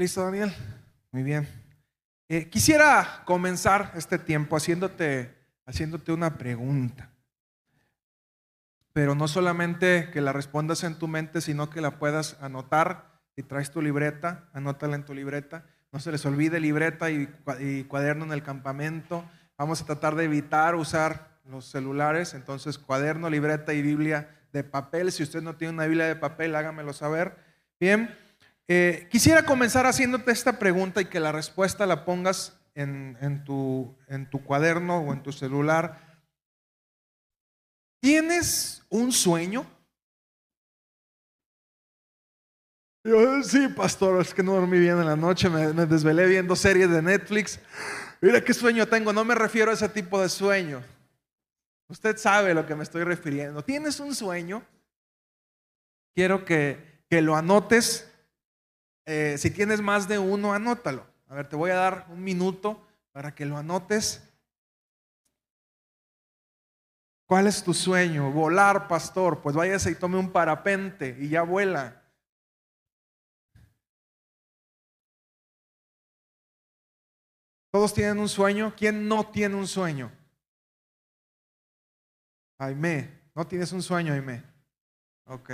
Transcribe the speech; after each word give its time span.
¿Listo, 0.00 0.24
Daniel? 0.24 0.50
Muy 1.12 1.22
bien. 1.22 1.46
Eh, 2.30 2.48
quisiera 2.48 3.20
comenzar 3.26 3.92
este 3.94 4.18
tiempo 4.18 4.56
haciéndote, 4.56 5.30
haciéndote 5.66 6.10
una 6.10 6.38
pregunta. 6.38 7.10
Pero 8.94 9.14
no 9.14 9.28
solamente 9.28 10.08
que 10.10 10.22
la 10.22 10.32
respondas 10.32 10.84
en 10.84 10.98
tu 10.98 11.06
mente, 11.06 11.42
sino 11.42 11.68
que 11.68 11.82
la 11.82 11.98
puedas 11.98 12.38
anotar. 12.40 13.20
Si 13.36 13.42
traes 13.42 13.72
tu 13.72 13.82
libreta, 13.82 14.48
anótala 14.54 14.96
en 14.96 15.04
tu 15.04 15.12
libreta. 15.12 15.66
No 15.92 16.00
se 16.00 16.10
les 16.10 16.24
olvide 16.24 16.60
libreta 16.60 17.10
y, 17.10 17.28
y 17.58 17.84
cuaderno 17.84 18.24
en 18.24 18.32
el 18.32 18.42
campamento. 18.42 19.30
Vamos 19.58 19.82
a 19.82 19.84
tratar 19.84 20.14
de 20.14 20.24
evitar 20.24 20.76
usar 20.76 21.42
los 21.44 21.66
celulares. 21.66 22.32
Entonces, 22.32 22.78
cuaderno, 22.78 23.28
libreta 23.28 23.74
y 23.74 23.82
Biblia 23.82 24.30
de 24.54 24.64
papel. 24.64 25.12
Si 25.12 25.22
usted 25.22 25.42
no 25.42 25.56
tiene 25.56 25.74
una 25.74 25.84
Biblia 25.84 26.06
de 26.06 26.16
papel, 26.16 26.56
hágamelo 26.56 26.94
saber. 26.94 27.36
Bien. 27.78 28.16
Eh, 28.72 29.08
quisiera 29.10 29.44
comenzar 29.44 29.84
haciéndote 29.84 30.30
esta 30.30 30.60
pregunta 30.60 31.00
y 31.00 31.06
que 31.06 31.18
la 31.18 31.32
respuesta 31.32 31.86
la 31.86 32.04
pongas 32.04 32.56
en, 32.76 33.42
tu, 33.44 33.96
cuaderno 34.44 34.98
o 34.98 35.12
en 35.12 35.24
tu 35.24 35.32
celular. 35.32 36.22
¿Tienes 38.00 38.84
un 38.88 39.10
sueño? 39.10 39.66
Yo, 43.02 43.42
sí, 43.42 43.66
pastor, 43.66 44.20
es 44.20 44.32
que 44.32 44.44
no 44.44 44.52
dormí 44.52 44.78
bien 44.78 45.00
en 45.00 45.06
la 45.06 45.16
noche, 45.16 45.50
me, 45.50 45.72
desvelé 45.86 46.28
viendo 46.28 46.54
series 46.54 46.88
de 46.88 47.02
Netflix. 47.02 47.58
Mira 48.20 48.40
qué 48.40 48.54
sueño 48.54 48.86
tengo, 48.86 49.12
no 49.12 49.24
me 49.24 49.34
refiero 49.34 49.72
a 49.72 49.74
ese 49.74 49.88
tipo 49.88 50.22
de 50.22 50.28
sueño. 50.28 50.80
Usted 51.88 52.16
sabe 52.18 52.52
a 52.52 52.54
lo 52.54 52.64
que 52.64 52.76
me 52.76 52.84
estoy 52.84 53.02
refiriendo. 53.02 53.64
¿Tienes 53.64 53.98
un 53.98 54.14
sueño? 54.14 54.64
Quiero 56.14 56.44
que 56.44 57.00
lo 57.10 57.34
anotes 57.34 58.09
eh, 59.06 59.36
si 59.38 59.50
tienes 59.50 59.80
más 59.80 60.08
de 60.08 60.18
uno, 60.18 60.52
anótalo. 60.52 61.06
A 61.28 61.34
ver, 61.34 61.48
te 61.48 61.56
voy 61.56 61.70
a 61.70 61.76
dar 61.76 62.06
un 62.10 62.22
minuto 62.22 62.86
para 63.12 63.34
que 63.34 63.46
lo 63.46 63.56
anotes. 63.56 64.22
¿Cuál 67.26 67.46
es 67.46 67.62
tu 67.62 67.72
sueño? 67.72 68.32
Volar, 68.32 68.88
pastor. 68.88 69.40
Pues 69.40 69.54
váyase 69.54 69.92
y 69.92 69.94
tome 69.94 70.18
un 70.18 70.32
parapente 70.32 71.16
y 71.18 71.28
ya 71.28 71.42
vuela. 71.42 72.02
Todos 77.70 77.94
tienen 77.94 78.18
un 78.18 78.28
sueño. 78.28 78.74
¿Quién 78.76 79.06
no 79.06 79.30
tiene 79.30 79.54
un 79.54 79.68
sueño? 79.68 80.10
Aime. 82.58 83.20
¿No 83.34 83.46
tienes 83.46 83.72
un 83.72 83.82
sueño, 83.82 84.12
Aime? 84.12 84.42
Ok. 85.26 85.50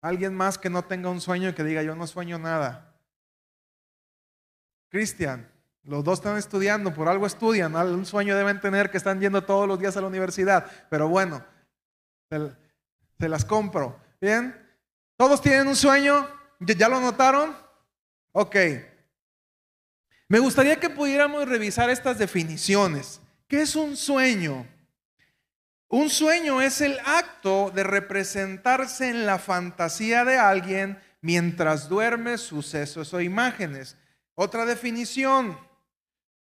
Alguien 0.00 0.34
más 0.34 0.56
que 0.58 0.70
no 0.70 0.84
tenga 0.84 1.10
un 1.10 1.20
sueño 1.20 1.50
y 1.50 1.52
que 1.54 1.64
diga, 1.64 1.82
yo 1.82 1.94
no 1.94 2.06
sueño 2.06 2.38
nada. 2.38 2.94
Cristian, 4.88 5.50
los 5.84 6.04
dos 6.04 6.18
están 6.18 6.36
estudiando, 6.36 6.92
por 6.92 7.08
algo 7.08 7.26
estudian, 7.26 7.74
un 7.74 8.06
sueño 8.06 8.36
deben 8.36 8.60
tener 8.60 8.90
que 8.90 8.98
están 8.98 9.20
yendo 9.20 9.44
todos 9.44 9.68
los 9.68 9.78
días 9.78 9.96
a 9.96 10.00
la 10.00 10.08
universidad, 10.08 10.66
pero 10.90 11.08
bueno, 11.08 11.44
se, 13.18 13.28
las 13.28 13.44
compro. 13.44 13.98
¿Bien? 14.20 14.54
¿Todos 15.16 15.40
tienen 15.40 15.68
un 15.68 15.76
sueño? 15.76 16.28
¿Ya 16.60 16.88
lo 16.88 17.00
notaron? 17.00 17.56
Ok. 18.32 18.56
Me 20.28 20.38
gustaría 20.38 20.78
que 20.78 20.90
pudiéramos 20.90 21.48
revisar 21.48 21.90
estas 21.90 22.18
definiciones. 22.18 23.20
¿Qué 23.48 23.62
es 23.62 23.74
un 23.74 23.96
sueño? 23.96 24.66
Un 25.92 26.08
sueño 26.08 26.62
es 26.62 26.80
el 26.80 26.96
acto 27.04 27.72
de 27.74 27.82
representarse 27.82 29.08
en 29.08 29.26
la 29.26 29.40
fantasía 29.40 30.24
de 30.24 30.38
alguien 30.38 31.00
mientras 31.20 31.88
duerme 31.88 32.38
sucesos 32.38 33.12
o 33.12 33.20
imágenes. 33.20 33.96
Otra 34.36 34.66
definición, 34.66 35.58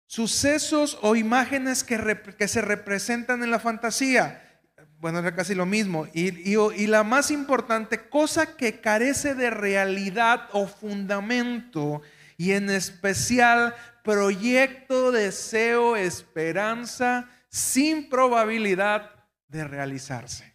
sucesos 0.08 0.98
o 1.04 1.16
imágenes 1.16 1.84
que, 1.84 2.48
se 2.48 2.62
representan 2.62 3.44
en 3.44 3.52
la 3.52 3.60
fantasía. 3.60 4.64
Bueno, 4.98 5.20
es 5.20 5.32
casi 5.34 5.54
lo 5.54 5.68
mismo. 5.68 6.08
Y, 6.12 6.56
y 6.56 6.88
la 6.88 7.04
más 7.04 7.30
importante, 7.30 8.10
cosa 8.10 8.58
que 8.58 8.82
carece 8.82 9.36
de 9.36 9.52
realidad 9.52 10.50
o 10.54 10.66
fundamento 10.66 12.02
y 12.36 12.54
en 12.54 12.72
especial 12.72 13.76
proyecto, 14.04 15.12
deseo, 15.12 15.96
esperanza, 15.96 17.30
sin 17.48 18.10
probabilidad 18.10 19.15
de 19.56 19.64
realizarse. 19.64 20.54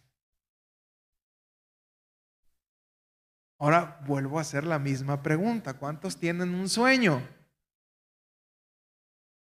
Ahora 3.57 3.99
vuelvo 4.07 4.39
a 4.39 4.41
hacer 4.41 4.63
la 4.63 4.79
misma 4.79 5.21
pregunta. 5.21 5.77
¿Cuántos 5.77 6.17
tienen 6.17 6.55
un 6.55 6.67
sueño? 6.67 7.21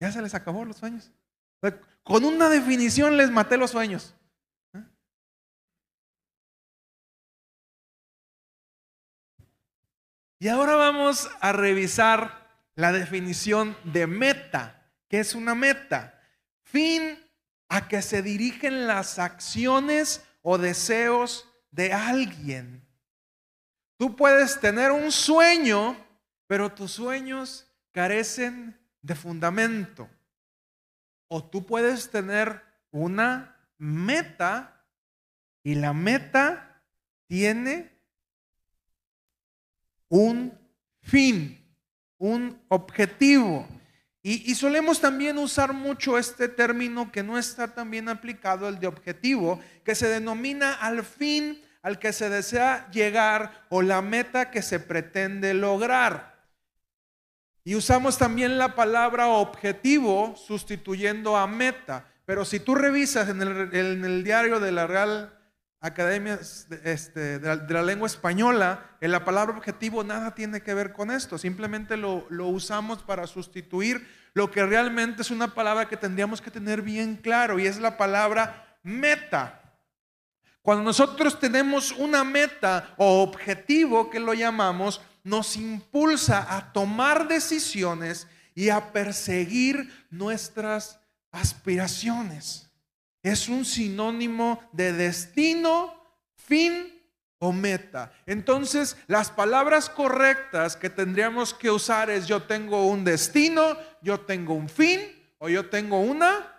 Ya 0.02 0.12
se 0.12 0.22
les 0.22 0.34
acabó 0.34 0.66
los 0.66 0.78
sueños. 0.78 1.12
Con 2.04 2.26
una 2.26 2.50
definición 2.50 3.18
les 3.18 3.30
maté 3.30 3.58
los 3.58 3.72
sueños. 3.72 4.16
¿Eh? 4.74 4.84
Y 10.40 10.48
ahora 10.48 10.76
vamos 10.76 11.30
a 11.40 11.52
revisar 11.52 12.48
la 12.76 12.92
definición 12.92 13.78
de 13.84 14.08
meta. 14.08 14.92
¿Qué 15.08 15.20
es 15.20 15.36
una 15.36 15.56
meta? 15.56 16.20
Fin 16.64 17.18
a 17.70 17.88
que 17.88 18.02
se 18.02 18.22
dirigen 18.22 18.88
las 18.88 19.20
acciones 19.20 20.26
o 20.42 20.58
deseos 20.58 21.48
de 21.72 21.94
alguien. 21.94 22.86
Tú 23.98 24.16
puedes 24.16 24.60
tener 24.60 24.92
un 24.92 25.12
sueño, 25.12 25.96
pero 26.48 26.72
tus 26.74 26.92
sueños 26.92 27.68
carecen 27.92 28.80
de 29.02 29.16
fundamento. 29.16 30.10
O 31.28 31.44
tú 31.44 31.66
puedes 31.66 32.10
tener 32.10 32.64
una 32.92 33.56
meta 33.78 34.84
y 35.64 35.76
la 35.76 35.94
meta 35.94 36.84
tiene 37.28 37.92
un 40.08 40.58
fin, 41.02 41.64
un 42.18 42.60
objetivo. 42.70 43.68
Y, 44.22 44.54
solemos 44.56 45.00
también 45.00 45.38
usar 45.38 45.72
mucho 45.72 46.18
este 46.18 46.50
término 46.50 47.10
que 47.10 47.24
no 47.24 47.38
está 47.38 47.74
tan 47.74 47.90
bien 47.90 48.10
aplicado, 48.10 48.68
el 48.68 48.80
de 48.80 48.88
objetivo, 48.88 49.62
que 49.86 49.96
se 49.96 50.10
denomina 50.10 50.74
al 50.74 51.04
fin 51.04 51.62
al 51.82 51.98
que 51.98 52.12
se 52.12 52.30
desea 52.30 52.90
llegar 52.92 53.66
o 53.70 53.82
la 53.82 54.02
meta 54.02 54.52
que 54.52 54.62
se 54.62 54.82
pretende 54.82 55.54
lograr. 55.54 56.38
Y 57.64 57.76
usamos 57.76 58.18
también 58.18 58.58
la 58.58 58.76
palabra 58.76 59.28
objetivo 59.28 60.36
sustituyendo 60.36 61.38
a 61.38 61.48
meta. 61.48 62.06
Pero 62.26 62.44
si 62.44 62.60
tú 62.60 62.76
revisas 62.76 63.30
en 63.30 63.42
el, 63.42 63.74
en 63.74 64.04
el 64.04 64.24
diario 64.26 64.60
de 64.60 64.74
la 64.74 64.88
Real 64.88 65.39
Academia 65.82 66.40
este, 66.84 67.40
de, 67.40 67.74
la, 67.74 67.84
Lengua 67.84 68.08
Española, 68.08 68.98
en 69.00 69.12
la 69.12 69.24
palabra 69.24 69.58
objetivo 69.58 70.04
nada 70.04 70.36
tiene 70.36 70.62
que 70.62 70.74
ver 70.74 70.92
con 70.92 71.10
esto, 71.10 71.38
simplemente 71.38 71.96
lo 71.96 72.26
usamos 72.48 73.02
para 73.02 73.28
sustituir 73.28 74.06
lo 74.34 74.52
que 74.52 74.66
realmente 74.66 75.22
es 75.22 75.32
una 75.32 75.54
palabra 75.54 75.88
que 75.88 75.98
tendríamos 75.98 76.42
que 76.42 76.52
tener 76.52 76.82
bien 76.82 77.16
claro 77.16 77.60
y 77.60 77.66
es 77.66 77.80
la 77.80 77.98
palabra 77.98 78.78
meta. 78.84 79.62
Cuando 80.62 80.84
nosotros 80.84 81.40
tenemos 81.40 81.92
una 81.94 82.24
meta 82.24 82.94
o 82.98 83.24
objetivo 83.24 84.10
que 84.10 84.20
lo 84.20 84.34
llamamos, 84.34 85.02
nos 85.24 85.56
impulsa 85.56 86.56
a 86.56 86.72
tomar 86.74 87.28
decisiones 87.28 88.28
y 88.54 88.70
a 88.70 88.92
perseguir 88.92 89.90
nuestras 90.10 91.00
aspiraciones 91.32 92.69
es 93.24 93.50
un 93.50 93.66
sinónimo 93.66 94.62
de 94.72 94.94
destino, 94.94 95.94
fin 96.36 97.00
o 97.40 97.52
meta. 97.52 98.12
Entonces, 98.26 98.98
las 99.08 99.32
palabras 99.32 99.90
correctas 99.90 100.76
que 100.76 100.90
tendríamos 100.90 101.54
que 101.54 101.72
usar 101.72 102.10
es 102.10 102.28
yo 102.28 102.44
tengo 102.44 102.88
un 102.88 103.04
destino, 103.04 103.78
yo 104.02 104.20
tengo 104.22 104.54
un 104.54 104.70
fin 104.70 105.00
o 105.38 105.50
yo 105.50 105.70
tengo 105.70 106.00
una 106.00 106.54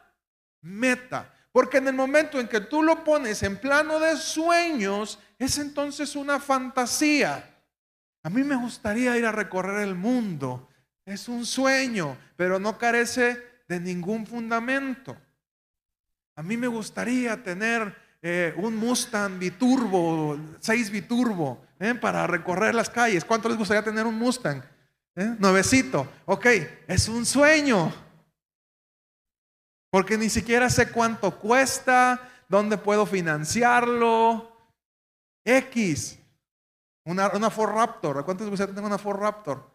meta. 0.62 1.32
Porque 1.52 1.78
en 1.78 1.88
el 1.88 1.94
momento 1.94 2.38
en 2.38 2.48
que 2.48 2.60
tú 2.60 2.82
lo 2.82 3.02
pones 3.04 3.42
en 3.42 3.58
plano 3.58 3.98
de 3.98 4.16
sueños, 4.16 5.18
es 5.38 5.58
entonces 5.58 6.14
una 6.16 6.38
fantasía. 6.38 7.44
A 8.22 8.30
mí 8.30 8.44
me 8.44 8.56
gustaría 8.56 9.16
ir 9.16 9.26
a 9.26 9.32
recorrer 9.32 9.80
el 9.80 9.94
mundo. 9.94 10.68
Es 11.04 11.28
un 11.28 11.44
sueño, 11.44 12.16
pero 12.36 12.58
no 12.58 12.78
carece 12.78 13.42
de 13.66 13.80
ningún 13.80 14.26
fundamento. 14.26 15.16
A 16.40 16.42
mí 16.42 16.56
me 16.56 16.68
gustaría 16.68 17.42
tener 17.42 17.94
eh, 18.22 18.54
un 18.56 18.74
Mustang 18.74 19.38
biturbo, 19.38 20.38
6 20.58 20.90
biturbo, 20.90 21.66
eh, 21.78 21.94
para 21.94 22.26
recorrer 22.26 22.74
las 22.74 22.88
calles. 22.88 23.26
¿Cuánto 23.26 23.50
les 23.50 23.58
gustaría 23.58 23.84
tener 23.84 24.06
un 24.06 24.14
Mustang? 24.14 24.62
¿Eh? 25.16 25.36
Nuevecito. 25.38 26.10
Ok, 26.24 26.46
es 26.86 27.08
un 27.08 27.26
sueño. 27.26 27.92
Porque 29.90 30.16
ni 30.16 30.30
siquiera 30.30 30.70
sé 30.70 30.90
cuánto 30.90 31.38
cuesta, 31.38 32.18
dónde 32.48 32.78
puedo 32.78 33.04
financiarlo. 33.04 34.50
X. 35.44 36.18
Una, 37.04 37.28
una 37.34 37.50
Ford 37.50 37.74
Raptor. 37.74 38.24
¿Cuántos 38.24 38.46
les 38.46 38.52
gustaría 38.52 38.74
tener 38.74 38.88
una 38.88 38.96
Ford 38.96 39.20
Raptor? 39.20 39.70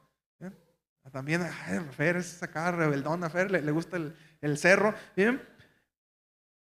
También, 1.12 1.44
ay, 1.44 1.80
Fer 1.92 2.18
es 2.18 2.42
acá 2.42 2.72
rebeldona, 2.72 3.30
Fer, 3.30 3.52
le, 3.52 3.62
le 3.62 3.72
gusta 3.72 3.98
el, 3.98 4.18
el 4.42 4.58
cerro. 4.58 4.96
¿Bien? 5.16 5.40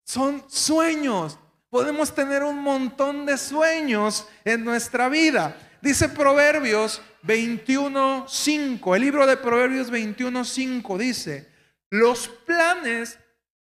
Son 0.09 0.43
sueños. 0.49 1.37
Podemos 1.69 2.15
tener 2.15 2.41
un 2.41 2.63
montón 2.63 3.27
de 3.27 3.37
sueños 3.37 4.27
en 4.43 4.65
nuestra 4.65 5.07
vida. 5.07 5.55
Dice 5.83 6.09
Proverbios 6.09 6.99
21.5, 7.21 8.95
el 8.95 9.01
libro 9.03 9.27
de 9.27 9.37
Proverbios 9.37 9.91
21.5 9.91 10.97
dice, 10.97 11.53
los 11.91 12.27
planes 12.27 13.19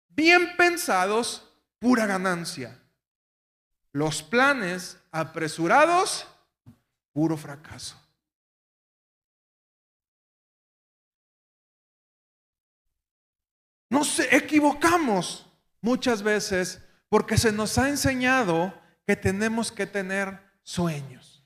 bien 0.08 0.56
pensados, 0.56 1.52
pura 1.78 2.06
ganancia. 2.06 2.82
Los 3.92 4.22
planes 4.22 4.96
apresurados, 5.10 6.26
puro 7.12 7.36
fracaso. 7.36 8.00
Nos 13.90 14.18
equivocamos 14.20 15.44
muchas 15.88 16.22
veces 16.22 16.82
porque 17.08 17.38
se 17.38 17.50
nos 17.50 17.78
ha 17.78 17.88
enseñado 17.88 18.74
que 19.06 19.16
tenemos 19.16 19.72
que 19.72 19.86
tener 19.86 20.38
sueños. 20.62 21.42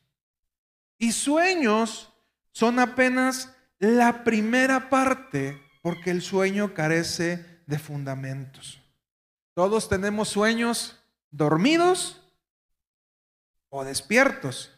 Y 0.99 1.13
sueños 1.13 2.13
son 2.51 2.81
apenas 2.81 3.55
la 3.79 4.25
primera 4.25 4.91
parte 4.91 5.63
porque 5.81 6.11
el 6.11 6.23
sueño 6.23 6.75
carece 6.75 7.63
de 7.67 7.79
fundamentos. 7.79 8.83
Todos 9.55 9.89
tenemos 9.89 10.29
sueños 10.29 11.01
dormidos 11.31 12.21
o 13.69 13.85
despiertos. 13.85 14.73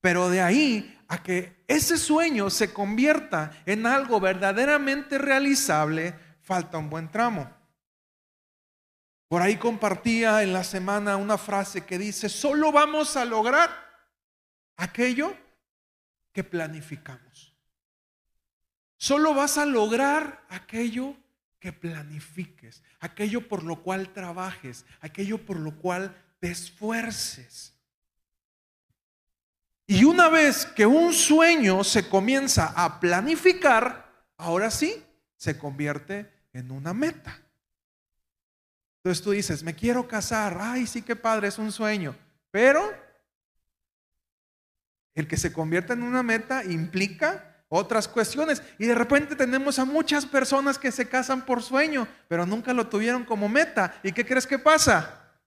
Pero 0.00 0.30
de 0.30 0.40
ahí 0.40 0.98
a 1.08 1.22
que 1.22 1.62
ese 1.68 1.98
sueño 1.98 2.48
se 2.48 2.72
convierta 2.72 3.50
en 3.66 3.84
algo 3.84 4.18
verdaderamente 4.18 5.18
realizable, 5.18 6.14
falta 6.40 6.78
un 6.78 6.88
buen 6.88 7.10
tramo. 7.10 7.59
Por 9.30 9.42
ahí 9.42 9.58
compartía 9.58 10.42
en 10.42 10.52
la 10.52 10.64
semana 10.64 11.16
una 11.16 11.38
frase 11.38 11.86
que 11.86 11.98
dice, 11.98 12.28
solo 12.28 12.72
vamos 12.72 13.16
a 13.16 13.24
lograr 13.24 13.70
aquello 14.76 15.36
que 16.32 16.42
planificamos. 16.42 17.54
Solo 18.96 19.32
vas 19.32 19.56
a 19.56 19.66
lograr 19.66 20.44
aquello 20.48 21.14
que 21.60 21.72
planifiques, 21.72 22.82
aquello 22.98 23.46
por 23.46 23.62
lo 23.62 23.84
cual 23.84 24.12
trabajes, 24.12 24.84
aquello 25.00 25.46
por 25.46 25.60
lo 25.60 25.76
cual 25.78 26.12
te 26.40 26.50
esfuerces. 26.50 27.72
Y 29.86 30.02
una 30.02 30.28
vez 30.28 30.66
que 30.66 30.86
un 30.86 31.12
sueño 31.12 31.84
se 31.84 32.08
comienza 32.08 32.72
a 32.74 32.98
planificar, 32.98 34.26
ahora 34.38 34.72
sí 34.72 34.92
se 35.36 35.56
convierte 35.56 36.28
en 36.52 36.72
una 36.72 36.92
meta. 36.92 37.39
Entonces 39.02 39.24
tú 39.24 39.30
dices, 39.30 39.62
me 39.62 39.74
quiero 39.74 40.06
casar, 40.06 40.58
ay, 40.60 40.86
sí 40.86 41.02
que 41.02 41.16
padre, 41.16 41.48
es 41.48 41.58
un 41.58 41.72
sueño, 41.72 42.14
pero 42.50 42.92
el 45.14 45.26
que 45.26 45.36
se 45.36 45.52
convierta 45.52 45.94
en 45.94 46.02
una 46.02 46.22
meta 46.22 46.64
implica 46.64 47.64
otras 47.68 48.08
cuestiones. 48.08 48.62
Y 48.78 48.86
de 48.86 48.94
repente 48.94 49.36
tenemos 49.36 49.78
a 49.78 49.84
muchas 49.84 50.26
personas 50.26 50.78
que 50.78 50.92
se 50.92 51.08
casan 51.08 51.46
por 51.46 51.62
sueño, 51.62 52.06
pero 52.28 52.44
nunca 52.44 52.74
lo 52.74 52.88
tuvieron 52.88 53.24
como 53.24 53.48
meta. 53.48 53.98
¿Y 54.02 54.12
qué 54.12 54.26
crees 54.26 54.46
que 54.46 54.58
pasa? 54.58 55.40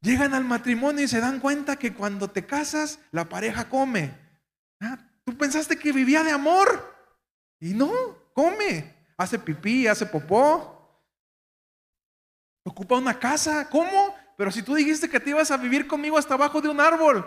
Llegan 0.00 0.34
al 0.34 0.44
matrimonio 0.44 1.04
y 1.04 1.08
se 1.08 1.20
dan 1.20 1.40
cuenta 1.40 1.76
que 1.76 1.94
cuando 1.94 2.30
te 2.30 2.46
casas, 2.46 3.00
la 3.10 3.28
pareja 3.28 3.68
come. 3.68 4.14
Ah, 4.80 4.98
Tú 5.26 5.36
pensaste 5.36 5.76
que 5.76 5.90
vivía 5.90 6.22
de 6.22 6.30
amor. 6.30 6.94
Y 7.58 7.74
no, 7.74 7.90
come. 8.32 8.94
Hace 9.16 9.38
pipí, 9.38 9.88
hace 9.88 10.06
popó, 10.06 10.75
Ocupa 12.66 12.96
una 12.96 13.16
casa. 13.16 13.70
¿Cómo? 13.70 14.14
Pero 14.36 14.50
si 14.50 14.60
tú 14.60 14.74
dijiste 14.74 15.08
que 15.08 15.20
te 15.20 15.30
ibas 15.30 15.52
a 15.52 15.56
vivir 15.56 15.86
conmigo 15.86 16.18
hasta 16.18 16.34
abajo 16.34 16.60
de 16.60 16.68
un 16.68 16.80
árbol. 16.80 17.24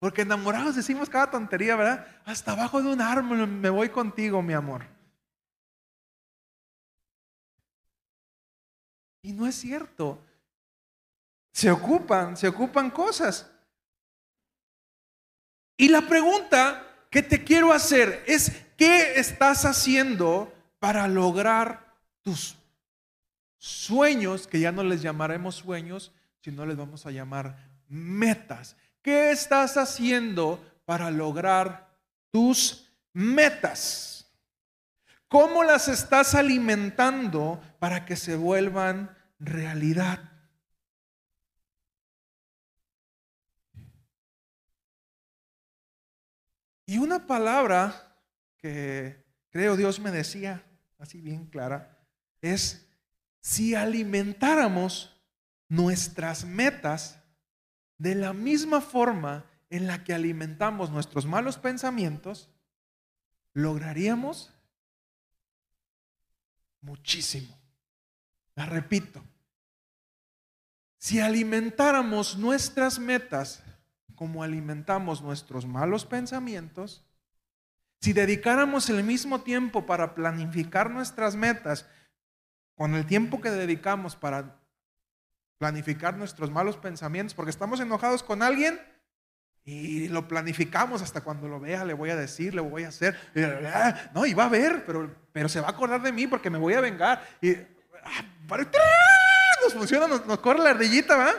Porque 0.00 0.22
enamorados 0.22 0.74
decimos 0.74 1.08
cada 1.08 1.30
tontería, 1.30 1.76
¿verdad? 1.76 2.06
Hasta 2.24 2.52
abajo 2.52 2.82
de 2.82 2.92
un 2.92 3.00
árbol 3.00 3.46
me 3.46 3.70
voy 3.70 3.90
contigo, 3.90 4.42
mi 4.42 4.54
amor. 4.54 4.84
Y 9.22 9.32
no 9.32 9.46
es 9.46 9.54
cierto. 9.54 10.18
Se 11.52 11.70
ocupan, 11.70 12.36
se 12.36 12.48
ocupan 12.48 12.90
cosas. 12.90 13.48
Y 15.76 15.88
la 15.88 16.02
pregunta 16.02 17.06
que 17.08 17.22
te 17.22 17.44
quiero 17.44 17.72
hacer 17.72 18.24
es, 18.26 18.50
¿qué 18.76 19.14
estás 19.20 19.64
haciendo 19.64 20.52
para 20.80 21.06
lograr 21.06 21.94
tus 22.22 22.56
sueños, 23.66 24.46
que 24.46 24.60
ya 24.60 24.70
no 24.70 24.84
les 24.84 25.02
llamaremos 25.02 25.56
sueños, 25.56 26.12
sino 26.40 26.64
les 26.64 26.76
vamos 26.76 27.04
a 27.04 27.10
llamar 27.10 27.56
metas. 27.88 28.76
¿Qué 29.02 29.30
estás 29.30 29.76
haciendo 29.76 30.64
para 30.84 31.10
lograr 31.10 31.88
tus 32.30 32.88
metas? 33.12 34.32
¿Cómo 35.28 35.64
las 35.64 35.88
estás 35.88 36.34
alimentando 36.36 37.60
para 37.80 38.04
que 38.04 38.14
se 38.14 38.36
vuelvan 38.36 39.16
realidad? 39.40 40.32
Y 46.86 46.98
una 46.98 47.26
palabra 47.26 48.16
que 48.58 49.24
creo 49.50 49.76
Dios 49.76 49.98
me 49.98 50.12
decía, 50.12 50.64
así 50.98 51.20
bien 51.20 51.46
clara, 51.46 51.98
es 52.40 52.85
si 53.46 53.76
alimentáramos 53.76 55.16
nuestras 55.68 56.44
metas 56.44 57.22
de 57.96 58.16
la 58.16 58.32
misma 58.32 58.80
forma 58.80 59.44
en 59.70 59.86
la 59.86 60.02
que 60.02 60.12
alimentamos 60.12 60.90
nuestros 60.90 61.26
malos 61.26 61.56
pensamientos, 61.56 62.50
lograríamos 63.52 64.52
muchísimo. 66.80 67.56
La 68.56 68.66
repito, 68.66 69.22
si 70.98 71.20
alimentáramos 71.20 72.36
nuestras 72.36 72.98
metas 72.98 73.62
como 74.16 74.42
alimentamos 74.42 75.22
nuestros 75.22 75.66
malos 75.66 76.04
pensamientos, 76.04 77.04
si 78.00 78.12
dedicáramos 78.12 78.90
el 78.90 79.04
mismo 79.04 79.42
tiempo 79.42 79.86
para 79.86 80.16
planificar 80.16 80.90
nuestras 80.90 81.36
metas 81.36 81.86
con 82.76 82.94
el 82.94 83.06
tiempo 83.06 83.40
que 83.40 83.50
dedicamos 83.50 84.14
para 84.14 84.60
planificar 85.58 86.16
nuestros 86.16 86.50
malos 86.50 86.76
pensamientos, 86.76 87.34
porque 87.34 87.50
estamos 87.50 87.80
enojados 87.80 88.22
con 88.22 88.42
alguien 88.42 88.78
y 89.64 90.08
lo 90.08 90.28
planificamos 90.28 91.02
hasta 91.02 91.22
cuando 91.22 91.48
lo 91.48 91.58
vea, 91.58 91.84
le 91.84 91.92
voy 91.92 92.10
a 92.10 92.16
decir, 92.16 92.54
le 92.54 92.60
voy 92.60 92.84
a 92.84 92.88
hacer. 92.88 93.18
no, 94.14 94.24
y 94.24 94.32
va 94.32 94.44
a 94.44 94.48
ver, 94.48 94.84
pero, 94.86 95.12
pero 95.32 95.48
se 95.48 95.60
va 95.60 95.66
a 95.66 95.70
acordar 95.70 96.00
de 96.02 96.12
mí 96.12 96.28
porque 96.28 96.50
me 96.50 96.58
voy 96.58 96.74
a 96.74 96.80
vengar. 96.80 97.26
Y 97.40 97.54
ah, 98.04 98.24
nos 99.64 99.74
funciona, 99.74 100.06
nos, 100.06 100.38
corre 100.38 100.60
la 100.60 100.70
ardillita, 100.70 101.16
¿va? 101.16 101.32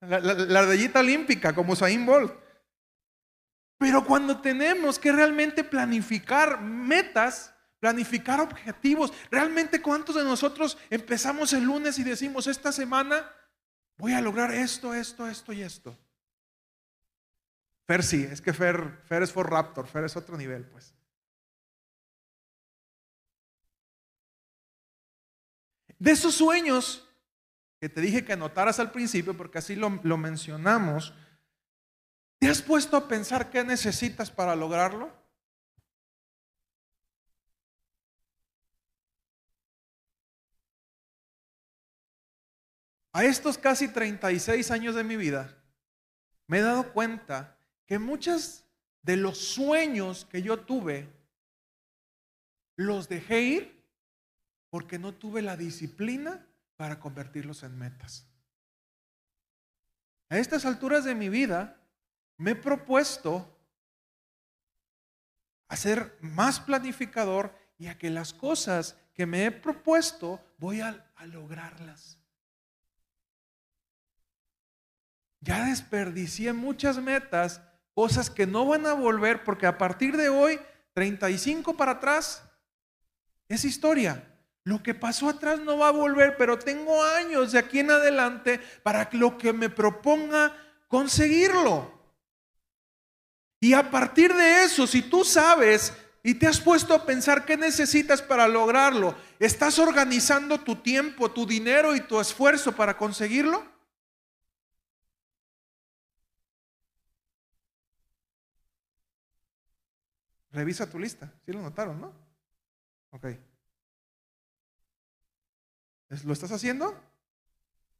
La, 0.00 0.20
la, 0.20 0.60
ardillita 0.60 1.00
olímpica, 1.00 1.52
como 1.54 1.72
Usain 1.72 2.06
Bolt. 2.06 2.32
Pero 3.78 4.04
cuando 4.04 4.40
tenemos 4.40 4.96
que 5.00 5.10
realmente 5.10 5.64
planificar 5.64 6.60
metas, 6.60 7.51
planificar 7.82 8.40
objetivos. 8.40 9.12
Realmente, 9.28 9.82
¿cuántos 9.82 10.14
de 10.14 10.22
nosotros 10.22 10.78
empezamos 10.88 11.52
el 11.52 11.64
lunes 11.64 11.98
y 11.98 12.04
decimos, 12.04 12.46
esta 12.46 12.70
semana 12.70 13.28
voy 13.96 14.12
a 14.12 14.20
lograr 14.20 14.52
esto, 14.54 14.94
esto, 14.94 15.26
esto 15.26 15.52
y 15.52 15.62
esto? 15.62 15.98
Fer 17.84 18.04
sí, 18.04 18.22
es 18.22 18.40
que 18.40 18.52
Fer, 18.52 19.00
Fer 19.06 19.24
es 19.24 19.32
for 19.32 19.50
Raptor, 19.50 19.88
Fer 19.88 20.04
es 20.04 20.16
otro 20.16 20.36
nivel, 20.36 20.64
pues. 20.64 20.94
De 25.98 26.12
esos 26.12 26.36
sueños 26.36 27.08
que 27.80 27.88
te 27.88 28.00
dije 28.00 28.24
que 28.24 28.34
anotaras 28.34 28.78
al 28.78 28.92
principio, 28.92 29.36
porque 29.36 29.58
así 29.58 29.74
lo, 29.74 29.98
lo 30.04 30.16
mencionamos, 30.16 31.14
¿te 32.38 32.48
has 32.48 32.62
puesto 32.62 32.96
a 32.96 33.08
pensar 33.08 33.50
qué 33.50 33.64
necesitas 33.64 34.30
para 34.30 34.54
lograrlo? 34.54 35.21
A 43.12 43.24
estos 43.24 43.58
casi 43.58 43.88
36 43.88 44.70
años 44.70 44.94
de 44.94 45.04
mi 45.04 45.16
vida, 45.16 45.54
me 46.46 46.58
he 46.58 46.62
dado 46.62 46.92
cuenta 46.92 47.58
que 47.86 47.98
muchos 47.98 48.64
de 49.02 49.16
los 49.16 49.38
sueños 49.38 50.24
que 50.24 50.42
yo 50.42 50.60
tuve, 50.60 51.12
los 52.76 53.08
dejé 53.08 53.40
ir 53.42 53.84
porque 54.70 54.98
no 54.98 55.12
tuve 55.12 55.42
la 55.42 55.56
disciplina 55.56 56.46
para 56.76 56.98
convertirlos 56.98 57.62
en 57.62 57.78
metas. 57.78 58.26
A 60.30 60.38
estas 60.38 60.64
alturas 60.64 61.04
de 61.04 61.14
mi 61.14 61.28
vida, 61.28 61.78
me 62.38 62.52
he 62.52 62.56
propuesto 62.56 63.58
a 65.68 65.76
ser 65.76 66.16
más 66.22 66.60
planificador 66.60 67.54
y 67.76 67.88
a 67.88 67.98
que 67.98 68.08
las 68.08 68.32
cosas 68.32 68.96
que 69.12 69.26
me 69.26 69.44
he 69.44 69.50
propuesto 69.50 70.40
voy 70.56 70.80
a, 70.80 71.12
a 71.16 71.26
lograrlas. 71.26 72.21
Ya 75.42 75.64
desperdicié 75.64 76.52
muchas 76.52 76.98
metas, 76.98 77.60
cosas 77.94 78.30
que 78.30 78.46
no 78.46 78.64
van 78.64 78.86
a 78.86 78.92
volver 78.94 79.42
porque 79.42 79.66
a 79.66 79.76
partir 79.76 80.16
de 80.16 80.28
hoy, 80.28 80.58
35 80.94 81.76
para 81.76 81.92
atrás, 81.92 82.44
es 83.48 83.64
historia. 83.64 84.28
Lo 84.64 84.80
que 84.80 84.94
pasó 84.94 85.28
atrás 85.28 85.58
no 85.58 85.78
va 85.78 85.88
a 85.88 85.92
volver, 85.92 86.36
pero 86.36 86.56
tengo 86.58 87.02
años 87.02 87.50
de 87.50 87.58
aquí 87.58 87.80
en 87.80 87.90
adelante 87.90 88.60
para 88.84 89.08
lo 89.12 89.36
que 89.36 89.52
me 89.52 89.68
proponga 89.68 90.56
conseguirlo. 90.86 91.90
Y 93.60 93.74
a 93.74 93.90
partir 93.90 94.32
de 94.32 94.62
eso, 94.62 94.86
si 94.86 95.02
tú 95.02 95.24
sabes 95.24 95.92
y 96.22 96.34
te 96.34 96.46
has 96.46 96.60
puesto 96.60 96.94
a 96.94 97.04
pensar 97.04 97.44
qué 97.44 97.56
necesitas 97.56 98.22
para 98.22 98.46
lograrlo, 98.46 99.16
¿estás 99.40 99.80
organizando 99.80 100.58
tu 100.58 100.76
tiempo, 100.76 101.32
tu 101.32 101.46
dinero 101.46 101.96
y 101.96 102.00
tu 102.00 102.20
esfuerzo 102.20 102.70
para 102.70 102.96
conseguirlo? 102.96 103.71
Revisa 110.52 110.88
tu 110.88 110.98
lista. 110.98 111.32
¿Sí 111.44 111.52
lo 111.52 111.60
notaron, 111.60 112.00
no? 112.00 112.12
Ok. 113.10 113.26
¿Lo 116.24 116.32
estás 116.32 116.52
haciendo? 116.52 116.94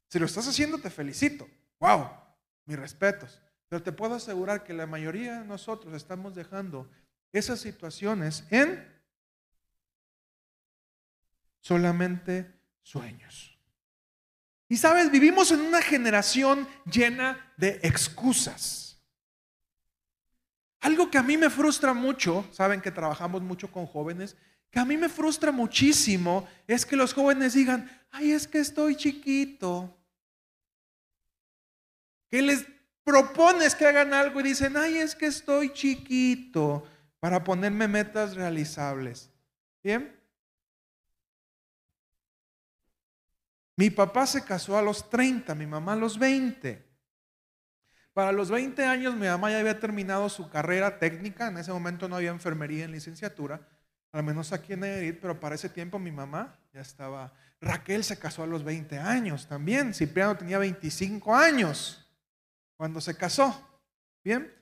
Si 0.08 0.18
lo 0.18 0.26
estás 0.26 0.46
haciendo, 0.46 0.78
te 0.78 0.90
felicito. 0.90 1.48
¡Wow! 1.80 2.10
Mis 2.66 2.78
respetos. 2.78 3.40
Pero 3.68 3.82
te 3.82 3.92
puedo 3.92 4.14
asegurar 4.14 4.64
que 4.64 4.74
la 4.74 4.86
mayoría 4.86 5.40
de 5.40 5.46
nosotros 5.46 5.94
estamos 5.94 6.34
dejando 6.34 6.90
esas 7.32 7.60
situaciones 7.60 8.44
en 8.50 8.86
solamente 11.60 12.52
sueños. 12.82 13.58
Y 14.68 14.76
sabes, 14.76 15.10
vivimos 15.10 15.50
en 15.50 15.60
una 15.60 15.80
generación 15.80 16.68
llena 16.84 17.52
de 17.56 17.80
excusas. 17.82 18.91
Algo 20.82 21.10
que 21.10 21.16
a 21.16 21.22
mí 21.22 21.36
me 21.36 21.48
frustra 21.48 21.94
mucho, 21.94 22.44
saben 22.50 22.80
que 22.80 22.90
trabajamos 22.90 23.40
mucho 23.40 23.70
con 23.70 23.86
jóvenes, 23.86 24.36
que 24.68 24.80
a 24.80 24.84
mí 24.84 24.96
me 24.96 25.08
frustra 25.08 25.52
muchísimo 25.52 26.48
es 26.66 26.84
que 26.84 26.96
los 26.96 27.14
jóvenes 27.14 27.54
digan, 27.54 27.88
ay, 28.10 28.32
es 28.32 28.48
que 28.48 28.58
estoy 28.58 28.96
chiquito. 28.96 29.96
Que 32.28 32.42
les 32.42 32.66
propones 33.04 33.76
que 33.76 33.86
hagan 33.86 34.12
algo 34.12 34.40
y 34.40 34.42
dicen, 34.42 34.76
ay, 34.76 34.96
es 34.96 35.14
que 35.14 35.26
estoy 35.26 35.72
chiquito 35.72 36.84
para 37.20 37.44
ponerme 37.44 37.86
metas 37.86 38.34
realizables. 38.34 39.30
¿Bien? 39.84 40.18
Mi 43.76 43.88
papá 43.90 44.26
se 44.26 44.44
casó 44.44 44.76
a 44.76 44.82
los 44.82 45.08
30, 45.08 45.54
mi 45.54 45.66
mamá 45.66 45.92
a 45.92 45.96
los 45.96 46.18
20. 46.18 46.91
Para 48.12 48.32
los 48.32 48.50
20 48.50 48.84
años 48.84 49.14
mi 49.14 49.26
mamá 49.26 49.50
ya 49.50 49.60
había 49.60 49.80
terminado 49.80 50.28
su 50.28 50.50
carrera 50.50 50.98
técnica, 50.98 51.48
en 51.48 51.58
ese 51.58 51.72
momento 51.72 52.08
no 52.08 52.16
había 52.16 52.30
enfermería 52.30 52.84
en 52.84 52.92
licenciatura, 52.92 53.60
al 54.12 54.22
menos 54.22 54.52
aquí 54.52 54.74
en 54.74 54.84
Edith, 54.84 55.18
pero 55.20 55.40
para 55.40 55.54
ese 55.54 55.68
tiempo 55.68 55.98
mi 55.98 56.12
mamá 56.12 56.58
ya 56.72 56.80
estaba. 56.80 57.32
Raquel 57.60 58.04
se 58.04 58.18
casó 58.18 58.42
a 58.42 58.46
los 58.46 58.64
20 58.64 58.98
años 58.98 59.46
también, 59.46 59.94
Cipriano 59.94 60.36
tenía 60.36 60.58
25 60.58 61.34
años 61.34 62.06
cuando 62.76 63.00
se 63.00 63.16
casó. 63.16 63.68
Bien, 64.24 64.52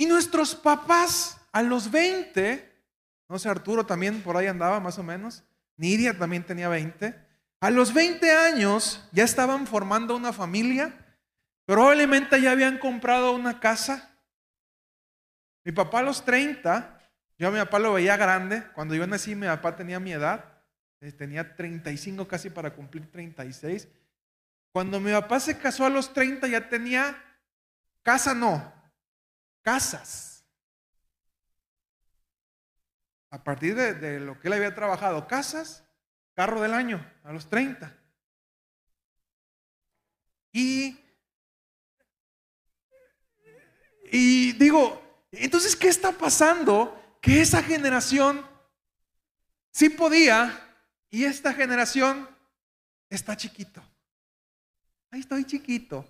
y 0.00 0.06
nuestros 0.06 0.54
papás 0.54 1.38
a 1.52 1.60
los 1.60 1.90
20, 1.90 2.72
no 3.28 3.38
sé, 3.38 3.50
Arturo 3.50 3.84
también 3.84 4.22
por 4.22 4.34
ahí 4.34 4.46
andaba 4.46 4.80
más 4.80 4.98
o 4.98 5.02
menos, 5.02 5.44
Nidia 5.76 6.18
también 6.18 6.42
tenía 6.42 6.70
20, 6.70 7.14
a 7.60 7.70
los 7.70 7.92
20 7.92 8.30
años 8.30 9.06
ya 9.12 9.24
estaban 9.24 9.66
formando 9.66 10.16
una 10.16 10.32
familia, 10.32 10.99
probablemente 11.70 12.42
ya 12.42 12.50
habían 12.50 12.78
comprado 12.78 13.30
una 13.30 13.60
casa. 13.60 14.10
Mi 15.62 15.70
papá 15.70 16.00
a 16.00 16.02
los 16.02 16.24
30, 16.24 16.98
yo 17.38 17.46
a 17.46 17.52
mi 17.52 17.60
papá 17.60 17.78
lo 17.78 17.92
veía 17.92 18.16
grande, 18.16 18.64
cuando 18.74 18.96
yo 18.96 19.06
nací 19.06 19.36
mi 19.36 19.46
papá 19.46 19.76
tenía 19.76 20.00
mi 20.00 20.10
edad, 20.10 20.64
eh, 21.00 21.12
tenía 21.12 21.54
35 21.54 22.26
casi 22.26 22.50
para 22.50 22.74
cumplir 22.74 23.08
36. 23.12 23.86
Cuando 24.72 24.98
mi 24.98 25.12
papá 25.12 25.38
se 25.38 25.58
casó 25.58 25.86
a 25.86 25.90
los 25.90 26.12
30 26.12 26.48
ya 26.48 26.68
tenía 26.68 27.16
casa, 28.02 28.34
no, 28.34 28.72
casas. 29.62 30.44
A 33.30 33.44
partir 33.44 33.76
de, 33.76 34.18
lo 34.18 34.40
que 34.40 34.48
él 34.48 34.54
había 34.54 34.74
trabajado, 34.74 35.28
casas, 35.28 35.84
carro 36.34 36.60
del 36.60 36.74
año, 36.74 37.08
a 37.22 37.32
los 37.32 37.48
30. 37.48 37.96
Y, 40.50 40.98
y 44.10 44.52
digo, 44.52 45.00
entonces, 45.32 45.76
¿qué 45.76 45.88
está 45.88 46.12
pasando? 46.12 46.96
Que 47.20 47.40
esa 47.40 47.62
generación 47.62 48.44
sí 49.70 49.88
podía 49.88 50.58
y 51.10 51.24
esta 51.24 51.52
generación 51.52 52.28
está 53.08 53.36
chiquito. 53.36 53.82
Ahí 55.10 55.20
estoy 55.20 55.44
chiquito. 55.44 56.06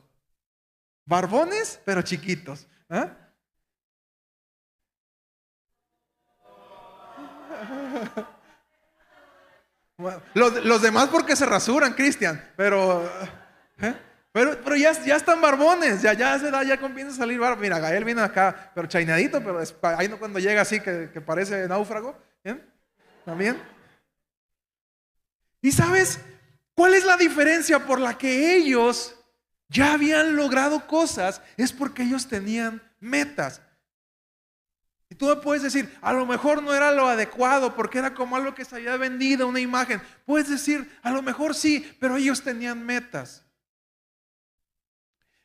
Barbones, 1.04 1.80
pero 1.84 2.02
chiquitos. 2.02 2.66
¿eh? 2.90 3.10
Los, 10.34 10.82
demás 10.82 11.08
porque 11.08 11.36
se 11.36 11.44
rasuran, 11.44 11.92
Cristian, 11.92 12.52
pero, 12.56 13.04
¿eh? 13.80 14.09
Pero, 14.32 14.60
pero 14.62 14.76
ya, 14.76 14.90
están 14.90 15.40
barbones, 15.40 16.02
ya, 16.02 16.12
ya 16.12 16.38
se 16.38 16.50
da, 16.50 16.62
ya 16.62 16.78
comienza 16.78 17.14
a 17.14 17.18
salir 17.18 17.38
barba. 17.38 17.60
Mira, 17.60 17.80
Gael 17.80 18.04
viene 18.04 18.22
acá, 18.22 18.70
pero 18.74 18.86
chainadito, 18.86 19.42
pero 19.42 19.60
ahí 19.96 20.08
no 20.08 20.18
cuando 20.18 20.38
llega 20.38 20.62
así 20.62 20.80
que, 20.80 21.08
parece 21.20 21.66
náufrago, 21.66 22.16
¿bien? 22.44 22.64
También. 23.24 23.60
¿Y 25.60 25.72
sabes 25.72 26.20
cuál 26.74 26.94
es 26.94 27.04
la 27.04 27.16
diferencia 27.16 27.84
por 27.86 27.98
la 27.98 28.16
que 28.16 28.56
ellos 28.56 29.16
ya 29.68 29.94
habían 29.94 30.36
logrado 30.36 30.86
cosas? 30.86 31.42
Es 31.56 31.72
porque 31.72 32.04
ellos 32.04 32.28
tenían 32.28 32.80
metas. 33.00 33.60
Y 35.08 35.16
tú 35.16 35.26
me 35.26 35.36
puedes 35.36 35.64
decir, 35.64 35.92
a 36.00 36.12
lo 36.12 36.24
mejor 36.24 36.62
no 36.62 36.72
era 36.72 36.92
lo 36.92 37.08
adecuado 37.08 37.74
porque 37.74 37.98
era 37.98 38.14
como 38.14 38.36
algo 38.36 38.54
que 38.54 38.64
se 38.64 38.76
había 38.76 38.96
vendido, 38.96 39.48
una 39.48 39.58
imagen. 39.58 40.00
Puedes 40.24 40.48
decir, 40.48 40.88
a 41.02 41.10
lo 41.10 41.20
mejor 41.20 41.56
sí, 41.56 41.96
pero 41.98 42.16
ellos 42.16 42.42
tenían 42.42 42.86
metas. 42.86 43.44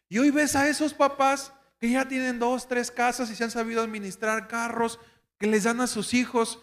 Y 0.09 0.19
hoy 0.19 0.31
ves 0.31 0.55
a 0.55 0.67
esos 0.67 0.93
papás 0.93 1.51
que 1.79 1.89
ya 1.89 2.07
tienen 2.07 2.39
dos, 2.39 2.67
tres 2.67 2.91
casas 2.91 3.29
y 3.29 3.35
se 3.35 3.43
han 3.43 3.51
sabido 3.51 3.81
administrar 3.81 4.47
carros, 4.47 4.99
que 5.37 5.47
les 5.47 5.63
dan 5.63 5.81
a 5.81 5.87
sus 5.87 6.13
hijos, 6.13 6.61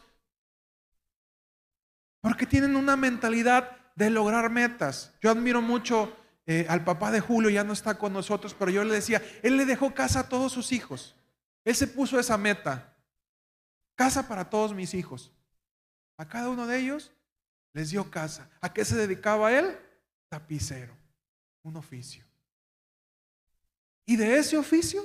porque 2.20 2.46
tienen 2.46 2.76
una 2.76 2.96
mentalidad 2.96 3.76
de 3.94 4.10
lograr 4.10 4.48
metas. 4.48 5.12
Yo 5.20 5.30
admiro 5.30 5.60
mucho 5.60 6.16
eh, 6.46 6.66
al 6.68 6.84
papá 6.84 7.10
de 7.10 7.20
Julio, 7.20 7.50
ya 7.50 7.64
no 7.64 7.72
está 7.72 7.98
con 7.98 8.12
nosotros, 8.12 8.54
pero 8.54 8.70
yo 8.70 8.84
le 8.84 8.94
decía, 8.94 9.22
él 9.42 9.56
le 9.56 9.66
dejó 9.66 9.92
casa 9.92 10.20
a 10.20 10.28
todos 10.28 10.52
sus 10.52 10.72
hijos. 10.72 11.16
Él 11.64 11.74
se 11.74 11.86
puso 11.86 12.18
esa 12.18 12.38
meta. 12.38 12.96
Casa 13.94 14.26
para 14.26 14.48
todos 14.48 14.74
mis 14.74 14.94
hijos. 14.94 15.32
A 16.16 16.26
cada 16.26 16.48
uno 16.48 16.66
de 16.66 16.78
ellos 16.78 17.12
les 17.72 17.90
dio 17.90 18.10
casa. 18.10 18.50
¿A 18.60 18.72
qué 18.72 18.84
se 18.84 18.96
dedicaba 18.96 19.52
él? 19.52 19.78
Tapicero, 20.28 20.96
un 21.62 21.76
oficio. 21.76 22.24
Y 24.06 24.16
de 24.16 24.38
ese 24.38 24.56
oficio 24.56 25.04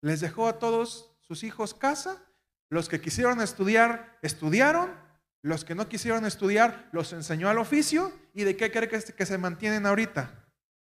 les 0.00 0.20
dejó 0.20 0.48
a 0.48 0.58
todos 0.58 1.14
sus 1.20 1.44
hijos 1.44 1.74
casa. 1.74 2.22
Los 2.68 2.88
que 2.88 3.00
quisieron 3.00 3.40
estudiar, 3.40 4.18
estudiaron. 4.22 5.00
Los 5.42 5.64
que 5.64 5.74
no 5.74 5.88
quisieron 5.88 6.24
estudiar, 6.24 6.88
los 6.92 7.12
enseñó 7.12 7.48
al 7.48 7.58
oficio. 7.58 8.12
¿Y 8.34 8.44
de 8.44 8.56
qué 8.56 8.70
cree 8.70 8.88
que, 8.88 9.26
se 9.26 9.38
mantienen 9.38 9.86
ahorita? 9.86 10.46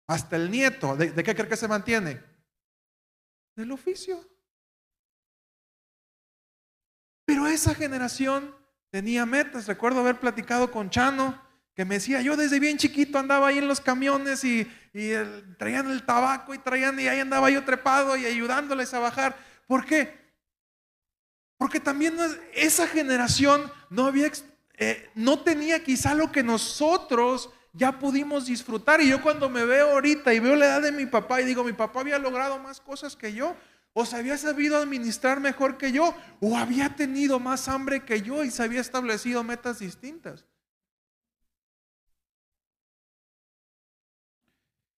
Hasta 0.06 0.36
el 0.36 0.50
nieto. 0.50 0.96
¿De, 0.96 1.10
de 1.10 1.22
qué 1.22 1.34
cree 1.34 1.48
que 1.48 1.56
se 1.56 1.68
mantiene? 1.68 2.22
Del 3.56 3.72
oficio. 3.72 4.20
Pero 7.24 7.46
esa 7.46 7.74
generación 7.74 8.54
tenía 8.90 9.24
metas. 9.24 9.66
Recuerdo 9.66 10.00
haber 10.00 10.20
platicado 10.20 10.70
con 10.70 10.90
Chano, 10.90 11.40
que 11.74 11.84
me 11.84 11.94
decía, 11.94 12.20
yo 12.20 12.36
desde 12.36 12.60
bien 12.60 12.76
chiquito 12.76 13.18
andaba 13.18 13.48
ahí 13.48 13.58
en 13.58 13.68
los 13.68 13.80
camiones 13.80 14.44
y, 14.44 14.68
traían 15.58 15.90
el 15.90 16.04
tabaco 16.04 16.52
y 16.52 16.58
traían, 16.58 17.00
y 17.00 17.08
ahí 17.08 17.20
andaba 17.20 17.48
yo 17.50 17.64
trepado 17.64 18.16
y 18.16 18.26
ayudándoles 18.26 18.92
a 18.92 18.98
bajar. 18.98 19.36
¿Por 19.66 19.86
qué? 19.86 20.20
Porque 21.56 21.80
también 21.80 22.16
esa 22.52 22.86
generación 22.86 23.72
no 23.88 24.06
había, 24.06 24.30
eh, 24.76 25.10
no 25.14 25.40
tenía 25.40 25.82
quizá 25.82 26.14
lo 26.14 26.30
que 26.30 26.42
nosotros 26.42 27.50
ya 27.72 27.98
pudimos 27.98 28.46
disfrutar. 28.46 29.00
Y 29.00 29.08
yo 29.08 29.22
cuando 29.22 29.48
me 29.48 29.64
veo 29.64 29.92
ahorita 29.92 30.34
y 30.34 30.40
veo 30.40 30.56
la 30.56 30.66
edad 30.66 30.82
de 30.82 30.92
mi 30.92 31.06
papá 31.06 31.40
y 31.40 31.44
digo, 31.44 31.64
mi 31.64 31.72
papá 31.72 32.00
había 32.00 32.18
logrado 32.18 32.58
más 32.58 32.80
cosas 32.80 33.16
que 33.16 33.32
yo, 33.32 33.56
o 33.94 34.04
se 34.04 34.16
había 34.16 34.36
sabido 34.36 34.76
administrar 34.76 35.40
mejor 35.40 35.78
que 35.78 35.92
yo, 35.92 36.14
o 36.40 36.58
había 36.58 36.96
tenido 36.96 37.40
más 37.40 37.68
hambre 37.68 38.04
que 38.04 38.20
yo 38.20 38.44
y 38.44 38.50
se 38.50 38.62
había 38.62 38.80
establecido 38.80 39.42
metas 39.42 39.78
distintas. 39.78 40.44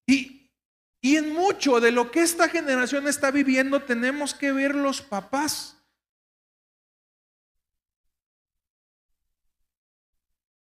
Y, 0.07 0.51
y 1.01 1.17
en 1.17 1.35
mucho 1.35 1.81
de 1.81 1.93
lo 1.93 2.11
que 2.11 2.23
esta 2.23 2.49
generación 2.49 3.09
está 3.09 3.31
viviendo 3.31 3.83
tenemos 3.83 4.35
que 4.35 4.53
ver 4.53 4.75
los 4.75 5.03
papás. 5.03 5.77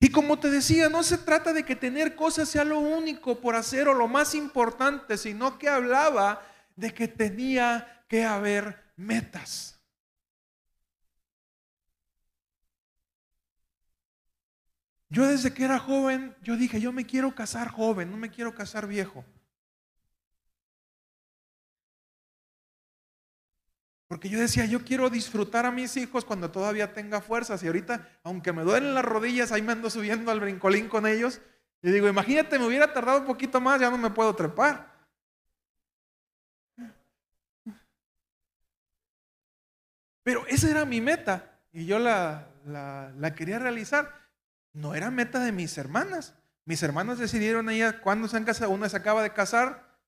Y 0.02 0.10
como 0.10 0.36
te 0.38 0.50
decía, 0.50 0.88
no 0.88 1.04
se 1.04 1.16
trata 1.16 1.52
de 1.52 1.64
que 1.64 1.76
tener 1.76 2.16
cosas 2.16 2.48
sea 2.48 2.64
lo 2.64 2.80
único 2.80 3.40
por 3.40 3.54
hacer 3.54 3.86
o 3.86 3.94
lo 3.94 4.08
más 4.08 4.34
importante, 4.34 5.16
sino 5.16 5.58
que 5.60 5.68
hablaba 5.68 6.44
de 6.74 6.92
que 6.92 7.06
tenía 7.06 8.04
que 8.08 8.24
haber 8.24 8.82
metas. 8.96 9.81
Yo 15.12 15.26
desde 15.26 15.52
que 15.52 15.64
era 15.64 15.78
joven, 15.78 16.34
yo 16.42 16.56
dije, 16.56 16.80
yo 16.80 16.90
me 16.90 17.04
quiero 17.04 17.34
casar 17.34 17.68
joven, 17.68 18.10
no 18.10 18.16
me 18.16 18.30
quiero 18.30 18.54
casar 18.54 18.86
viejo. 18.86 19.26
Porque 24.08 24.30
yo 24.30 24.40
decía, 24.40 24.64
yo 24.64 24.82
quiero 24.82 25.10
disfrutar 25.10 25.66
a 25.66 25.70
mis 25.70 25.98
hijos 25.98 26.24
cuando 26.24 26.50
todavía 26.50 26.94
tenga 26.94 27.20
fuerzas. 27.20 27.62
Y 27.62 27.66
ahorita, 27.66 28.08
aunque 28.22 28.54
me 28.54 28.62
duelen 28.62 28.94
las 28.94 29.04
rodillas, 29.04 29.52
ahí 29.52 29.60
me 29.60 29.72
ando 29.72 29.90
subiendo 29.90 30.30
al 30.30 30.40
brincolín 30.40 30.88
con 30.88 31.06
ellos. 31.06 31.42
Y 31.82 31.90
digo, 31.90 32.08
imagínate, 32.08 32.58
me 32.58 32.66
hubiera 32.66 32.90
tardado 32.94 33.20
un 33.20 33.26
poquito 33.26 33.60
más, 33.60 33.82
ya 33.82 33.90
no 33.90 33.98
me 33.98 34.08
puedo 34.08 34.34
trepar. 34.34 34.90
Pero 40.22 40.46
esa 40.46 40.70
era 40.70 40.86
mi 40.86 41.02
meta 41.02 41.60
y 41.70 41.84
yo 41.84 41.98
la, 41.98 42.48
la, 42.64 43.34
quería 43.34 43.58
realizar. 43.58 44.21
No 44.72 44.94
era 44.94 45.10
meta 45.10 45.40
de 45.40 45.52
mis 45.52 45.76
hermanas. 45.78 46.34
Mis 46.64 46.82
hermanas 46.82 47.18
decidieron 47.18 47.68
ella 47.70 48.00
cuando 48.00 48.28
se 48.28 48.36
han 48.36 48.44
casado. 48.44 48.70
Una 48.70 48.88
se 48.88 48.96
acaba 48.96 49.22
de 49.22 49.32
casar 49.32 49.98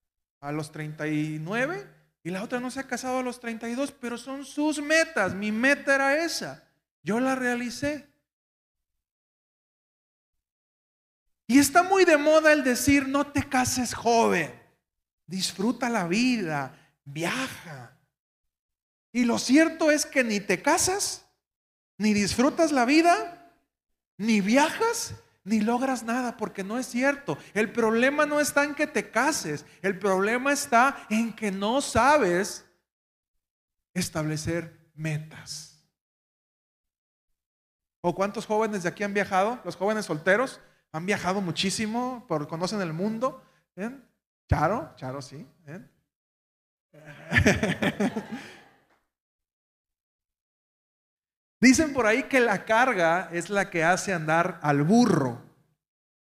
a 0.41 0.53
los 0.53 0.73
39 0.73 1.87
y 2.23 2.31
la 2.31 2.43
otra 2.43 2.59
no 2.59 2.71
se 2.71 2.81
ha 2.81 2.87
casado 2.87 3.19
a 3.19 3.23
los 3.23 3.39
32, 3.41 3.93
pero 3.93 4.17
son 4.17 4.45
sus 4.45 4.81
metas. 4.81 5.35
Mi 5.35 5.53
meta 5.53 5.95
era 5.95 6.25
esa. 6.25 6.65
Yo 7.03 7.21
la 7.21 7.35
realicé. 7.35 8.09
Y 11.47 11.59
está 11.59 11.83
muy 11.83 12.07
de 12.07 12.17
moda 12.17 12.53
el 12.53 12.65
decir, 12.65 13.07
no 13.07 13.27
te 13.27 13.47
cases 13.47 13.93
joven, 13.93 14.51
disfruta 15.27 15.91
la 15.91 16.09
vida, 16.09 16.75
viaja. 17.05 17.99
Y 19.13 19.25
lo 19.25 19.39
cierto 19.39 19.91
es 19.91 20.07
que 20.07 20.25
ni 20.25 20.41
te 20.41 20.63
casas, 20.63 21.27
ni 21.99 22.15
disfrutas 22.15 22.73
la 22.73 22.87
vida, 22.87 23.44
ni 24.17 24.41
viajas, 24.41 25.15
ni 25.45 25.61
logras 25.61 26.03
nada, 26.03 26.37
porque 26.37 26.65
no 26.65 26.79
es 26.79 26.87
cierto. 26.87 27.39
El 27.53 27.71
problema 27.71 28.27
no 28.27 28.41
está 28.41 28.65
en 28.65 28.75
que 28.75 28.87
te 28.87 29.11
cases, 29.11 29.67
el 29.83 29.99
problema 29.99 30.53
está 30.53 31.07
en 31.11 31.35
que 31.35 31.51
no 31.51 31.81
sabes 31.81 32.65
establecer 33.93 34.79
metas. 34.95 35.75
¿O 38.01 38.15
cuántos 38.15 38.47
jóvenes 38.47 38.83
de 38.83 38.89
aquí 38.91 39.03
han 39.03 39.15
viajado? 39.15 39.61
Los 39.65 39.77
jóvenes 39.77 40.05
solteros 40.05 40.61
han 40.93 41.07
viajado 41.07 41.41
muchísimo, 41.41 42.25
por, 42.29 42.47
conocen 42.49 42.81
el 42.81 42.93
mundo. 42.93 43.43
Charo, 44.49 44.93
Charo 44.97 45.23
sí. 45.23 45.47
Dicen 51.65 51.95
por 51.95 52.05
ahí 52.05 52.25
que 52.25 52.41
la 52.41 52.67
carga 52.67 53.31
es 53.33 53.49
la 53.49 53.71
que 53.71 53.85
hace 53.85 54.13
andar 54.13 54.61
al 54.61 54.83
burro. 54.83 55.41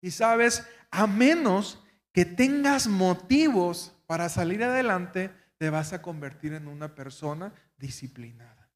Y 0.01 0.11
sabes, 0.11 0.66
a 0.90 1.07
menos 1.07 1.85
que 2.11 2.25
tengas 2.25 2.87
motivos 2.87 3.94
para 4.07 4.31
salir 4.31 4.64
adelante, 4.64 5.31
te 5.59 5.68
vas 5.68 5.92
a 5.92 6.01
convertir 6.01 6.55
en 6.55 6.68
una 6.68 6.94
persona 6.94 7.53
disciplinada. 7.77 8.70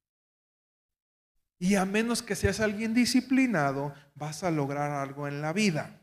Y 1.57 1.73
a 1.73 1.85
menos 1.85 2.21
que 2.21 2.35
seas 2.35 2.59
alguien 2.59 2.93
disciplinado, 2.93 3.95
vas 4.13 4.43
a 4.43 4.51
lograr 4.51 4.91
algo 4.91 5.27
en 5.27 5.41
la 5.41 5.53
vida. 5.53 5.99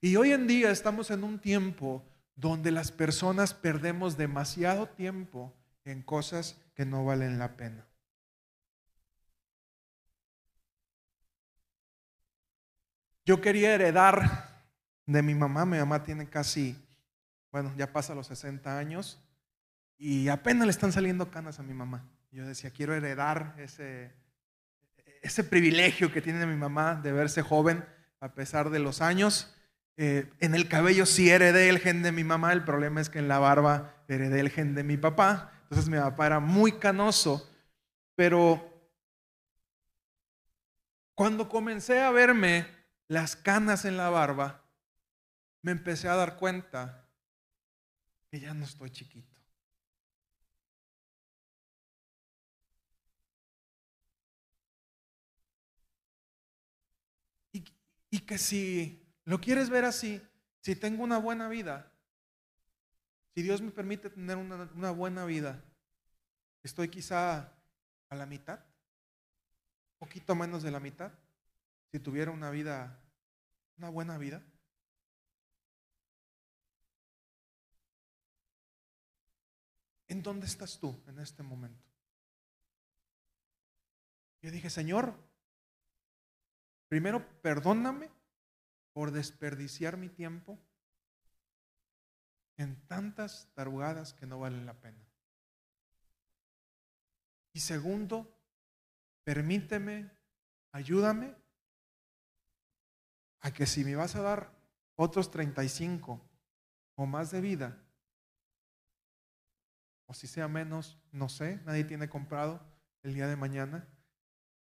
Y 0.00 0.16
hoy 0.16 0.32
en 0.32 0.48
día 0.48 0.72
estamos 0.72 1.12
en 1.12 1.22
un 1.22 1.38
tiempo 1.38 2.04
donde 2.34 2.72
las 2.72 2.90
personas 2.90 3.54
perdemos 3.54 4.16
demasiado 4.16 4.88
tiempo 4.88 5.54
en 5.84 6.02
cosas 6.02 6.60
que 6.74 6.84
no 6.84 7.04
valen 7.04 7.38
la 7.38 7.56
pena. 7.56 7.86
Yo 13.24 13.40
quería 13.40 13.74
heredar 13.74 14.64
de 15.06 15.22
mi 15.22 15.34
mamá. 15.34 15.64
Mi 15.64 15.78
mamá 15.78 16.02
tiene 16.02 16.28
casi, 16.28 16.76
bueno, 17.52 17.72
ya 17.76 17.92
pasa 17.92 18.14
los 18.14 18.26
60 18.26 18.76
años 18.76 19.20
y 19.96 20.28
apenas 20.28 20.66
le 20.66 20.72
están 20.72 20.90
saliendo 20.90 21.30
canas 21.30 21.60
a 21.60 21.62
mi 21.62 21.74
mamá. 21.74 22.04
Yo 22.32 22.46
decía, 22.46 22.70
quiero 22.70 22.94
heredar 22.94 23.54
ese, 23.58 24.12
ese 25.22 25.44
privilegio 25.44 26.12
que 26.12 26.22
tiene 26.22 26.46
mi 26.46 26.56
mamá 26.56 26.96
de 26.96 27.12
verse 27.12 27.42
joven 27.42 27.84
a 28.18 28.34
pesar 28.34 28.70
de 28.70 28.80
los 28.80 29.00
años. 29.00 29.54
Eh, 29.96 30.28
en 30.40 30.54
el 30.54 30.66
cabello 30.68 31.06
sí 31.06 31.30
heredé 31.30 31.68
el 31.68 31.78
gen 31.78 32.02
de 32.02 32.10
mi 32.10 32.24
mamá, 32.24 32.52
el 32.52 32.64
problema 32.64 33.00
es 33.00 33.10
que 33.10 33.20
en 33.20 33.28
la 33.28 33.38
barba 33.38 34.02
heredé 34.08 34.40
el 34.40 34.50
gen 34.50 34.74
de 34.74 34.82
mi 34.82 34.96
papá. 34.96 35.52
Entonces 35.64 35.88
mi 35.88 35.98
papá 35.98 36.26
era 36.26 36.40
muy 36.40 36.72
canoso, 36.72 37.48
pero 38.16 38.68
cuando 41.14 41.48
comencé 41.48 42.00
a 42.00 42.10
verme 42.10 42.81
las 43.12 43.36
canas 43.36 43.84
en 43.84 43.98
la 43.98 44.08
barba, 44.08 44.64
me 45.60 45.70
empecé 45.70 46.08
a 46.08 46.16
dar 46.16 46.38
cuenta 46.38 47.06
que 48.30 48.40
ya 48.40 48.54
no 48.54 48.64
estoy 48.64 48.88
chiquito. 48.88 49.38
Y, 57.52 58.18
que 58.20 58.38
si 58.38 59.06
lo 59.24 59.38
quieres 59.42 59.68
ver 59.68 59.84
así, 59.84 60.22
si 60.60 60.74
tengo 60.74 61.04
una 61.04 61.18
buena 61.18 61.48
vida, 61.48 61.92
si 63.34 63.42
Dios 63.42 63.60
me 63.60 63.72
permite 63.72 64.08
tener 64.08 64.38
una, 64.38 64.70
una 64.74 64.90
buena 64.90 65.26
vida, 65.26 65.62
estoy 66.62 66.88
quizá 66.88 67.52
a 68.08 68.16
la 68.16 68.24
mitad, 68.24 68.60
poquito 69.98 70.34
menos 70.34 70.62
de 70.62 70.70
la 70.70 70.80
mitad, 70.80 71.12
si 71.90 71.98
tuviera 71.98 72.30
una 72.30 72.50
vida 72.50 73.01
una 73.76 73.88
buena 73.88 74.18
vida? 74.18 74.42
¿En 80.08 80.22
dónde 80.22 80.46
estás 80.46 80.78
tú 80.78 81.02
en 81.06 81.18
este 81.18 81.42
momento? 81.42 81.88
Yo 84.42 84.50
dije, 84.50 84.68
Señor, 84.68 85.14
primero 86.88 87.26
perdóname 87.40 88.10
por 88.92 89.10
desperdiciar 89.10 89.96
mi 89.96 90.08
tiempo 90.08 90.58
en 92.56 92.76
tantas 92.86 93.50
tarugadas 93.54 94.12
que 94.12 94.26
no 94.26 94.38
valen 94.38 94.66
la 94.66 94.74
pena. 94.74 95.02
Y 97.54 97.60
segundo, 97.60 98.38
permíteme, 99.24 100.10
ayúdame 100.72 101.34
a 103.42 103.52
que 103.52 103.66
si 103.66 103.84
me 103.84 103.96
vas 103.96 104.14
a 104.16 104.22
dar 104.22 104.52
otros 104.96 105.30
35 105.30 106.20
o 106.94 107.06
más 107.06 107.30
de 107.30 107.40
vida, 107.40 107.78
o 110.06 110.14
si 110.14 110.26
sea 110.26 110.48
menos, 110.48 110.98
no 111.10 111.28
sé, 111.28 111.60
nadie 111.64 111.84
tiene 111.84 112.08
comprado 112.08 112.60
el 113.02 113.14
día 113.14 113.26
de 113.26 113.36
mañana, 113.36 113.86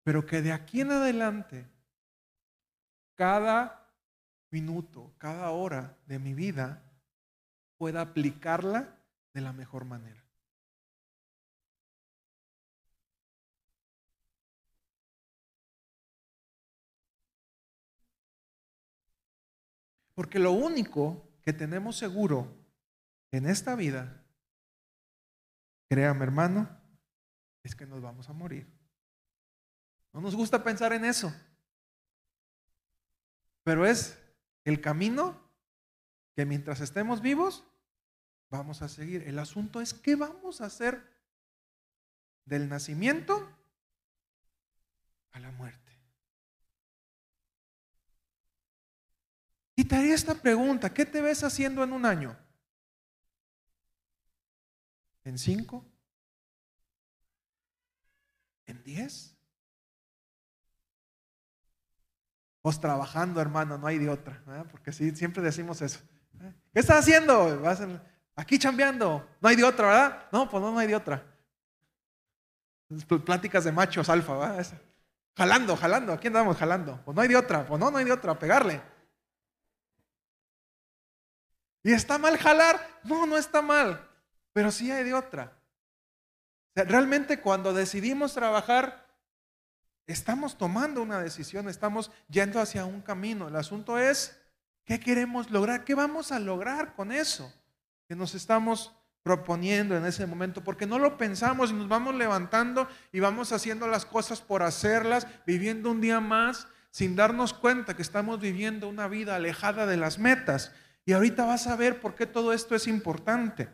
pero 0.03 0.25
que 0.25 0.41
de 0.41 0.51
aquí 0.51 0.81
en 0.81 0.91
adelante, 0.91 1.65
cada 3.15 3.93
minuto, 4.51 5.13
cada 5.17 5.49
hora 5.51 5.97
de 6.05 6.19
mi 6.19 6.33
vida, 6.33 6.83
pueda 7.77 8.01
aplicarla 8.01 8.97
de 9.33 9.41
la 9.41 9.53
mejor 9.53 9.85
manera. 9.85 10.24
Porque 20.15 20.39
lo 20.39 20.51
único 20.51 21.29
que 21.43 21.53
tenemos 21.53 21.97
seguro 21.97 22.51
en 23.31 23.47
esta 23.47 23.75
vida, 23.75 24.25
créame 25.87 26.23
hermano, 26.23 26.81
es 27.61 27.75
que 27.75 27.85
nos 27.85 28.01
vamos 28.01 28.29
a 28.29 28.33
morir. 28.33 28.67
No 30.13 30.21
nos 30.21 30.35
gusta 30.35 30.63
pensar 30.63 30.93
en 30.93 31.05
eso. 31.05 31.33
Pero 33.63 33.85
es 33.85 34.17
el 34.63 34.79
camino 34.79 35.45
que 36.35 36.45
mientras 36.45 36.79
estemos 36.81 37.21
vivos 37.21 37.65
vamos 38.49 38.81
a 38.81 38.87
seguir. 38.87 39.23
El 39.27 39.39
asunto 39.39 39.81
es 39.81 39.93
qué 39.93 40.15
vamos 40.15 40.61
a 40.61 40.65
hacer 40.65 41.03
del 42.45 42.69
nacimiento 42.69 43.51
a 45.31 45.39
la 45.39 45.51
muerte. 45.51 45.84
Y 49.85 49.87
te 49.87 49.95
haría 49.97 50.15
esta 50.15 50.33
pregunta, 50.33 50.91
¿qué 50.91 51.05
te 51.05 51.21
ves 51.21 51.43
haciendo 51.43 51.83
en 51.83 51.93
un 51.93 52.07
año? 52.07 52.35
¿En 55.23 55.37
cinco? 55.37 55.85
¿En 58.65 58.83
diez? 58.83 59.37
Vos 62.63 62.81
trabajando, 62.81 63.39
hermano, 63.39 63.77
no 63.77 63.85
hay 63.85 63.99
de 63.99 64.09
otra, 64.09 64.41
porque 64.71 64.91
sí, 64.91 65.15
siempre 65.15 65.43
decimos 65.43 65.79
eso. 65.83 65.99
¿Qué 66.73 66.79
estás 66.79 67.01
haciendo? 67.01 67.61
aquí 68.35 68.57
chambeando, 68.57 69.29
no 69.39 69.47
hay 69.47 69.55
de 69.55 69.65
otra, 69.65 69.87
¿verdad? 69.87 70.27
No, 70.31 70.49
pues 70.49 70.63
no, 70.63 70.71
no 70.71 70.79
hay 70.79 70.87
de 70.87 70.95
otra. 70.95 71.23
Pláticas 73.23 73.65
de 73.65 73.71
machos 73.71 74.09
alfa, 74.09 74.35
¿verdad? 74.35 74.65
Jalando, 75.37 75.77
jalando, 75.77 76.11
¿a 76.11 76.19
quién 76.19 76.35
andamos 76.35 76.57
jalando? 76.57 76.99
Pues 77.05 77.13
no 77.13 77.21
hay 77.21 77.27
de 77.27 77.35
otra, 77.35 77.67
pues 77.67 77.79
no, 77.79 77.91
no 77.91 77.99
hay 77.99 78.05
de 78.05 78.13
otra, 78.13 78.39
pegarle. 78.39 78.94
¿Y 81.85 81.93
está 81.93 82.17
mal 82.17 82.35
jalar? 82.39 82.99
No, 83.03 83.27
no 83.27 83.37
está 83.37 83.61
mal, 83.61 84.09
pero 84.53 84.71
sí 84.71 84.91
hay 84.91 85.03
de 85.03 85.13
otra. 85.13 85.55
realmente 86.73 87.39
cuando 87.39 87.73
decidimos 87.73 88.33
trabajar, 88.33 89.05
estamos 90.07 90.57
tomando 90.57 91.03
una 91.03 91.19
decisión, 91.19 91.69
estamos 91.69 92.09
yendo 92.27 92.59
hacia 92.59 92.85
un 92.85 93.01
camino. 93.01 93.49
El 93.49 93.55
asunto 93.55 93.99
es, 93.99 94.35
¿qué 94.83 94.99
queremos 94.99 95.51
lograr? 95.51 95.85
¿Qué 95.85 95.93
vamos 95.93 96.31
a 96.31 96.39
lograr 96.39 96.95
con 96.95 97.11
eso 97.11 97.53
que 98.07 98.15
nos 98.15 98.33
estamos 98.33 98.91
proponiendo 99.21 99.95
en 99.95 100.07
ese 100.07 100.25
momento? 100.25 100.63
Porque 100.63 100.87
no 100.87 100.97
lo 100.97 101.17
pensamos 101.17 101.69
y 101.69 101.73
nos 101.73 101.87
vamos 101.87 102.15
levantando 102.15 102.89
y 103.11 103.19
vamos 103.19 103.51
haciendo 103.51 103.85
las 103.85 104.07
cosas 104.07 104.41
por 104.41 104.63
hacerlas, 104.63 105.27
viviendo 105.45 105.91
un 105.91 106.01
día 106.01 106.19
más 106.19 106.67
sin 106.89 107.15
darnos 107.15 107.53
cuenta 107.53 107.95
que 107.95 108.01
estamos 108.01 108.39
viviendo 108.39 108.89
una 108.89 109.07
vida 109.07 109.35
alejada 109.35 109.85
de 109.85 109.97
las 109.97 110.17
metas. 110.17 110.71
Y 111.05 111.13
ahorita 111.13 111.45
vas 111.45 111.67
a 111.67 111.75
ver 111.75 112.01
por 112.01 112.15
qué 112.15 112.25
todo 112.25 112.51
esto 112.51 112.75
es 112.75 112.87
importante. 112.87 113.69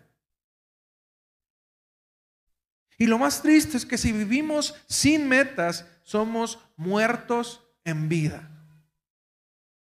Y 2.97 3.07
lo 3.07 3.17
más 3.17 3.41
triste 3.41 3.77
es 3.77 3.85
que 3.85 3.97
si 3.97 4.11
vivimos 4.11 4.75
sin 4.87 5.27
metas, 5.27 5.87
somos 6.03 6.59
muertos 6.75 7.63
en 7.83 8.09
vida. 8.09 8.47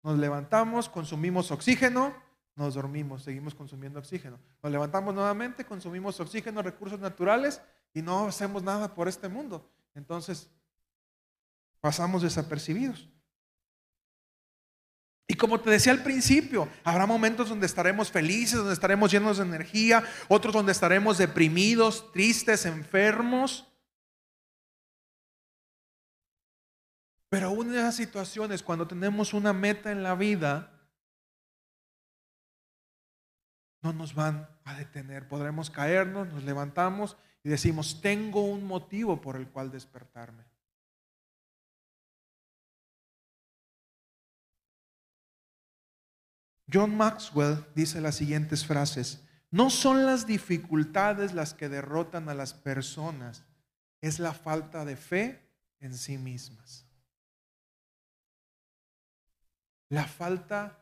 Nos 0.02 0.18
levantamos, 0.18 0.88
consumimos 0.88 1.50
oxígeno, 1.50 2.14
nos 2.54 2.74
dormimos, 2.74 3.22
seguimos 3.22 3.54
consumiendo 3.54 3.98
oxígeno. 4.00 4.38
Nos 4.62 4.72
levantamos 4.72 5.14
nuevamente, 5.14 5.64
consumimos 5.64 6.18
oxígeno, 6.18 6.60
recursos 6.60 6.98
naturales 6.98 7.62
y 7.94 8.02
no 8.02 8.26
hacemos 8.26 8.62
nada 8.62 8.94
por 8.94 9.08
este 9.08 9.28
mundo. 9.28 9.70
Entonces, 9.94 10.50
pasamos 11.80 12.22
desapercibidos. 12.22 13.08
Y 15.30 15.34
como 15.34 15.60
te 15.60 15.68
decía 15.68 15.92
al 15.92 16.02
principio, 16.02 16.68
habrá 16.82 17.04
momentos 17.04 17.50
donde 17.50 17.66
estaremos 17.66 18.10
felices, 18.10 18.56
donde 18.56 18.72
estaremos 18.72 19.12
llenos 19.12 19.36
de 19.36 19.44
energía, 19.44 20.02
otros 20.26 20.54
donde 20.54 20.72
estaremos 20.72 21.18
deprimidos, 21.18 22.10
tristes, 22.12 22.64
enfermos. 22.64 23.66
Pero 27.28 27.48
aún 27.48 27.68
en 27.68 27.78
esas 27.78 27.96
situaciones, 27.96 28.62
cuando 28.62 28.88
tenemos 28.88 29.34
una 29.34 29.52
meta 29.52 29.92
en 29.92 30.02
la 30.02 30.14
vida, 30.14 30.72
no 33.82 33.92
nos 33.92 34.14
van 34.14 34.48
a 34.64 34.74
detener. 34.76 35.28
Podremos 35.28 35.68
caernos, 35.68 36.26
nos 36.28 36.42
levantamos 36.44 37.18
y 37.44 37.50
decimos, 37.50 38.00
tengo 38.00 38.46
un 38.46 38.64
motivo 38.64 39.20
por 39.20 39.36
el 39.36 39.46
cual 39.48 39.70
despertarme. 39.70 40.44
John 46.72 46.96
Maxwell 46.96 47.64
dice 47.74 48.00
las 48.00 48.16
siguientes 48.16 48.66
frases. 48.66 49.24
No 49.50 49.70
son 49.70 50.04
las 50.04 50.26
dificultades 50.26 51.32
las 51.32 51.54
que 51.54 51.68
derrotan 51.68 52.28
a 52.28 52.34
las 52.34 52.52
personas, 52.52 53.44
es 54.00 54.18
la 54.18 54.32
falta 54.32 54.84
de 54.84 54.96
fe 54.96 55.48
en 55.80 55.94
sí 55.94 56.18
mismas. 56.18 56.86
La 59.88 60.04
falta 60.06 60.78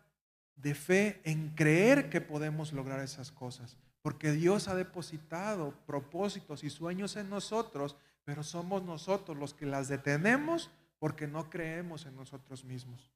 de 0.57 0.75
fe 0.75 1.21
en 1.25 1.55
creer 1.55 2.11
que 2.11 2.21
podemos 2.21 2.73
lograr 2.73 3.01
esas 3.01 3.31
cosas. 3.31 3.77
Porque 4.03 4.33
Dios 4.33 4.69
ha 4.69 4.75
depositado 4.75 5.73
propósitos 5.87 6.65
y 6.65 6.71
sueños 6.71 7.17
en 7.17 7.31
nosotros, 7.31 7.97
pero 8.25 8.43
somos 8.43 8.83
nosotros 8.83 9.37
los 9.37 9.55
que 9.55 9.67
las 9.67 9.89
detenemos 9.89 10.71
porque 10.99 11.29
no 11.29 11.51
creemos 11.51 12.07
en 12.07 12.17
nosotros 12.17 12.65
mismos. 12.65 13.16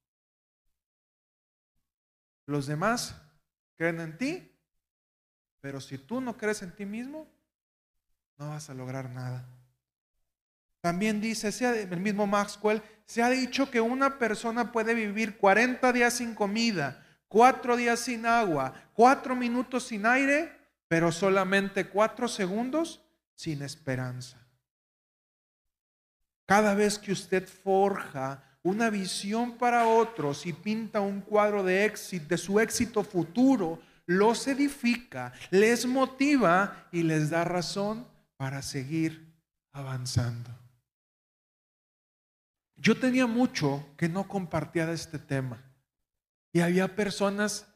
Los 2.51 2.67
demás 2.67 3.15
creen 3.77 4.01
en 4.01 4.19
ti, 4.19 4.53
pero 5.61 5.81
si 5.81 5.99
tú 5.99 6.21
no 6.21 6.37
crees 6.37 6.63
en 6.63 6.75
ti 6.75 6.85
mismo, 6.85 7.29
no 8.39 8.49
vas 8.49 8.69
a 8.69 8.75
lograr 8.75 9.09
nada. 9.09 9.47
También 10.81 11.21
dice 11.21 11.49
el 11.65 12.01
mismo 12.01 12.27
Maxwell, 12.27 12.83
se 13.07 13.23
ha 13.23 13.31
dicho 13.31 13.71
que 13.71 13.81
una 13.81 14.19
persona 14.19 14.73
puede 14.73 14.95
vivir 14.95 15.39
40 15.39 15.93
días 15.93 16.15
sin 16.15 16.35
comida, 16.35 17.07
4 17.29 17.77
días 17.77 18.01
sin 18.01 18.27
agua, 18.27 18.75
4 18.95 19.37
minutos 19.37 19.85
sin 19.85 20.05
aire, 20.05 20.53
pero 20.89 21.13
solamente 21.13 21.89
4 21.89 22.27
segundos 22.27 23.01
sin 23.37 23.63
esperanza. 23.63 24.45
Cada 26.47 26.75
vez 26.75 26.99
que 26.99 27.13
usted 27.13 27.47
forja 27.47 28.43
una 28.63 28.91
visión 28.91 29.57
para 29.57 29.87
otros 29.87 30.47
y 30.47 30.53
pinta 30.53 31.01
un 31.01 31.21
cuadro 31.21 31.63
de 31.63 31.85
éxito, 31.85 32.27
de 32.29 32.39
su 32.39 32.61
éxito 32.61 33.03
futuro, 33.03 33.81
los 34.07 34.47
edifica, 34.49 35.33
les 35.51 35.87
motiva 35.87 36.89
y 36.93 37.03
les 37.03 37.31
da 37.31 37.45
razón 37.45 38.07
para 38.37 38.61
seguir 38.61 39.33
avanzando. 39.73 40.51
Yo 42.77 42.99
tenía 42.99 43.27
mucho 43.27 43.87
que 43.97 44.09
no 44.09 44.27
compartía 44.27 44.87
de 44.87 44.95
este 44.95 45.19
tema 45.19 45.63
y 46.53 46.61
había 46.61 46.97
personas 46.97 47.67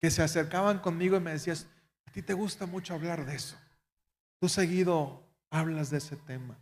que 0.00 0.10
se 0.10 0.22
acercaban 0.22 0.78
conmigo 0.78 1.16
y 1.16 1.20
me 1.20 1.32
decían, 1.32 1.58
a 2.06 2.10
ti 2.10 2.22
te 2.22 2.32
gusta 2.32 2.66
mucho 2.66 2.94
hablar 2.94 3.26
de 3.26 3.36
eso. 3.36 3.56
Tú 4.40 4.48
seguido 4.48 5.22
hablas 5.50 5.90
de 5.90 5.98
ese 5.98 6.16
tema. 6.16 6.56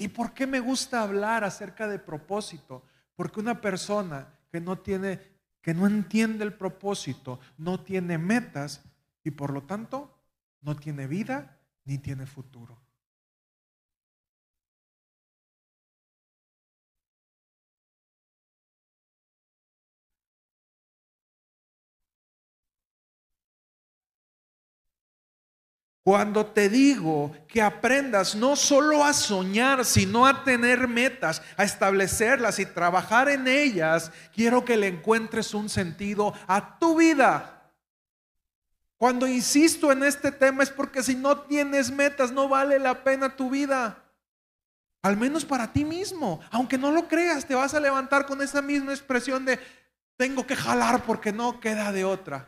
¿Y 0.00 0.08
por 0.08 0.32
qué 0.32 0.46
me 0.46 0.60
gusta 0.60 1.02
hablar 1.02 1.44
acerca 1.44 1.86
de 1.86 1.98
propósito? 1.98 2.82
Porque 3.14 3.38
una 3.38 3.60
persona 3.60 4.32
que 4.50 4.58
no 4.58 4.78
tiene, 4.78 5.20
que 5.60 5.74
no 5.74 5.86
entiende 5.86 6.42
el 6.42 6.54
propósito, 6.54 7.38
no 7.58 7.80
tiene 7.80 8.16
metas 8.16 8.82
y 9.22 9.32
por 9.32 9.52
lo 9.52 9.64
tanto 9.64 10.18
no 10.62 10.74
tiene 10.74 11.06
vida 11.06 11.60
ni 11.84 11.98
tiene 11.98 12.24
futuro. 12.24 12.80
Cuando 26.02 26.46
te 26.46 26.70
digo 26.70 27.32
que 27.46 27.60
aprendas 27.60 28.34
no 28.34 28.56
solo 28.56 29.04
a 29.04 29.12
soñar, 29.12 29.84
sino 29.84 30.26
a 30.26 30.44
tener 30.44 30.88
metas, 30.88 31.42
a 31.58 31.64
establecerlas 31.64 32.58
y 32.58 32.64
trabajar 32.64 33.28
en 33.28 33.46
ellas, 33.46 34.10
quiero 34.34 34.64
que 34.64 34.78
le 34.78 34.86
encuentres 34.88 35.52
un 35.52 35.68
sentido 35.68 36.32
a 36.46 36.78
tu 36.78 36.96
vida. 36.96 37.70
Cuando 38.96 39.26
insisto 39.26 39.92
en 39.92 40.02
este 40.02 40.32
tema 40.32 40.62
es 40.62 40.70
porque 40.70 41.02
si 41.02 41.14
no 41.14 41.38
tienes 41.40 41.90
metas 41.90 42.32
no 42.32 42.48
vale 42.48 42.78
la 42.78 43.04
pena 43.04 43.36
tu 43.36 43.50
vida. 43.50 44.02
Al 45.02 45.16
menos 45.16 45.44
para 45.44 45.72
ti 45.72 45.84
mismo. 45.84 46.40
Aunque 46.50 46.78
no 46.78 46.90
lo 46.90 47.08
creas, 47.08 47.46
te 47.46 47.54
vas 47.54 47.74
a 47.74 47.80
levantar 47.80 48.26
con 48.26 48.40
esa 48.42 48.60
misma 48.62 48.92
expresión 48.92 49.44
de 49.44 49.58
tengo 50.16 50.46
que 50.46 50.56
jalar 50.56 51.02
porque 51.04 51.32
no 51.32 51.60
queda 51.60 51.92
de 51.92 52.04
otra. 52.04 52.46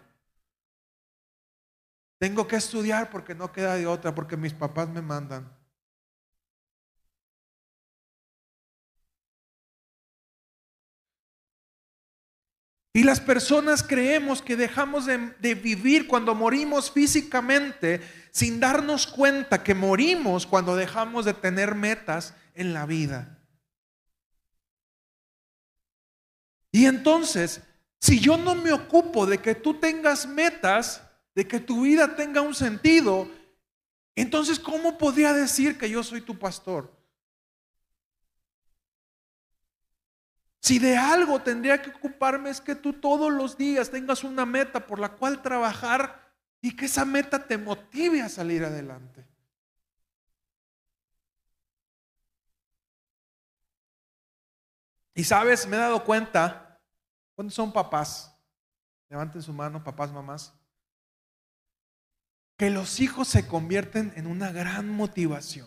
Tengo 2.23 2.47
que 2.47 2.55
estudiar 2.55 3.11
porque 3.11 3.35
no 3.35 3.51
queda 3.51 3.75
de 3.75 3.85
otra, 3.85 4.15
porque 4.15 4.37
mis 4.37 4.55
papás 4.55 4.89
me 4.89 5.03
mandan. 5.03 5.53
Y 12.93 13.03
las 13.03 13.19
personas 13.19 13.83
creemos 13.83 14.41
que 14.41 14.55
dejamos 14.55 15.07
de, 15.07 15.19
vivir 15.57 16.07
cuando 16.07 16.33
morimos 16.37 16.93
físicamente 16.93 18.01
sin 18.31 18.61
darnos 18.61 19.09
cuenta 19.09 19.65
que 19.65 19.75
morimos 19.75 20.47
cuando 20.47 20.77
dejamos 20.77 21.25
de 21.25 21.35
tener 21.35 21.75
metas 21.75 22.37
en 22.55 22.73
la 22.73 22.87
vida. 22.87 23.45
Y 26.71 26.87
entonces, 26.87 27.63
si 28.01 28.21
yo 28.21 28.37
no 28.37 28.55
me 28.55 28.73
ocupo 28.73 29.27
de 29.27 29.39
que 29.39 29.57
tú 29.57 29.75
tengas 29.75 30.25
metas, 30.25 31.03
de 31.35 31.47
que 31.47 31.61
tu 31.61 31.83
vida 31.83 32.15
tenga 32.17 32.41
un 32.41 32.55
sentido, 32.55 33.29
entonces 34.15 34.59
¿cómo 34.59 34.99
podría 34.99 35.33
decir 35.33 35.79
que 35.79 35.89
yo 35.89 36.03
soy 36.03 36.21
tu 36.21 36.39
pastor? 36.39 36.93
Si 40.61 40.79
de 40.79 40.97
algo 40.97 41.43
tendría 41.43 41.83
que 41.83 41.91
ocuparme 41.91 42.51
es 42.51 42.61
que 42.61 42.77
tú 42.77 42.93
todos 42.93 43.33
los 43.33 43.57
días 43.57 43.91
tengas 43.91 44.23
una 44.23 44.47
meta 44.47 44.87
por 44.87 45.01
la 45.01 45.09
cual 45.09 45.43
trabajar 45.43 46.23
y 46.61 46.77
que 46.77 46.85
esa 46.85 47.05
meta 47.05 47.45
te 47.45 47.59
motive 47.59 48.23
a 48.23 48.29
salir 48.29 48.65
adelante. 48.65 49.27
Y 55.15 55.25
sabes, 55.25 55.67
me 55.67 55.77
he 55.77 55.81
dado 55.81 56.05
cuenta, 56.05 56.81
¿cuántos 57.35 57.55
son 57.55 57.73
papás? 57.73 58.33
Levanten 59.09 59.43
su 59.43 59.53
mano, 59.53 59.83
papás, 59.83 60.13
mamás. 60.13 60.55
Que 62.63 62.71
los 62.71 63.01
hijos 63.01 63.27
se 63.27 63.49
convierten 63.49 64.13
en 64.15 64.29
una 64.29 64.53
gran 64.53 64.89
motivación. 64.89 65.67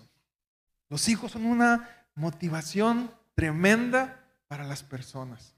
Los 0.87 1.09
hijos 1.09 1.33
son 1.33 1.45
una 1.45 1.89
motivación 2.13 3.11
tremenda 3.33 4.25
para 4.47 4.63
las 4.63 4.81
personas. 4.81 5.57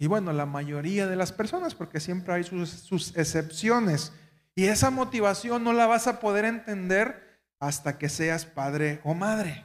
Y 0.00 0.08
bueno, 0.08 0.32
la 0.32 0.46
mayoría 0.46 1.06
de 1.06 1.14
las 1.14 1.30
personas, 1.30 1.76
porque 1.76 2.00
siempre 2.00 2.34
hay 2.34 2.42
sus, 2.42 3.16
excepciones. 3.16 4.12
Y 4.56 4.64
esa 4.64 4.90
motivación 4.90 5.62
no 5.62 5.72
la 5.72 5.86
vas 5.86 6.08
a 6.08 6.18
poder 6.18 6.46
entender 6.46 7.40
hasta 7.60 7.98
que 7.98 8.08
seas 8.08 8.46
padre 8.46 9.00
o 9.04 9.14
madre. 9.14 9.64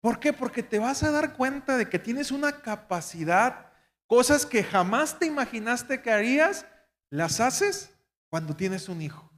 ¿Por 0.00 0.18
qué? 0.18 0.32
Porque 0.32 0.64
te 0.64 0.80
vas 0.80 1.04
a 1.04 1.12
dar 1.12 1.34
cuenta 1.34 1.76
de 1.76 1.88
que 1.88 2.00
tienes 2.00 2.32
una 2.32 2.60
capacidad, 2.60 3.65
cosas 4.06 4.46
que 4.46 4.62
jamás 4.62 5.18
te 5.18 5.26
imaginaste 5.26 6.02
que 6.02 6.10
harías, 6.10 6.66
las 7.10 7.40
haces 7.40 7.90
cuando 8.28 8.56
tienes 8.56 8.88
un 8.88 9.02
hijo, 9.02 9.30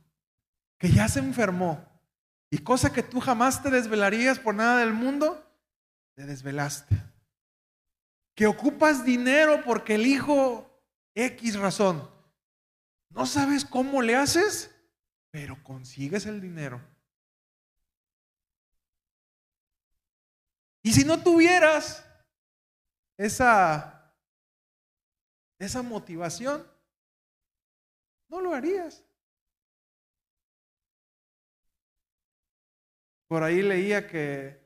que 0.79 0.91
ya 0.91 1.09
se 1.09 1.21
enfermó, 1.21 1.87
y 2.51 2.59
cosa 2.59 2.93
que 2.93 3.03
tú 3.03 3.21
jamás 3.21 3.63
te 3.63 3.71
desvelarías 3.71 4.39
por 4.39 4.55
nada 4.55 4.79
del 4.79 4.93
mundo, 4.93 5.45
te 6.15 6.25
desvelaste. 6.25 6.97
Que 8.35 8.47
ocupas 8.47 9.05
dinero 9.05 9.63
porque 9.65 9.97
el 9.97 10.07
hijo 10.07 10.69
X 11.15 11.59
razón. 11.59 12.09
No 13.11 13.27
sabes 13.27 13.65
cómo 13.65 14.01
le 14.01 14.17
haces, 14.17 14.71
pero 15.31 15.63
consigues 15.63 16.27
el 16.27 16.41
dinero. 16.41 16.81
Y 20.83 20.93
si 20.93 21.05
no 21.05 21.23
tuvieras 21.23 22.05
esa, 23.19 23.98
esa 25.59 25.83
motivación, 25.83 26.67
no 28.29 28.41
lo 28.41 28.55
harías. 28.55 29.05
Por 33.27 33.43
ahí 33.43 33.63
leía 33.63 34.07
que 34.07 34.59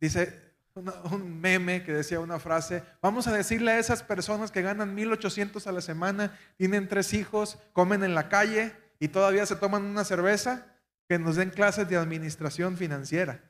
dice 0.00 0.48
un 0.74 1.40
meme 1.40 1.82
que 1.82 1.92
decía 1.92 2.20
una 2.20 2.38
frase, 2.38 2.82
vamos 3.02 3.26
a 3.26 3.32
decirle 3.32 3.72
a 3.72 3.78
esas 3.78 4.02
personas 4.02 4.50
que 4.50 4.62
ganan 4.62 4.94
1800 4.94 5.66
a 5.66 5.72
la 5.72 5.80
semana, 5.80 6.38
tienen 6.56 6.88
tres 6.88 7.14
hijos, 7.14 7.58
comen 7.72 8.04
en 8.04 8.14
la 8.14 8.28
calle 8.28 8.76
y 9.00 9.08
todavía 9.08 9.46
se 9.46 9.56
toman 9.56 9.84
una 9.84 10.04
cerveza, 10.04 10.66
que 11.08 11.18
nos 11.18 11.36
den 11.36 11.50
clases 11.50 11.88
de 11.88 11.96
administración 11.96 12.76
financiera. 12.76 13.42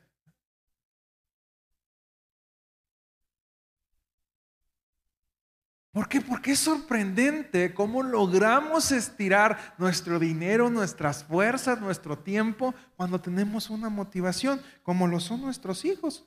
¿Por 5.92 6.08
qué? 6.08 6.20
Porque 6.20 6.52
es 6.52 6.58
sorprendente 6.60 7.72
cómo 7.72 8.02
logramos 8.02 8.92
estirar 8.92 9.74
nuestro 9.78 10.18
dinero, 10.18 10.68
nuestras 10.70 11.24
fuerzas, 11.24 11.80
nuestro 11.80 12.18
tiempo 12.18 12.74
cuando 12.96 13.20
tenemos 13.20 13.70
una 13.70 13.88
motivación, 13.88 14.60
como 14.82 15.06
lo 15.06 15.18
son 15.18 15.40
nuestros 15.40 15.84
hijos. 15.84 16.26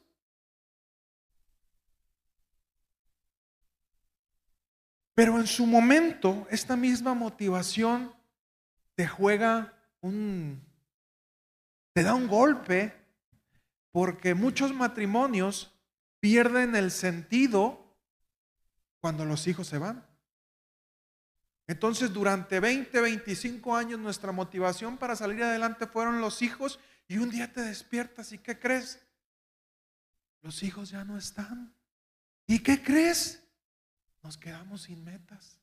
Pero 5.13 5.39
en 5.39 5.45
su 5.45 5.67
momento, 5.67 6.47
esta 6.49 6.75
misma 6.75 7.13
motivación 7.13 8.11
te 8.95 9.07
juega 9.07 9.73
un, 10.01 10.59
te 11.93 12.01
da 12.01 12.15
un 12.15 12.27
golpe, 12.27 12.95
porque 13.91 14.33
muchos 14.33 14.73
matrimonios 14.73 15.77
pierden 16.19 16.75
el 16.75 16.91
sentido 16.91 17.80
cuando 19.01 19.25
los 19.25 19.47
hijos 19.47 19.67
se 19.67 19.79
van. 19.79 20.05
Entonces, 21.67 22.13
durante 22.13 22.59
20, 22.59 23.01
25 23.01 23.75
años, 23.75 23.99
nuestra 23.99 24.31
motivación 24.31 24.97
para 24.97 25.15
salir 25.15 25.43
adelante 25.43 25.87
fueron 25.87 26.21
los 26.21 26.41
hijos 26.41 26.79
y 27.07 27.17
un 27.17 27.29
día 27.29 27.51
te 27.51 27.61
despiertas 27.61 28.31
y 28.31 28.37
¿qué 28.37 28.59
crees? 28.59 29.01
Los 30.41 30.63
hijos 30.63 30.89
ya 30.89 31.03
no 31.03 31.17
están. 31.17 31.73
¿Y 32.47 32.59
qué 32.59 32.81
crees? 32.83 33.43
Nos 34.21 34.37
quedamos 34.37 34.83
sin 34.83 35.03
metas. 35.03 35.57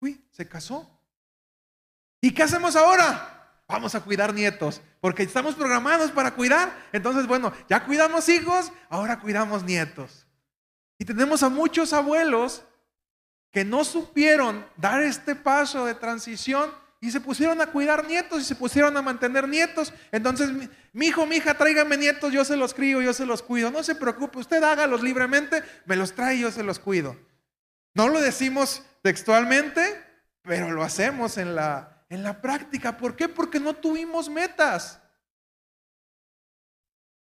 Uy, 0.00 0.26
se 0.30 0.48
casó. 0.48 1.00
¿Y 2.20 2.32
qué 2.32 2.42
hacemos 2.42 2.76
ahora? 2.76 3.35
Vamos 3.68 3.94
a 3.94 4.00
cuidar 4.00 4.32
nietos, 4.32 4.80
porque 5.00 5.22
estamos 5.22 5.54
programados 5.54 6.10
para 6.10 6.34
cuidar. 6.34 6.72
Entonces, 6.92 7.26
bueno, 7.26 7.52
ya 7.68 7.84
cuidamos 7.84 8.28
hijos, 8.28 8.72
ahora 8.88 9.20
cuidamos 9.20 9.64
nietos. 9.64 10.26
Y 10.98 11.04
tenemos 11.04 11.42
a 11.42 11.48
muchos 11.48 11.92
abuelos 11.92 12.62
que 13.50 13.64
no 13.64 13.84
supieron 13.84 14.66
dar 14.76 15.02
este 15.02 15.34
paso 15.34 15.86
de 15.86 15.94
transición 15.94 16.70
y 17.00 17.10
se 17.10 17.20
pusieron 17.20 17.60
a 17.60 17.66
cuidar 17.66 18.06
nietos 18.06 18.40
y 18.40 18.44
se 18.44 18.54
pusieron 18.54 18.96
a 18.96 19.02
mantener 19.02 19.48
nietos. 19.48 19.92
Entonces, 20.12 20.50
mi, 20.92 21.06
hijo, 21.06 21.26
mi 21.26 21.36
hija, 21.36 21.54
tráigame 21.54 21.96
nietos, 21.96 22.32
yo 22.32 22.44
se 22.44 22.56
los 22.56 22.72
crío, 22.72 23.02
yo 23.02 23.12
se 23.12 23.26
los 23.26 23.42
cuido. 23.42 23.70
No 23.70 23.82
se 23.82 23.94
preocupe, 23.94 24.38
usted 24.38 24.62
hágalos 24.62 25.02
libremente, 25.02 25.62
me 25.84 25.96
los 25.96 26.14
trae 26.14 26.38
yo 26.38 26.50
se 26.50 26.62
los 26.62 26.78
cuido. 26.78 27.16
No 27.94 28.08
lo 28.08 28.20
decimos 28.20 28.82
textualmente, 29.02 30.02
pero 30.42 30.72
lo 30.72 30.82
hacemos 30.82 31.38
en 31.38 31.54
la, 31.54 31.95
en 32.08 32.22
la 32.22 32.40
práctica. 32.40 32.96
¿Por 32.96 33.16
qué? 33.16 33.28
Porque 33.28 33.60
no 33.60 33.74
tuvimos 33.74 34.28
metas. 34.28 35.00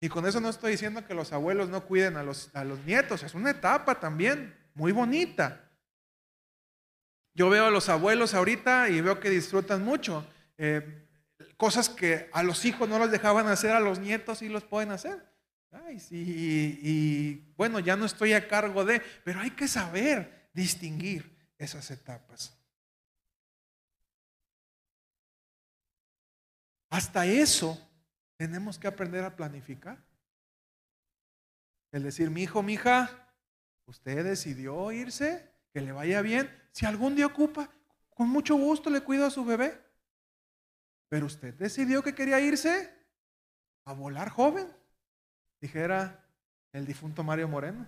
Y 0.01 0.09
con 0.09 0.27
eso 0.27 0.41
no 0.41 0.49
estoy 0.49 0.73
diciendo 0.73 1.07
que 1.07 1.15
los 1.15 1.33
abuelos 1.33 1.69
no 1.69 1.85
cuiden 1.85 2.17
a 2.17 2.25
los, 2.25 2.51
a 2.55 2.65
los 2.65 2.85
nietos, 2.85 3.23
es 3.23 3.35
una 3.35 3.51
etapa 3.51 4.01
también 4.01 4.53
muy 4.75 4.91
bonita. 4.91 5.71
Yo 7.35 7.49
veo 7.49 7.67
a 7.67 7.71
los 7.71 7.89
abuelos 7.89 8.35
ahorita 8.35 8.89
y 8.89 9.01
veo 9.01 9.21
que 9.21 9.31
disfrutan 9.31 9.85
mucho. 9.85 10.27
Eh, 10.59 11.07
cosas 11.57 11.89
que 11.89 12.29
a 12.33 12.43
los 12.43 12.65
hijos 12.65 12.89
no 12.89 12.99
los 12.99 13.11
dejaban 13.11 13.47
hacer, 13.47 13.71
a 13.71 13.81
los 13.81 14.01
nietos 14.01 14.43
y 14.43 14.49
los 14.49 14.65
pueden 14.65 14.91
hacer. 14.91 15.25
Ay, 15.71 16.01
sí, 16.01 16.79
y 16.83 17.55
bueno, 17.57 17.79
ya 17.79 17.97
no 17.97 18.05
estoy 18.05 18.35
a 18.35 18.47
cargo 18.47 18.85
de, 18.85 19.01
pero 19.25 19.41
hay 19.41 19.53
que 19.53 19.69
saber 19.69 20.51
distinguir 20.53 21.39
esas 21.57 21.91
etapas. 21.91 22.62
Hasta 26.93 27.25
eso 27.25 27.81
tenemos 28.37 28.79
que 28.79 28.87
aprender 28.87 29.25
a 29.25 29.35
planificar. 29.35 29.97
El 31.91 32.03
decir, 32.03 32.31
mi 32.31 32.43
hijo, 32.43 32.63
mi 32.63 32.75
hija, 32.75 33.33
usted 33.87 34.23
decidió 34.23 34.93
irse, 34.93 35.51
que 35.73 35.81
le 35.81 35.93
vaya 35.93 36.21
bien. 36.21 36.55
Si 36.71 36.85
algún 36.85 37.17
día 37.17 37.25
ocupa, 37.25 37.71
con 38.11 38.29
mucho 38.29 38.57
gusto 38.57 38.91
le 38.91 39.01
cuido 39.01 39.25
a 39.25 39.31
su 39.31 39.43
bebé. 39.43 39.83
Pero 41.09 41.25
usted 41.25 41.55
decidió 41.55 42.03
que 42.03 42.15
quería 42.15 42.41
irse 42.41 42.95
a 43.87 43.95
volar 43.95 44.29
joven, 44.29 44.71
dijera 45.63 46.23
el 46.73 46.85
difunto 46.85 47.25
Mario 47.25 47.49
Moreno. 47.49 47.87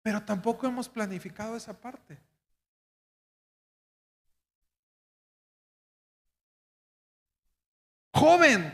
Pero 0.00 0.22
tampoco 0.22 0.66
hemos 0.66 0.88
planificado 0.88 1.54
esa 1.54 1.78
parte. 1.78 2.18
Joven, 8.22 8.72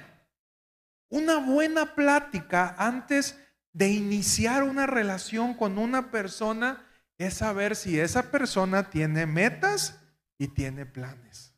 una 1.08 1.38
buena 1.38 1.94
plática 1.94 2.74
antes 2.76 3.42
de 3.72 3.88
iniciar 3.88 4.62
una 4.62 4.86
relación 4.86 5.54
con 5.54 5.78
una 5.78 6.10
persona 6.10 6.86
es 7.16 7.38
saber 7.38 7.74
si 7.74 7.98
esa 7.98 8.30
persona 8.30 8.90
tiene 8.90 9.24
metas 9.24 9.98
y 10.36 10.48
tiene 10.48 10.84
planes. 10.84 11.54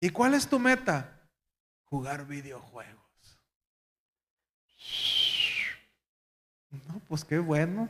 ¿Y 0.00 0.10
cuál 0.10 0.34
es 0.34 0.46
tu 0.46 0.60
meta? 0.60 1.28
Jugar 1.86 2.24
videojuegos. 2.28 3.40
No, 6.70 7.00
pues 7.08 7.24
qué 7.24 7.40
bueno. 7.40 7.88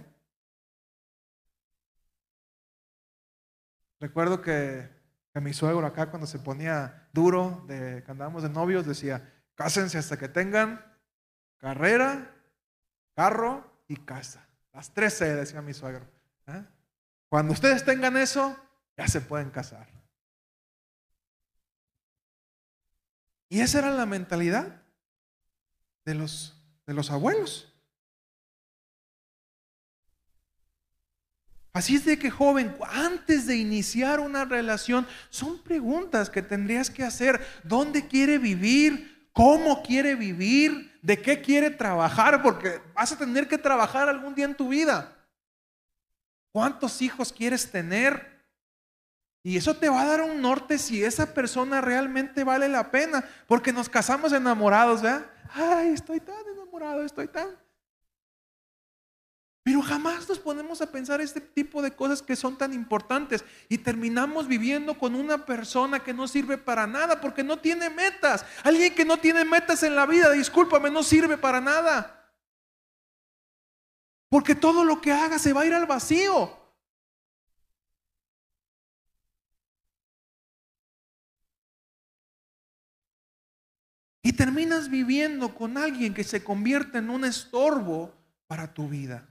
Recuerdo 4.01 4.41
que 4.41 4.98
mi 5.41 5.53
suegro 5.53 5.87
acá 5.87 6.11
cuando 6.11 6.27
se 6.27 6.39
ponía 6.39 7.09
duro, 7.13 7.65
de, 7.67 8.03
que 8.05 8.11
andábamos 8.11 8.43
de 8.43 8.49
novios, 8.49 8.87
decía, 8.87 9.33
cásense 9.55 9.99
hasta 9.99 10.17
que 10.17 10.29
tengan 10.29 10.85
carrera, 11.59 12.35
carro 13.15 13.83
y 13.89 13.97
casa. 13.97 14.47
Las 14.73 14.93
tres 14.93 15.15
C, 15.15 15.35
decía 15.35 15.61
mi 15.61 15.75
suegro. 15.75 16.07
¿eh? 16.47 16.65
Cuando 17.29 17.53
ustedes 17.53 17.85
tengan 17.85 18.17
eso, 18.17 18.57
ya 18.97 19.09
se 19.09 19.21
pueden 19.21 19.51
casar. 19.51 19.89
Y 23.49 23.61
esa 23.61 23.79
era 23.79 23.91
la 23.91 24.07
mentalidad 24.07 24.83
de 26.05 26.15
los, 26.15 26.63
de 26.87 26.95
los 26.95 27.11
abuelos. 27.11 27.75
Así 31.79 31.95
es 31.95 32.05
de 32.05 32.19
que 32.19 32.29
joven, 32.29 32.75
antes 32.91 33.47
de 33.47 33.55
iniciar 33.55 34.19
una 34.19 34.45
relación, 34.45 35.07
son 35.31 35.63
preguntas 35.63 36.29
que 36.29 36.43
tendrías 36.43 36.91
que 36.91 37.05
hacer. 37.05 37.41
¿Dónde 37.63 38.09
quiere 38.09 38.37
vivir? 38.39 39.29
¿Cómo 39.33 39.81
quiere 39.85 40.17
vivir? 40.17 40.99
¿De 41.03 41.23
qué 41.23 41.41
quiere 41.41 41.71
trabajar? 41.71 42.43
Porque 42.43 42.81
vas 42.95 43.13
a 43.13 43.17
tener 43.17 43.47
que 43.47 43.59
trabajar 43.59 44.09
algún 44.09 44.35
día 44.35 44.47
en 44.47 44.57
tu 44.57 44.71
vida. 44.71 45.17
¿Cuántos 46.51 47.01
hijos 47.01 47.33
quieres 47.33 47.71
tener? 47.71 48.43
Y 49.45 49.57
eso 49.57 49.77
te 49.77 49.89
va 49.89 50.03
a 50.03 50.07
dar 50.07 50.23
un 50.23 50.43
norte 50.43 50.79
si 50.79 51.05
esa 51.05 51.33
persona 51.33 51.81
realmente 51.81 52.43
vale 52.43 52.69
la 52.69 52.91
pena. 52.91 53.25
Porque 53.47 53.73
nos 53.73 53.89
casamos 53.89 54.33
enamorados, 54.33 55.01
¿verdad? 55.01 55.27
Ay, 55.55 55.91
estoy 55.91 56.19
tan 56.19 56.45
enamorado, 56.53 57.05
estoy 57.05 57.29
tan... 57.29 57.51
Pero 59.69 59.83
jamás 59.83 60.27
nos 60.27 60.39
ponemos 60.39 60.81
a 60.81 60.91
pensar 60.91 61.21
este 61.21 61.43
tipo 61.43 61.83
de 61.83 61.95
cosas 61.95 62.23
que 62.23 62.37
son 62.37 62.57
tan 62.57 62.73
importantes 62.73 63.45
y 63.69 63.77
terminamos 63.77 64.49
viviendo 64.49 64.99
con 64.99 65.15
una 65.15 65.45
persona 65.45 66.03
que 66.03 66.15
no 66.15 66.27
sirve 66.27 66.57
para 66.57 66.87
nada 66.87 67.21
porque 67.21 67.45
no 67.45 67.59
tiene 67.59 67.91
metas. 67.91 68.47
Alguien 68.65 68.95
que 68.95 69.05
no 69.05 69.19
tiene 69.19 69.45
metas 69.45 69.83
en 69.83 69.95
la 69.95 70.07
vida, 70.07 70.31
discúlpame, 70.31 70.91
no 70.91 71.03
sirve 71.03 71.37
para 71.37 71.61
nada. 71.61 72.33
Porque 74.31 74.55
todo 74.55 74.85
lo 74.85 75.03
que 75.03 75.13
haga 75.13 75.39
se 75.39 75.53
va 75.53 75.61
a 75.61 75.67
ir 75.67 75.75
al 75.75 75.85
vacío. 75.85 76.51
Y 84.23 84.33
terminas 84.33 84.89
viviendo 84.89 85.55
con 85.55 85.77
alguien 85.77 86.15
que 86.15 86.25
se 86.25 86.43
convierte 86.43 86.97
en 86.97 87.11
un 87.11 87.27
estorbo 87.27 88.15
para 88.47 88.73
tu 88.73 88.89
vida. 88.89 89.29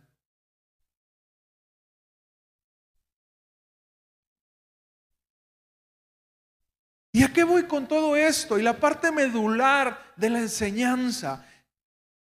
¿Y 7.17 7.23
a 7.23 7.33
qué 7.33 7.43
voy 7.43 7.63
con 7.63 7.87
todo 7.87 8.15
esto? 8.15 8.59
Y 8.59 8.61
la 8.61 8.79
parte 8.79 9.11
medular 9.11 10.13
de 10.15 10.29
la 10.29 10.37
enseñanza. 10.37 11.43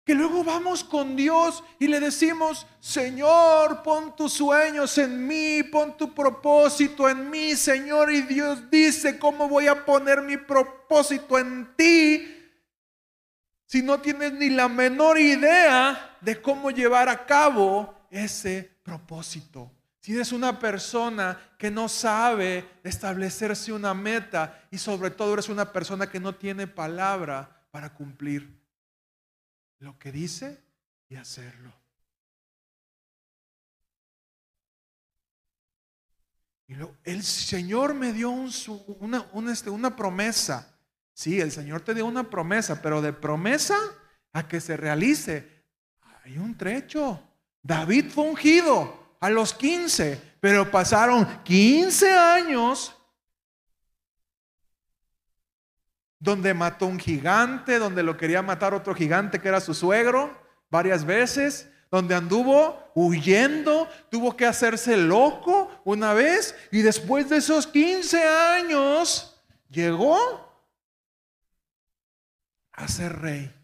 Que 0.06 0.14
luego 0.14 0.44
vamos 0.44 0.84
con 0.84 1.16
Dios 1.16 1.64
y 1.80 1.88
le 1.88 2.00
decimos, 2.00 2.68
Señor, 2.82 3.82
pon 3.82 4.16
tus 4.16 4.34
sueños 4.34 4.96
en 5.00 5.26
mí, 5.26 5.64
pon 5.64 5.98
tu 5.98 6.14
propósito 6.14 7.10
en 7.10 7.32
mí, 7.32 7.56
Señor. 7.56 8.14
Y 8.14 8.22
Dios 8.22 8.70
dice, 8.70 9.18
¿cómo 9.18 9.50
voy 9.50 9.66
a 9.66 9.84
poner 9.84 10.22
mi 10.22 10.38
propósito 10.38 11.40
en 11.40 11.76
ti? 11.76 12.48
Si 13.66 13.82
no 13.82 14.00
tienes 14.00 14.34
ni 14.34 14.52
la 14.52 14.70
menor 14.70 15.18
idea 15.18 16.16
de 16.22 16.40
cómo 16.40 16.70
llevar 16.70 17.10
a 17.10 17.26
cabo 17.26 18.06
ese 18.12 18.78
propósito. 18.84 19.72
Si 20.06 20.14
eres 20.14 20.32
una 20.32 20.60
persona 20.60 21.56
que 21.58 21.72
no 21.72 21.90
sabe 21.90 22.64
establecerse 22.84 23.74
una 23.74 23.96
meta 23.96 24.68
y 24.70 24.78
sobre 24.78 25.10
todo 25.10 25.34
eres 25.34 25.50
una 25.50 25.74
persona 25.74 26.12
que 26.12 26.20
no 26.20 26.36
tiene 26.36 26.68
palabra 26.68 27.66
para 27.72 27.92
cumplir 27.92 28.56
lo 29.80 29.98
que 29.98 30.12
dice 30.12 30.64
y 31.10 31.16
hacerlo. 31.16 31.74
El 37.04 37.24
Señor 37.24 37.96
me 37.96 38.14
dio 38.14 38.30
una, 38.30 39.26
este, 39.52 39.72
una 39.72 39.96
promesa. 39.96 40.78
Sí, 41.16 41.42
el 41.42 41.52
Señor 41.52 41.82
te 41.82 41.96
dio 41.96 42.06
una 42.06 42.30
promesa, 42.30 42.80
pero 42.80 43.02
de 43.02 43.12
promesa 43.12 43.80
a 44.34 44.48
que 44.48 44.62
se 44.62 44.78
realice 44.78 45.66
hay 46.24 46.38
un 46.38 46.56
trecho. 46.56 47.20
David 47.64 48.12
fue 48.12 48.26
ungido 48.26 49.05
a 49.26 49.30
los 49.32 49.56
15, 49.56 50.22
pero 50.40 50.70
pasaron 50.70 51.26
15 51.42 52.12
años 52.12 52.96
donde 56.20 56.54
mató 56.54 56.86
un 56.86 57.00
gigante, 57.00 57.80
donde 57.80 58.04
lo 58.04 58.18
quería 58.18 58.44
matar 58.44 58.76
otro 58.76 58.94
gigante 58.94 59.42
que 59.42 59.48
era 59.48 59.60
su 59.62 59.74
suegro 59.74 60.40
varias 60.70 61.04
veces, 61.04 61.68
donde 61.90 62.14
anduvo 62.14 62.92
huyendo, 62.94 63.90
tuvo 64.12 64.38
que 64.38 64.46
hacerse 64.46 64.96
loco 64.96 65.72
una 65.86 66.14
vez 66.14 66.56
y 66.72 66.84
después 66.84 67.28
de 67.28 67.38
esos 67.38 67.66
15 67.66 68.24
años 68.24 69.42
llegó 69.72 70.56
a 72.74 72.88
ser 72.88 73.20
rey. 73.22 73.55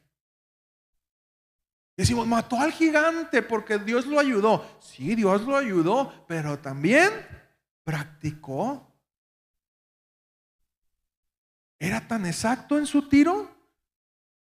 Decimos, 2.01 2.25
mató 2.25 2.59
al 2.59 2.71
gigante 2.71 3.43
porque 3.43 3.77
Dios 3.77 4.07
lo 4.07 4.19
ayudó. 4.19 4.65
Sí, 4.79 5.13
Dios 5.13 5.43
lo 5.43 5.55
ayudó, 5.55 6.25
pero 6.27 6.57
también 6.57 7.11
practicó. 7.83 8.91
¿Era 11.77 12.07
tan 12.07 12.25
exacto 12.25 12.79
en 12.79 12.87
su 12.87 13.07
tiro? 13.07 13.55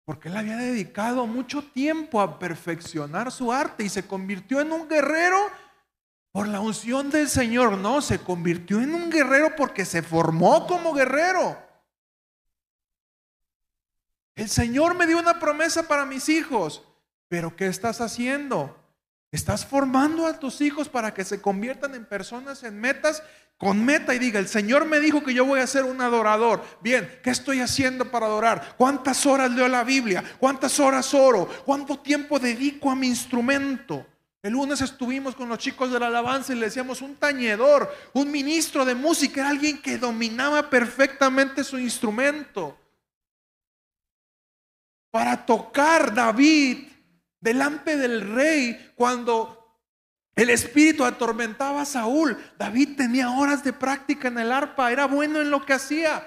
Porque 0.07 0.31
él 0.31 0.37
había 0.39 0.57
dedicado 0.57 1.27
mucho 1.27 1.63
tiempo 1.63 2.23
a 2.23 2.39
perfeccionar 2.39 3.31
su 3.31 3.53
arte 3.53 3.85
y 3.85 3.91
se 3.91 4.07
convirtió 4.07 4.63
en 4.63 4.73
un 4.73 4.89
guerrero 4.89 5.37
por 6.31 6.49
la 6.49 6.61
unción 6.61 7.11
del 7.11 7.29
Señor. 7.29 7.77
No, 7.77 8.01
se 8.01 8.19
convirtió 8.21 8.81
en 8.81 8.95
un 8.95 9.11
guerrero 9.11 9.55
porque 9.57 9.85
se 9.85 10.01
formó 10.01 10.67
como 10.67 10.95
guerrero. 10.95 11.59
El 14.37 14.49
Señor 14.49 14.95
me 14.95 15.07
dio 15.07 15.19
una 15.19 15.39
promesa 15.39 15.87
para 15.87 16.07
mis 16.07 16.31
hijos. 16.31 16.89
Pero 17.33 17.57
¿qué 17.57 17.67
estás 17.67 18.03
haciendo? 18.03 18.77
Estás 19.31 19.65
formando 19.65 20.27
a 20.27 20.39
tus 20.39 20.61
hijos 20.61 20.91
para 20.91 21.15
que 21.15 21.25
se 21.25 21.41
conviertan 21.41 21.95
en 21.95 22.05
personas, 22.05 22.63
en 22.63 22.79
metas, 22.79 23.23
con 23.57 23.83
meta 23.83 24.15
y 24.15 24.19
diga, 24.19 24.39
el 24.39 24.49
Señor 24.49 24.85
me 24.85 25.01
dijo 25.01 25.25
que 25.25 25.33
yo 25.33 25.47
voy 25.47 25.61
a 25.61 25.67
ser 25.67 25.85
un 25.85 26.03
adorador. 26.03 26.63
Bien, 26.83 27.11
¿qué 27.23 27.31
estoy 27.31 27.61
haciendo 27.61 28.11
para 28.11 28.27
adorar? 28.27 28.75
¿Cuántas 28.77 29.25
horas 29.25 29.51
leo 29.51 29.67
la 29.67 29.83
Biblia? 29.83 30.23
¿Cuántas 30.39 30.79
horas 30.79 31.15
oro? 31.15 31.49
¿Cuánto 31.65 32.01
tiempo 32.01 32.39
dedico 32.39 32.91
a 32.91 32.95
mi 32.95 33.07
instrumento? 33.07 34.07
El 34.43 34.53
lunes 34.53 34.83
estuvimos 34.83 35.35
con 35.35 35.49
los 35.49 35.57
chicos 35.57 35.91
de 35.91 35.99
la 35.99 36.09
alabanza 36.09 36.53
y 36.53 36.57
le 36.57 36.67
decíamos 36.67 37.01
un 37.01 37.17
tañedor, 37.17 37.91
un 38.13 38.31
ministro 38.31 38.85
de 38.85 38.95
música, 38.95 39.41
era 39.41 39.49
alguien 39.49 39.81
que 39.81 39.97
dominaba 39.97 40.69
perfectamente 40.69 41.65
su 41.65 41.79
instrumento. 41.79 42.77
Para 45.11 45.47
tocar 45.47 46.13
David 46.15 46.92
delante 47.43 47.99
del 47.99 48.33
rey 48.35 48.93
cuando 48.95 49.59
el 50.35 50.49
espíritu 50.49 51.05
atormentaba 51.05 51.83
a 51.83 51.85
Saúl. 51.85 52.39
David 52.59 52.97
tenía 52.97 53.31
horas 53.31 53.63
de 53.63 53.75
práctica 53.75 54.29
en 54.29 54.39
el 54.39 54.51
arpa, 54.51 54.91
era 54.91 55.07
bueno 55.07 55.43
en 55.43 55.51
lo 55.51 55.67
que 55.67 55.75
hacía. 55.75 56.27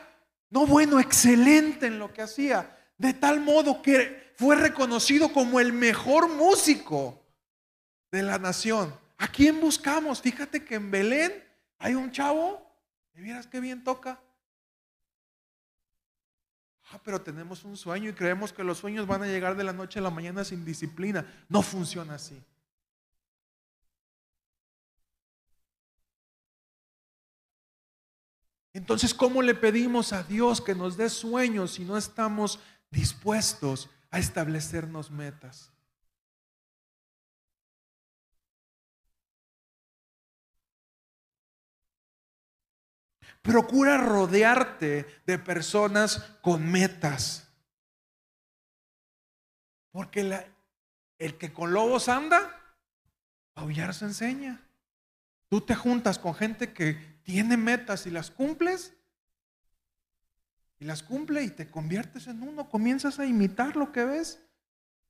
No 0.51 0.67
bueno, 0.67 0.99
excelente 0.99 1.87
en 1.87 1.97
lo 1.97 2.13
que 2.13 2.21
hacía. 2.21 2.77
De 2.97 3.13
tal 3.13 3.39
modo 3.39 3.81
que 3.81 4.33
fue 4.35 4.55
reconocido 4.55 5.33
como 5.33 5.59
el 5.59 5.73
mejor 5.73 6.29
músico 6.29 7.25
de 8.11 8.21
la 8.21 8.37
nación. 8.37 8.93
¿A 9.17 9.27
quién 9.27 9.59
buscamos? 9.59 10.21
Fíjate 10.21 10.63
que 10.63 10.75
en 10.75 10.91
Belén 10.91 11.43
hay 11.79 11.95
un 11.95 12.11
chavo, 12.11 12.61
¿me 13.13 13.21
vieras 13.21 13.47
qué 13.47 13.59
bien 13.59 13.83
toca? 13.83 14.19
Ah, 16.95 17.01
pero 17.03 17.19
tenemos 17.21 17.65
un 17.65 17.75
sueño 17.75 18.09
y 18.09 18.13
creemos 18.13 18.53
que 18.53 18.63
los 18.63 18.77
sueños 18.77 19.05
van 19.05 19.21
a 19.21 19.27
llegar 19.27 19.57
de 19.57 19.65
la 19.65 19.73
noche 19.73 19.99
a 19.99 20.01
la 20.01 20.09
mañana 20.09 20.45
sin 20.45 20.63
disciplina. 20.63 21.25
No 21.49 21.61
funciona 21.61 22.15
así. 22.15 22.41
Entonces, 28.71 29.13
¿cómo 29.13 29.41
le 29.41 29.55
pedimos 29.55 30.13
a 30.13 30.23
Dios 30.23 30.61
que 30.61 30.73
nos 30.73 30.95
dé 30.95 31.09
sueños 31.09 31.71
si 31.71 31.83
no 31.83 31.97
estamos 31.97 32.61
dispuestos 32.91 33.89
a 34.09 34.19
establecernos 34.19 35.11
metas? 35.11 35.74
Procura 43.45 43.97
rodearte 43.97 45.05
de 45.25 45.37
personas 45.37 46.17
con 46.41 46.69
metas. 46.69 47.47
Porque 49.91 50.45
el 51.19 51.37
que 51.37 51.53
con 51.53 51.71
lobos 51.71 52.09
anda, 52.09 52.59
aullar 53.53 53.93
se 53.93 54.05
enseña. 54.05 54.61
Tú 55.47 55.61
te 55.61 55.75
juntas 55.75 56.17
con 56.17 56.33
gente 56.33 56.73
que 56.73 56.95
tiene 57.23 57.55
metas 57.55 58.07
y 58.07 58.09
las 58.09 58.31
cumples. 58.31 58.93
Y 60.79 60.85
las 60.85 61.03
cumple 61.03 61.43
y 61.43 61.51
te 61.51 61.69
conviertes 61.69 62.27
en 62.27 62.41
uno. 62.41 62.67
Comienzas 62.69 63.19
a 63.19 63.25
imitar 63.25 63.75
lo 63.75 63.91
que 63.91 64.03
ves. 64.03 64.41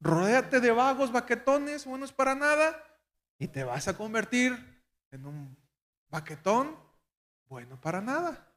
Rodéate 0.02 0.60
de 0.60 0.72
vagos, 0.72 1.12
baquetones, 1.12 1.86
buenos 1.86 2.12
para 2.12 2.36
nada, 2.36 2.76
y 3.40 3.48
te 3.48 3.64
vas 3.64 3.88
a 3.88 3.98
convertir 3.98 4.84
en 5.12 5.26
un 5.26 5.58
baquetón 6.10 6.85
bueno 7.48 7.80
para 7.80 8.02
nada. 8.02 8.52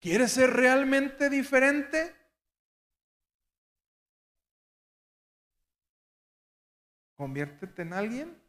¿Quieres 0.00 0.32
ser 0.32 0.50
realmente 0.50 1.28
diferente? 1.28 2.14
Conviértete 7.14 7.82
en 7.82 7.92
alguien 7.92 8.42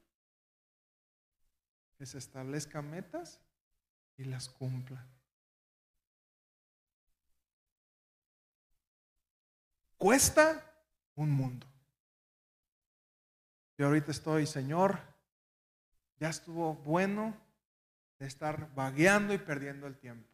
que 1.97 2.05
se 2.05 2.19
establezca 2.19 2.81
metas 2.81 3.41
y 4.15 4.25
las 4.25 4.47
cumpla. 4.47 5.05
Cuesta 9.97 10.63
un 11.15 11.31
mundo. 11.31 11.68
Yo 13.79 13.85
ahorita 13.85 14.11
estoy, 14.11 14.45
Señor, 14.45 14.99
ya 16.19 16.27
estuvo 16.27 16.75
bueno 16.75 17.33
de 18.19 18.27
estar 18.27 18.75
vagueando 18.75 19.33
y 19.33 19.37
perdiendo 19.37 19.87
el 19.87 19.97
tiempo. 19.97 20.27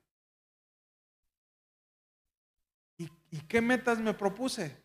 ¿Y, 2.97 3.07
qué 3.41 3.61
metas 3.61 3.99
me 3.99 4.15
propuse? 4.15 4.75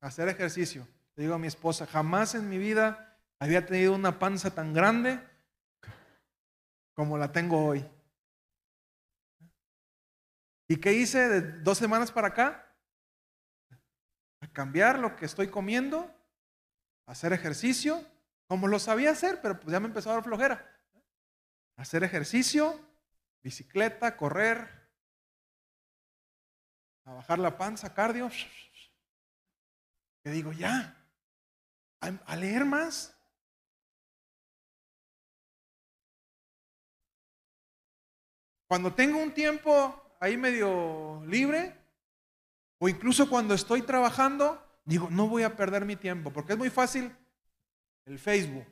Hacer 0.00 0.26
ejercicio. 0.28 0.88
Le 1.16 1.24
digo 1.24 1.34
a 1.34 1.38
mi 1.38 1.48
esposa, 1.48 1.84
jamás 1.84 2.34
en 2.34 2.48
mi 2.48 2.56
vida 2.56 3.18
había 3.38 3.66
tenido 3.66 3.94
una 3.94 4.18
panza 4.18 4.54
tan 4.54 4.72
grande 4.72 5.20
como 6.94 7.18
la 7.18 7.30
tengo 7.30 7.62
hoy. 7.62 7.84
¿Y 10.66 10.76
qué 10.76 10.94
hice 10.94 11.28
de 11.28 11.42
dos 11.60 11.76
semanas 11.76 12.10
para 12.10 12.28
acá? 12.28 12.74
A 14.40 14.46
cambiar 14.48 14.98
lo 14.98 15.14
que 15.14 15.26
estoy 15.26 15.48
comiendo, 15.48 16.10
hacer 17.06 17.32
ejercicio, 17.32 18.04
como 18.46 18.68
lo 18.68 18.78
sabía 18.78 19.10
hacer, 19.10 19.40
pero 19.40 19.58
pues 19.58 19.72
ya 19.72 19.80
me 19.80 19.86
empezó 19.86 20.10
a 20.10 20.14
dar 20.14 20.24
flojera. 20.24 20.68
Hacer 21.76 22.04
ejercicio, 22.04 22.78
bicicleta, 23.42 24.16
correr, 24.16 24.82
a 27.04 27.14
bajar 27.14 27.38
la 27.38 27.56
panza, 27.56 27.94
cardio. 27.94 28.30
Que 30.22 30.30
digo, 30.30 30.52
ya, 30.52 30.96
a, 32.00 32.36
leer 32.36 32.64
más. 32.64 33.16
Cuando 38.68 38.94
tengo 38.94 39.18
un 39.18 39.34
tiempo 39.34 40.16
ahí 40.20 40.36
medio 40.36 41.22
libre, 41.26 41.76
o 42.78 42.88
incluso 42.88 43.28
cuando 43.28 43.54
estoy 43.54 43.82
trabajando, 43.82 44.71
digo, 44.84 45.08
no 45.10 45.28
voy 45.28 45.42
a 45.42 45.56
perder 45.56 45.84
mi 45.84 45.96
tiempo, 45.96 46.32
porque 46.32 46.52
es 46.52 46.58
muy 46.58 46.70
fácil 46.70 47.14
el 48.04 48.18
Facebook. 48.18 48.66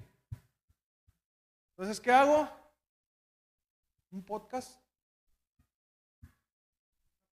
Entonces, 1.71 2.01
¿qué 2.01 2.13
hago? 2.13 2.49
Un 4.11 4.25
podcast, 4.25 4.81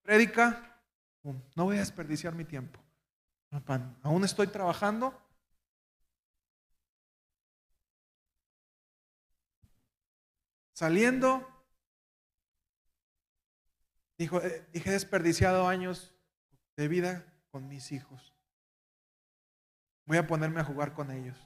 prédica, 0.03 0.81
no 1.23 1.65
voy 1.65 1.77
a 1.77 1.81
desperdiciar 1.81 2.35
mi 2.35 2.45
tiempo. 2.45 2.81
Aún 4.03 4.25
estoy 4.25 4.47
trabajando, 4.47 5.13
Saliendo, 10.79 11.45
dijo, 14.17 14.41
eh, 14.41 14.65
dije 14.73 14.93
desperdiciado 14.93 15.67
años 15.67 16.15
de 16.77 16.87
vida 16.87 17.27
con 17.51 17.67
mis 17.67 17.91
hijos. 17.91 18.38
Voy 20.09 20.17
a 20.17 20.27
ponerme 20.27 20.61
a 20.61 20.65
jugar 20.65 20.95
con 20.95 21.11
ellos. 21.11 21.37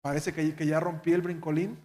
Parece 0.00 0.34
que, 0.34 0.66
ya 0.66 0.80
rompí 0.80 1.12
el 1.12 1.22
brincolín, 1.22 1.78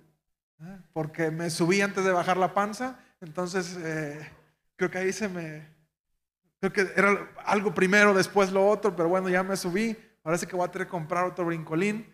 ¿eh? 0.59 0.79
porque 0.91 1.29
me 1.29 1.51
subí 1.51 1.81
antes 1.81 2.03
de 2.03 2.11
bajar 2.11 2.37
la 2.37 2.55
panza, 2.55 2.99
entonces 3.21 3.77
eh, 3.77 4.27
creo 4.75 4.89
que 4.89 4.97
ahí 4.97 5.13
se 5.13 5.27
me, 5.27 5.67
creo 6.59 6.73
que 6.73 6.93
era 6.99 7.29
algo 7.45 7.75
primero, 7.75 8.11
después 8.11 8.51
lo 8.51 8.67
otro, 8.67 8.95
pero 8.95 9.07
bueno, 9.07 9.29
ya 9.29 9.43
me 9.43 9.55
subí, 9.55 9.95
parece 10.23 10.47
que 10.47 10.55
voy 10.55 10.65
a 10.65 10.71
tener 10.71 10.87
que 10.87 10.91
comprar 10.91 11.25
otro 11.25 11.45
brincolín. 11.45 12.11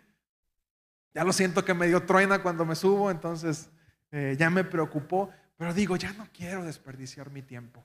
Ya 1.14 1.24
lo 1.24 1.32
siento 1.32 1.64
que 1.64 1.74
me 1.74 1.88
dio 1.88 2.04
truena 2.04 2.44
cuando 2.44 2.66
me 2.66 2.76
subo, 2.76 3.10
entonces 3.10 3.70
eh, 4.12 4.36
ya 4.38 4.50
me 4.50 4.66
preocupó, 4.66 5.32
pero 5.56 5.74
digo, 5.74 5.96
ya 5.96 6.12
no 6.12 6.28
quiero 6.34 6.66
desperdiciar 6.66 7.30
mi 7.30 7.44
tiempo. 7.44 7.82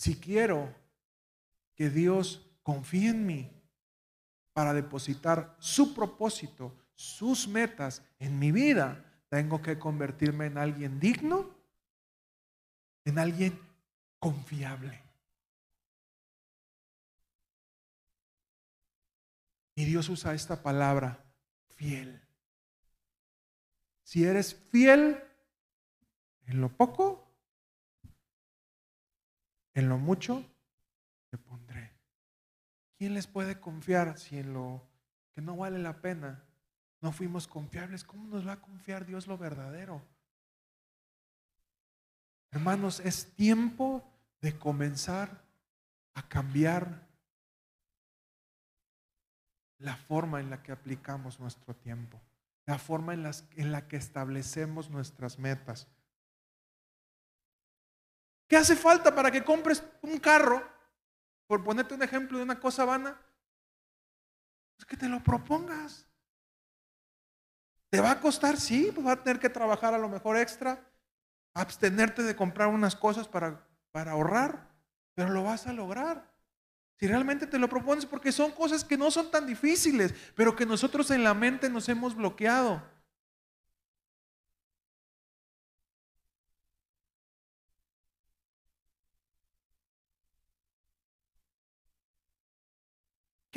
Si 0.00 0.18
quiero 0.18 0.74
que 1.74 1.90
Dios 1.90 2.50
confíe 2.62 3.10
en 3.10 3.26
mí 3.26 3.52
para 4.54 4.72
depositar 4.72 5.54
su 5.58 5.92
propósito, 5.92 6.74
sus 6.94 7.46
metas 7.46 8.02
en 8.18 8.38
mi 8.38 8.50
vida, 8.50 9.04
tengo 9.28 9.60
que 9.60 9.78
convertirme 9.78 10.46
en 10.46 10.56
alguien 10.56 10.98
digno, 10.98 11.54
en 13.04 13.18
alguien 13.18 13.60
confiable. 14.18 15.04
Y 19.74 19.84
Dios 19.84 20.08
usa 20.08 20.32
esta 20.32 20.62
palabra, 20.62 21.22
fiel. 21.76 22.26
Si 24.02 24.24
eres 24.24 24.54
fiel 24.54 25.22
en 26.46 26.62
lo 26.62 26.74
poco, 26.74 27.29
en 29.74 29.88
lo 29.88 29.98
mucho, 29.98 30.44
te 31.30 31.38
pondré. 31.38 31.92
¿Quién 32.98 33.14
les 33.14 33.26
puede 33.26 33.60
confiar 33.60 34.18
si 34.18 34.38
en 34.38 34.52
lo 34.52 34.82
que 35.32 35.40
no 35.40 35.56
vale 35.56 35.78
la 35.78 36.00
pena 36.00 36.44
no 37.00 37.12
fuimos 37.12 37.46
confiables? 37.46 38.04
¿Cómo 38.04 38.26
nos 38.26 38.46
va 38.46 38.52
a 38.52 38.60
confiar 38.60 39.06
Dios 39.06 39.26
lo 39.26 39.38
verdadero? 39.38 40.02
Hermanos, 42.50 43.00
es 43.00 43.34
tiempo 43.36 44.04
de 44.40 44.58
comenzar 44.58 45.44
a 46.14 46.28
cambiar 46.28 47.08
la 49.78 49.96
forma 49.96 50.40
en 50.40 50.50
la 50.50 50.62
que 50.62 50.72
aplicamos 50.72 51.40
nuestro 51.40 51.74
tiempo, 51.74 52.20
la 52.66 52.78
forma 52.78 53.14
en, 53.14 53.24
en 53.56 53.72
la 53.72 53.88
que 53.88 53.96
establecemos 53.96 54.90
nuestras 54.90 55.38
metas. 55.38 55.86
¿Qué 58.50 58.56
hace 58.56 58.74
falta 58.74 59.14
para 59.14 59.30
que 59.30 59.44
compres 59.44 59.80
un 60.02 60.18
carro? 60.18 60.68
Por 61.46 61.62
ponerte 61.62 61.94
un 61.94 62.02
ejemplo 62.02 62.36
de 62.36 62.42
una 62.42 62.58
cosa 62.58 62.84
vana, 62.84 63.16
es 64.76 64.84
que 64.84 64.96
te 64.96 65.08
lo 65.08 65.22
propongas. 65.22 66.08
¿Te 67.90 68.00
va 68.00 68.10
a 68.10 68.20
costar? 68.20 68.56
Sí, 68.56 68.90
pues 68.92 69.06
va 69.06 69.12
a 69.12 69.22
tener 69.22 69.38
que 69.38 69.48
trabajar 69.48 69.94
a 69.94 69.98
lo 69.98 70.08
mejor 70.08 70.36
extra, 70.36 70.84
abstenerte 71.54 72.24
de 72.24 72.34
comprar 72.34 72.66
unas 72.66 72.96
cosas 72.96 73.28
para, 73.28 73.64
para 73.92 74.12
ahorrar, 74.12 74.68
pero 75.14 75.30
lo 75.30 75.44
vas 75.44 75.68
a 75.68 75.72
lograr. 75.72 76.28
Si 76.98 77.06
realmente 77.06 77.46
te 77.46 77.58
lo 77.58 77.68
propones, 77.68 78.04
porque 78.04 78.32
son 78.32 78.50
cosas 78.50 78.82
que 78.82 78.98
no 78.98 79.12
son 79.12 79.30
tan 79.30 79.46
difíciles, 79.46 80.12
pero 80.34 80.56
que 80.56 80.66
nosotros 80.66 81.12
en 81.12 81.22
la 81.22 81.34
mente 81.34 81.70
nos 81.70 81.88
hemos 81.88 82.16
bloqueado. 82.16 82.82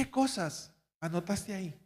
¿Qué 0.03 0.11
cosas 0.11 0.75
anotaste 0.99 1.53
ahí? 1.53 1.79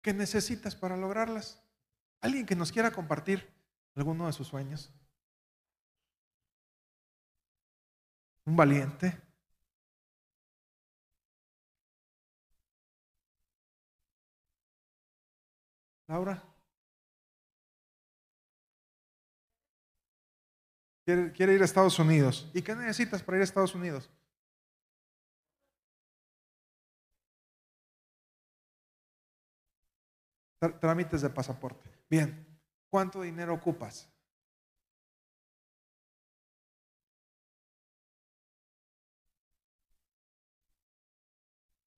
¿Qué 0.00 0.14
necesitas 0.14 0.76
para 0.76 0.96
lograrlas? 0.96 1.60
¿Alguien 2.20 2.46
que 2.46 2.54
nos 2.54 2.70
quiera 2.70 2.92
compartir 2.92 3.52
alguno 3.96 4.28
de 4.28 4.32
sus 4.32 4.46
sueños? 4.46 4.92
un 8.44 8.54
valiente. 8.54 9.20
Laura. 16.06 16.55
Quiere, 21.06 21.54
ir 21.54 21.62
a 21.62 21.64
Estados 21.64 22.00
Unidos. 22.00 22.50
¿Y 22.52 22.62
qué 22.62 22.74
necesitas 22.74 23.22
para 23.22 23.36
ir 23.38 23.42
a 23.42 23.44
Estados 23.44 23.76
Unidos? 23.76 24.10
Trámites 30.80 31.22
de 31.22 31.30
pasaporte. 31.30 31.88
Bien. 32.10 32.44
¿Cuánto 32.90 33.22
dinero 33.22 33.54
ocupas? 33.54 34.08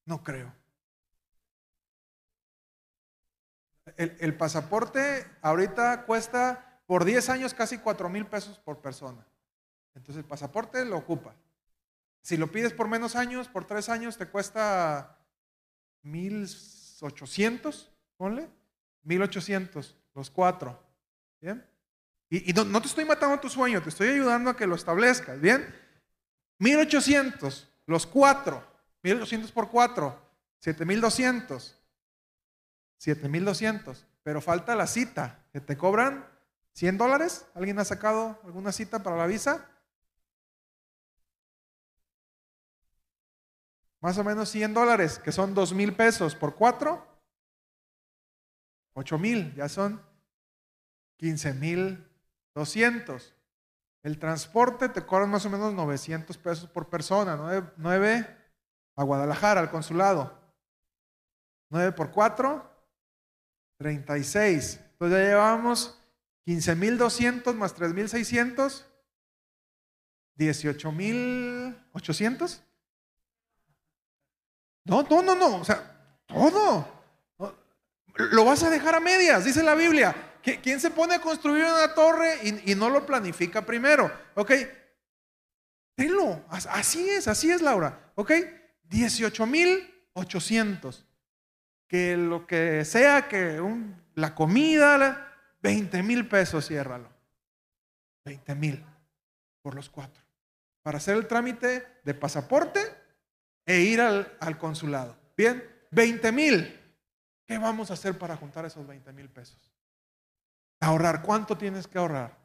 No 0.05 0.23
creo. 0.23 0.53
el, 3.97 4.17
el 4.21 4.37
pasaporte 4.37 5.27
ahorita 5.41 6.05
cuesta 6.05 6.68
por 6.89 7.05
10 7.05 7.29
años 7.29 7.53
casi 7.53 7.77
4 7.77 8.09
mil 8.09 8.25
pesos 8.25 8.59
por 8.59 8.81
persona. 8.81 9.23
Entonces 9.95 10.25
el 10.25 10.25
pasaporte 10.25 10.83
lo 10.87 10.97
ocupa. 10.97 11.35
Si 12.23 12.39
lo 12.39 12.51
pides 12.51 12.73
por 12.73 12.89
menos 12.89 13.15
años, 13.15 13.47
por 13.47 13.67
3 13.67 13.91
años, 13.91 14.17
te 14.17 14.27
cuesta 14.27 15.19
1800, 16.01 17.93
ponle. 18.17 18.49
1800, 19.03 19.97
los 20.15 20.31
cuatro. 20.31 20.83
¿Bien? 21.43 21.63
Y, 22.31 22.51
y 22.51 22.55
no, 22.55 22.65
no 22.65 22.81
te 22.81 22.89
estoy 22.89 23.05
matando 23.05 23.39
tu 23.39 23.51
sueño, 23.51 23.83
te 23.83 23.91
estoy 23.91 24.09
ayudando 24.09 24.49
a 24.49 24.57
que 24.57 24.67
lo 24.67 24.75
establezcas. 24.75 25.39
¿Bien? 25.39 25.67
1800, 26.59 27.69
los 27.85 28.07
cuatro. 28.07 28.67
1800 29.03 29.53
por 29.53 29.69
4, 29.69 30.19
7200. 30.61 31.79
7200. 32.97 34.07
Pero 34.23 34.41
falta 34.41 34.75
la 34.75 34.87
cita, 34.87 35.45
que 35.53 35.61
te 35.61 35.77
cobran 35.77 36.38
100 36.79 36.97
dólares. 36.97 37.45
¿Alguien 37.55 37.81
ha 37.81 37.85
sacado 37.85 38.39
alguna 38.45 38.71
cita 38.71 39.03
para 39.03 39.17
la 39.17 39.27
visa? 39.27 39.69
Más 44.01 44.17
o 44.17 44.23
menos 44.23 44.49
100 44.51 44.75
dólares, 44.75 45.19
que 45.19 45.33
son 45.33 45.55
2 45.55 45.73
mil 45.73 45.97
pesos 45.97 46.37
por 46.37 46.55
4. 46.55 47.05
8 48.93 49.19
mil, 49.19 49.53
ya 49.57 49.69
son 49.69 50.01
15 51.17 51.55
mil 51.55 52.09
200. 52.55 53.35
El 54.05 54.21
transporte 54.21 54.89
te 54.89 55.05
cobran 55.05 55.31
más 55.31 55.45
o 55.47 55.51
menos 55.51 55.75
900 55.75 56.39
pesos 56.39 56.71
por 56.71 56.89
persona, 56.89 57.35
9, 57.35 57.73
9 57.77 58.37
a 58.95 59.03
Guadalajara, 59.03 59.61
al 59.61 59.71
consulado. 59.73 60.33
9 61.71 61.91
por 61.91 62.13
4, 62.13 62.71
36. 63.79 64.81
Entonces 64.93 65.19
ya 65.19 65.25
llevamos 65.25 65.99
15.200 66.49 67.55
más 67.55 67.77
3.600, 67.77 68.85
18.800. 70.39 72.61
No, 74.85 75.03
no, 75.03 75.21
no, 75.21 75.35
no, 75.35 75.57
o 75.57 75.65
sea, 75.65 76.23
todo. 76.27 76.89
Lo 78.15 78.47
vas 78.47 78.63
a 78.63 78.71
dejar 78.71 78.95
a 78.95 79.01
medias, 79.01 79.45
dice 79.45 79.63
la 79.63 79.75
Biblia. 79.75 80.17
¿Quién 80.63 80.81
se 80.81 80.91
pone 80.91 81.17
a 81.17 81.21
construir 81.21 81.65
una 81.65 81.93
torre 81.93 82.39
y, 82.43 82.75
no 82.75 82.89
lo 82.89 83.05
planifica 83.05 83.67
primero? 83.67 84.11
Ok, 84.35 84.53
tenlo, 85.97 86.43
así 86.49 87.11
es, 87.11 87.29
así 87.29 87.51
es 87.51 87.61
Laura. 87.61 88.13
Ok, 88.15 88.33
18.800. 88.89 91.05
Que 91.87 92.17
lo 92.17 92.47
que 92.47 92.87
sea 92.87 93.29
que 93.29 93.61
la 94.15 94.35
comida, 94.35 95.28
20 95.61 96.03
mil 96.03 96.29
pesos, 96.29 96.67
ciérralo. 96.67 97.09
20 98.25 98.55
mil 98.55 98.85
por 99.63 99.75
los 99.75 99.89
cuatro. 99.89 100.23
Para 100.83 100.99
hacer 100.99 101.17
el 101.17 101.27
trámite 101.27 102.01
de 102.05 102.15
pasaporte 102.15 102.81
e 103.67 103.81
ir 103.81 104.01
al, 104.01 104.37
al 104.41 104.59
consulado. 104.59 105.17
Bien, 105.37 105.63
20 105.91 106.33
mil. 106.33 106.75
¿Qué 107.47 107.59
vamos 107.59 107.91
a 107.91 107.95
hacer 107.95 108.19
para 108.19 108.37
juntar 108.37 108.65
esos 108.65 108.87
20 108.87 109.13
mil 109.13 109.29
pesos? 109.29 109.73
Ahorrar. 110.81 111.23
¿Cuánto 111.23 111.57
tienes 111.57 111.87
que 111.87 111.99
ahorrar? 111.99 112.37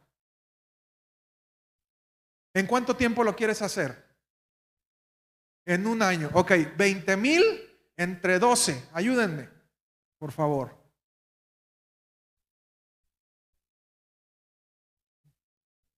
¿En 2.53 2.67
cuánto 2.67 2.95
tiempo 2.95 3.23
lo 3.23 3.35
quieres 3.35 3.61
hacer? 3.61 4.03
En 5.65 5.87
un 5.87 6.01
año. 6.01 6.29
Ok, 6.33 6.51
20 6.77 7.17
mil 7.17 7.43
entre 7.97 8.39
12. 8.39 8.89
Ayúdenme, 8.93 9.49
por 10.17 10.31
favor. 10.31 10.82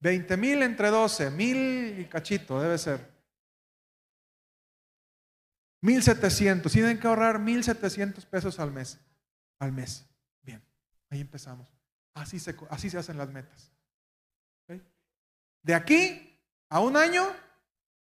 Veinte 0.05 0.37
mil 0.37 0.61
entre 0.61 0.89
12, 0.89 1.31
mil 1.31 1.99
y 1.99 2.05
cachito 2.05 2.61
debe 2.61 2.77
ser. 2.77 3.11
Mil 5.81 6.03
setecientos. 6.03 6.71
Tienen 6.71 6.99
que 6.99 7.07
ahorrar 7.07 7.39
mil 7.39 7.63
setecientos 7.63 8.25
pesos 8.25 8.59
al 8.59 8.71
mes. 8.71 8.99
Al 9.59 9.71
mes. 9.71 10.05
Bien, 10.43 10.63
ahí 11.09 11.21
empezamos. 11.21 11.73
Así 12.13 12.39
se, 12.39 12.55
así 12.69 12.89
se 12.89 12.97
hacen 12.97 13.17
las 13.17 13.29
metas. 13.29 13.71
De 15.63 15.73
aquí 15.73 16.39
a 16.69 16.79
un 16.79 16.95
año 16.95 17.25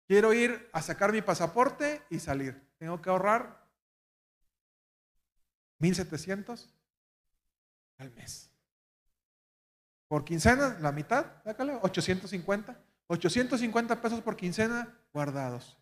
Quiero 0.07 0.33
ir 0.33 0.69
a 0.71 0.81
sacar 0.81 1.11
mi 1.11 1.21
pasaporte 1.21 2.01
y 2.09 2.19
salir. 2.19 2.65
Tengo 2.77 3.01
que 3.01 3.09
ahorrar 3.09 3.67
1.700 5.79 6.65
al 7.97 8.11
mes. 8.11 8.49
Por 10.07 10.23
quincena, 10.23 10.77
la 10.79 10.91
mitad, 10.91 11.25
sácale, 11.43 11.77
850. 11.81 12.77
850 13.07 14.01
pesos 14.01 14.21
por 14.21 14.35
quincena 14.35 14.93
guardados. 15.13 15.77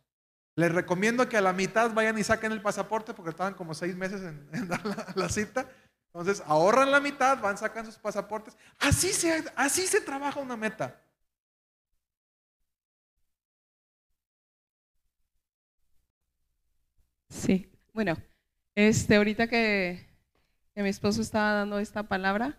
Les 0.56 0.72
recomiendo 0.72 1.28
que 1.28 1.38
a 1.38 1.42
la 1.42 1.54
mitad 1.54 1.92
vayan 1.94 2.18
y 2.18 2.24
saquen 2.24 2.52
el 2.52 2.62
pasaporte 2.62 3.14
porque 3.14 3.32
estaban 3.32 3.56
como 3.56 3.74
seis 3.74 3.96
meses 3.96 4.22
en, 4.22 4.68
dar 4.68 4.82
la, 5.16 5.30
cita. 5.30 5.70
Entonces 6.14 6.42
ahorran 6.46 6.92
la 6.92 7.00
mitad, 7.02 7.40
van, 7.42 7.58
sacan 7.58 7.86
sus 7.86 7.98
pasaportes. 7.98 8.58
Así 8.80 9.12
se, 9.12 9.44
así 9.56 9.86
se 9.86 10.02
trabaja 10.02 10.40
una 10.40 10.56
meta. 10.56 11.02
Sí, 17.30 17.70
bueno, 17.94 18.16
este, 18.76 19.16
ahorita 19.18 19.48
que, 19.48 20.08
mi 20.76 20.90
esposo 20.90 21.22
estaba 21.22 21.52
dando 21.54 21.80
esta 21.80 22.04
palabra, 22.04 22.58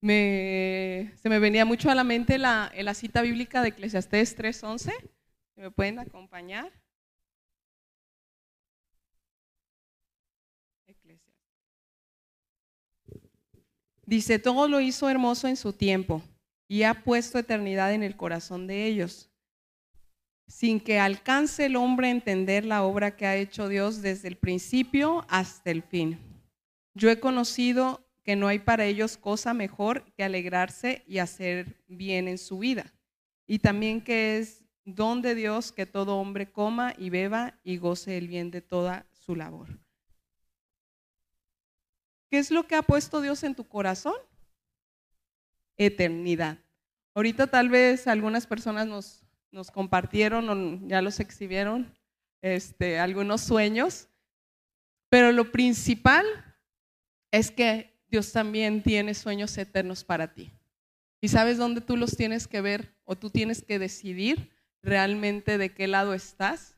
me, 0.00 1.12
se 1.16 1.28
me 1.28 1.38
venía 1.38 1.64
mucho 1.64 1.90
a 1.90 1.94
la 1.94 2.04
mente 2.04 2.38
la, 2.38 2.72
la 2.76 2.94
cita 2.94 3.22
bíblica 3.22 3.62
de 3.62 3.68
Eclesiastés 3.68 4.36
3.11. 4.38 4.92
¿Me 5.56 5.70
pueden 5.70 5.98
acompañar? 5.98 6.72
Dice, 14.06 14.40
todo 14.40 14.66
lo 14.66 14.80
hizo 14.80 15.08
hermoso 15.08 15.46
en 15.46 15.56
su 15.56 15.72
tiempo 15.72 16.20
y 16.66 16.82
ha 16.82 17.04
puesto 17.04 17.38
eternidad 17.38 17.92
en 17.92 18.02
el 18.02 18.16
corazón 18.16 18.66
de 18.66 18.86
ellos 18.86 19.30
sin 20.50 20.80
que 20.80 20.98
alcance 20.98 21.66
el 21.66 21.76
hombre 21.76 22.08
a 22.08 22.10
entender 22.10 22.64
la 22.64 22.82
obra 22.82 23.16
que 23.16 23.24
ha 23.24 23.36
hecho 23.36 23.68
Dios 23.68 24.02
desde 24.02 24.26
el 24.26 24.36
principio 24.36 25.24
hasta 25.28 25.70
el 25.70 25.82
fin. 25.82 26.18
Yo 26.92 27.08
he 27.08 27.20
conocido 27.20 28.04
que 28.22 28.36
no 28.36 28.48
hay 28.48 28.58
para 28.58 28.84
ellos 28.84 29.16
cosa 29.16 29.54
mejor 29.54 30.04
que 30.14 30.24
alegrarse 30.24 31.04
y 31.06 31.18
hacer 31.18 31.82
bien 31.88 32.28
en 32.28 32.38
su 32.38 32.58
vida. 32.58 32.92
Y 33.46 33.58
también 33.58 34.00
que 34.00 34.38
es 34.38 34.62
don 34.84 35.22
de 35.22 35.34
Dios 35.34 35.72
que 35.72 35.86
todo 35.86 36.16
hombre 36.16 36.50
coma 36.50 36.94
y 36.96 37.10
beba 37.10 37.58
y 37.64 37.76
goce 37.76 38.18
el 38.18 38.28
bien 38.28 38.50
de 38.50 38.60
toda 38.60 39.06
su 39.12 39.36
labor. 39.36 39.68
¿Qué 42.30 42.38
es 42.38 42.50
lo 42.50 42.66
que 42.66 42.76
ha 42.76 42.82
puesto 42.82 43.20
Dios 43.20 43.42
en 43.42 43.54
tu 43.54 43.64
corazón? 43.64 44.14
Eternidad. 45.76 46.58
Ahorita 47.14 47.48
tal 47.48 47.68
vez 47.68 48.06
algunas 48.06 48.46
personas 48.46 48.86
nos 48.86 49.24
nos 49.52 49.70
compartieron, 49.70 50.88
ya 50.88 51.02
los 51.02 51.20
exhibieron, 51.20 51.92
este, 52.42 52.98
algunos 52.98 53.40
sueños, 53.40 54.08
pero 55.08 55.32
lo 55.32 55.50
principal 55.50 56.24
es 57.32 57.50
que 57.50 57.99
Dios 58.10 58.32
también 58.32 58.82
tiene 58.82 59.14
sueños 59.14 59.56
eternos 59.56 60.04
para 60.04 60.34
ti. 60.34 60.50
¿Y 61.20 61.28
sabes 61.28 61.58
dónde 61.58 61.80
tú 61.80 61.96
los 61.96 62.16
tienes 62.16 62.48
que 62.48 62.60
ver 62.60 62.94
o 63.04 63.16
tú 63.16 63.30
tienes 63.30 63.62
que 63.62 63.78
decidir 63.78 64.50
realmente 64.82 65.58
de 65.58 65.72
qué 65.72 65.86
lado 65.86 66.14
estás? 66.14 66.74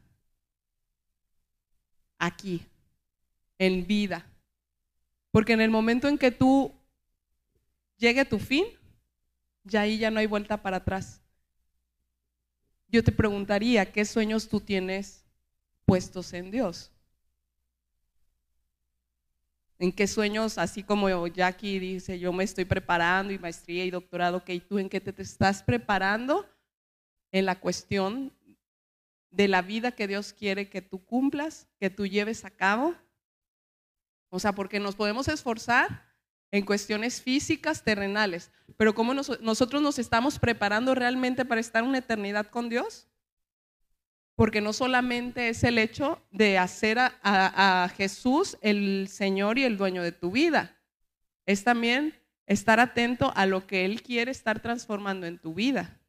Aquí, 2.18 2.66
en 3.59 3.87
vida. 3.87 4.26
Porque 5.30 5.55
en 5.55 5.61
el 5.61 5.70
momento 5.70 6.09
en 6.09 6.18
que 6.18 6.30
tú 6.30 6.72
llegue 7.97 8.24
tu 8.24 8.39
fin, 8.39 8.64
ya 9.64 9.83
ahí 9.83 9.99
ya 9.99 10.11
no 10.11 10.20
hay 10.20 10.26
vuelta 10.26 10.61
para 10.61 10.78
atrás 10.78 11.22
yo 12.93 13.03
te 13.03 13.11
preguntaría, 13.11 13.91
¿qué 13.91 14.05
sueños 14.05 14.49
tú 14.49 14.61
tienes 14.61 15.24
puestos 15.87 16.35
en 16.35 16.51
Dios? 16.51 16.91
¿En 19.83 19.91
qué 19.91 20.07
sueños, 20.07 20.59
así 20.59 20.85
como 20.85 21.26
Jackie 21.26 21.80
dice, 21.80 22.16
yo 22.16 22.33
me 22.33 22.45
estoy 22.45 22.64
preparando 22.64 23.33
y 23.33 23.39
maestría 23.41 23.85
y 23.85 23.91
doctorado, 23.91 24.41
¿y 24.47 24.61
¿tú 24.61 24.78
en 24.78 24.89
qué 24.89 25.01
te, 25.01 25.12
te 25.12 25.22
estás 25.22 25.64
preparando 25.64 26.49
en 27.33 27.47
la 27.47 27.59
cuestión 27.59 28.33
de 29.33 29.49
la 29.49 29.61
vida 29.61 29.91
que 29.91 30.07
Dios 30.07 30.33
quiere 30.35 30.70
que 30.70 30.83
tú 30.83 31.05
cumplas, 31.05 31.66
que 31.80 31.91
tú 31.91 32.07
lleves 32.07 32.45
a 32.45 32.51
cabo? 32.51 32.95
O 34.28 34.39
sea, 34.39 34.53
porque 34.53 34.78
nos 34.78 34.95
podemos 34.95 35.26
esforzar 35.26 36.14
en 36.53 36.64
cuestiones 36.64 37.20
físicas, 37.20 37.83
terrenales, 37.83 38.53
pero 38.76 38.95
¿cómo 38.95 39.14
nosotros 39.14 39.83
nos 39.83 39.99
estamos 39.99 40.39
preparando 40.39 40.95
realmente 40.95 41.45
para 41.45 41.61
estar 41.61 41.83
una 41.83 41.99
eternidad 41.99 42.47
con 42.47 42.68
Dios? 42.68 43.09
Porque 44.35 44.61
no 44.61 44.72
solamente 44.72 45.49
es 45.49 45.62
el 45.64 45.78
hecho 45.78 46.22
de 46.30 46.59
hacer 46.59 46.99
a, 46.99 47.12
a- 47.22 47.89
Jesús 47.91 48.57
el 48.62 49.09
Señor 49.09 49.59
y 49.59 49.64
el 49.64 49.76
dueño 49.76 50.03
de 50.03 50.12
tu 50.12 50.30
vida, 50.30 50.78
es 51.47 51.64
también 51.64 52.18
estar 52.47 52.80
atento 52.80 53.33
a 53.37 53.47
lo 53.47 53.66
que 53.66 53.85
Él 53.85 54.03
quiere 54.03 54.30
estar 54.30 54.61
transformando 54.61 55.26
en 55.26 55.39
tu 55.39 55.55
vida, 55.55 56.01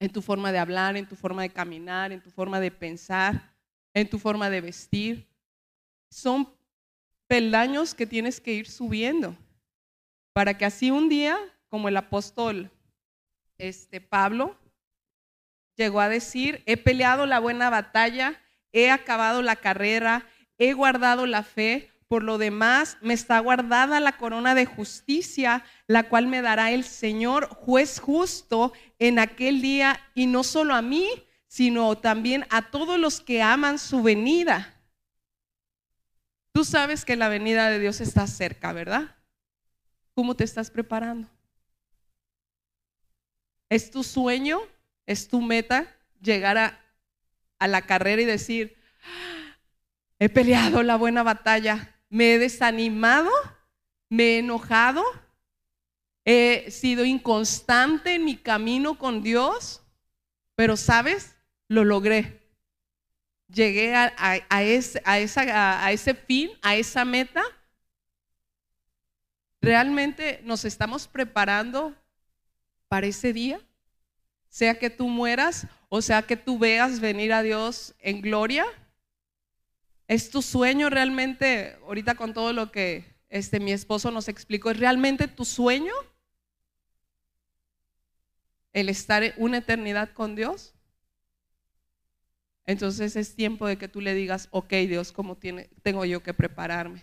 en 0.00 0.10
tu 0.10 0.22
forma 0.22 0.52
de 0.52 0.58
hablar, 0.58 0.96
en 0.96 1.08
tu 1.08 1.16
forma 1.16 1.42
de 1.42 1.50
caminar, 1.50 2.12
en 2.12 2.20
tu 2.22 2.30
forma 2.30 2.60
de 2.60 2.70
pensar, 2.70 3.54
en 3.94 4.08
tu 4.10 4.18
forma 4.18 4.50
de 4.50 4.60
vestir. 4.60 5.28
Son 6.10 6.52
peldaños 7.26 7.94
que 7.94 8.06
tienes 8.06 8.40
que 8.40 8.52
ir 8.52 8.68
subiendo 8.68 9.36
para 10.32 10.58
que 10.58 10.64
así 10.66 10.90
un 10.90 11.08
día, 11.08 11.36
como 11.68 11.88
el 11.88 11.96
apóstol 11.96 12.70
este, 13.58 14.00
Pablo 14.00 14.56
llegó 15.76 16.00
a 16.00 16.08
decir, 16.08 16.62
he 16.66 16.76
peleado 16.76 17.26
la 17.26 17.38
buena 17.38 17.70
batalla, 17.70 18.40
he 18.72 18.90
acabado 18.90 19.42
la 19.42 19.56
carrera, 19.56 20.26
he 20.58 20.72
guardado 20.72 21.26
la 21.26 21.42
fe, 21.42 21.90
por 22.08 22.22
lo 22.22 22.38
demás 22.38 22.98
me 23.00 23.14
está 23.14 23.38
guardada 23.40 24.00
la 24.00 24.16
corona 24.16 24.54
de 24.54 24.64
justicia, 24.64 25.64
la 25.86 26.08
cual 26.08 26.26
me 26.26 26.42
dará 26.42 26.70
el 26.70 26.84
Señor, 26.84 27.48
juez 27.48 27.98
justo, 27.98 28.72
en 28.98 29.18
aquel 29.18 29.60
día, 29.60 30.00
y 30.14 30.26
no 30.26 30.44
solo 30.44 30.74
a 30.74 30.82
mí, 30.82 31.08
sino 31.46 31.96
también 31.98 32.46
a 32.50 32.70
todos 32.70 32.98
los 32.98 33.20
que 33.20 33.42
aman 33.42 33.78
su 33.78 34.02
venida. 34.02 34.74
Tú 36.52 36.64
sabes 36.64 37.04
que 37.04 37.16
la 37.16 37.28
venida 37.28 37.68
de 37.68 37.78
Dios 37.78 38.00
está 38.00 38.26
cerca, 38.26 38.72
¿verdad? 38.72 39.16
¿Cómo 40.14 40.34
te 40.34 40.44
estás 40.44 40.70
preparando? 40.70 41.28
¿Es 43.68 43.90
tu 43.90 44.02
sueño? 44.02 44.60
¿Es 45.06 45.28
tu 45.28 45.40
meta 45.40 45.86
llegar 46.20 46.58
a, 46.58 46.80
la 47.66 47.82
carrera 47.82 48.22
y 48.22 48.26
decir, 48.26 48.76
"Ah, 49.02 49.56
he 50.18 50.28
peleado 50.28 50.82
la 50.82 50.96
buena 50.96 51.22
batalla, 51.22 51.94
me 52.08 52.34
he 52.34 52.38
desanimado, 52.38 53.30
me 54.08 54.24
he 54.24 54.38
enojado, 54.38 55.04
he 56.24 56.70
sido 56.70 57.04
inconstante 57.04 58.14
en 58.14 58.24
mi 58.24 58.36
camino 58.36 58.98
con 58.98 59.22
Dios, 59.22 59.82
pero 60.56 60.76
sabes, 60.76 61.36
lo 61.68 61.84
logré. 61.84 62.42
Llegué 63.48 63.94
a, 63.94 64.62
ese, 64.62 65.02
ese 65.06 66.14
fin, 66.14 66.50
a 66.62 66.74
esa 66.74 67.04
meta. 67.04 67.44
¿Realmente 69.60 70.40
nos 70.44 70.64
estamos 70.64 71.06
preparando 71.06 71.94
para 72.88 73.06
ese 73.06 73.32
día? 73.32 73.60
Sea 74.56 74.78
que 74.78 74.88
tú 74.88 75.06
mueras 75.06 75.66
o 75.90 76.00
sea 76.00 76.22
que 76.22 76.34
tú 76.34 76.58
veas 76.58 76.98
venir 76.98 77.30
a 77.34 77.42
Dios 77.42 77.94
en 78.00 78.22
gloria. 78.22 78.64
¿Es 80.08 80.30
tu 80.30 80.40
sueño 80.40 80.88
realmente, 80.88 81.76
ahorita 81.82 82.14
con 82.14 82.32
todo 82.32 82.54
lo 82.54 82.72
que 82.72 83.04
este, 83.28 83.60
mi 83.60 83.72
esposo 83.72 84.10
nos 84.10 84.28
explicó, 84.28 84.70
es 84.70 84.80
realmente 84.80 85.28
tu 85.28 85.44
sueño 85.44 85.92
el 88.72 88.88
estar 88.88 89.34
una 89.36 89.58
eternidad 89.58 90.14
con 90.14 90.34
Dios? 90.34 90.74
Entonces 92.64 93.14
es 93.14 93.36
tiempo 93.36 93.66
de 93.66 93.76
que 93.76 93.88
tú 93.88 94.00
le 94.00 94.14
digas, 94.14 94.48
ok 94.52 94.72
Dios, 94.88 95.12
¿cómo 95.12 95.36
tiene, 95.36 95.68
tengo 95.82 96.06
yo 96.06 96.22
que 96.22 96.32
prepararme? 96.32 97.02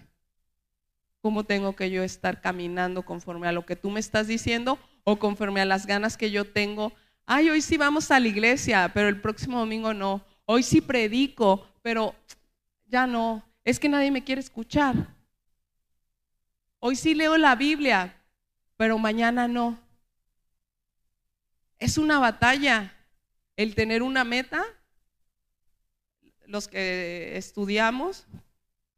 ¿Cómo 1.22 1.44
tengo 1.44 1.76
que 1.76 1.92
yo 1.92 2.02
estar 2.02 2.42
caminando 2.42 3.06
conforme 3.06 3.48
a 3.48 3.52
lo 3.52 3.64
que 3.64 3.76
tú 3.76 3.92
me 3.92 4.00
estás 4.00 4.26
diciendo 4.26 4.80
o 5.04 5.20
conforme 5.20 5.62
a 5.62 5.66
las 5.66 5.86
ganas 5.86 6.18
que 6.18 6.32
yo 6.32 6.52
tengo? 6.52 6.94
Ay, 7.26 7.50
hoy 7.50 7.62
sí 7.62 7.78
vamos 7.78 8.12
a 8.12 8.20
la 8.20 8.28
iglesia, 8.28 8.92
pero 8.94 9.08
el 9.08 9.22
próximo 9.22 9.60
domingo 9.60 9.94
no. 9.94 10.26
Hoy 10.46 10.62
sí 10.64 10.82
predico, 10.82 11.68
pero 11.82 12.14
ya 12.88 13.08
no. 13.08 13.44
Es 13.64 13.80
que 13.80 13.88
nadie 13.88 14.12
me 14.12 14.24
quiere 14.24 14.42
escuchar. 14.42 15.08
Hoy 16.80 16.98
sí 16.98 17.14
leo 17.14 17.38
la 17.38 17.56
Biblia, 17.56 18.22
pero 18.76 18.98
mañana 18.98 19.48
no. 19.48 19.80
Es 21.80 21.98
una 21.98 22.20
batalla 22.20 22.94
el 23.56 23.74
tener 23.74 24.04
una 24.04 24.26
meta. 24.26 24.64
Los 26.46 26.68
que 26.68 27.38
estudiamos 27.38 28.28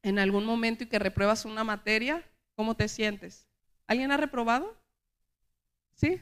en 0.02 0.18
algún 0.18 0.46
momento 0.46 0.84
y 0.84 0.88
que 0.88 0.98
repruebas 0.98 1.46
una 1.46 1.64
materia, 1.64 2.28
¿cómo 2.56 2.76
te 2.76 2.88
sientes? 2.88 3.48
¿Alguien 3.86 4.12
ha 4.12 4.18
reprobado? 4.18 4.76
¿Sí? 5.94 6.22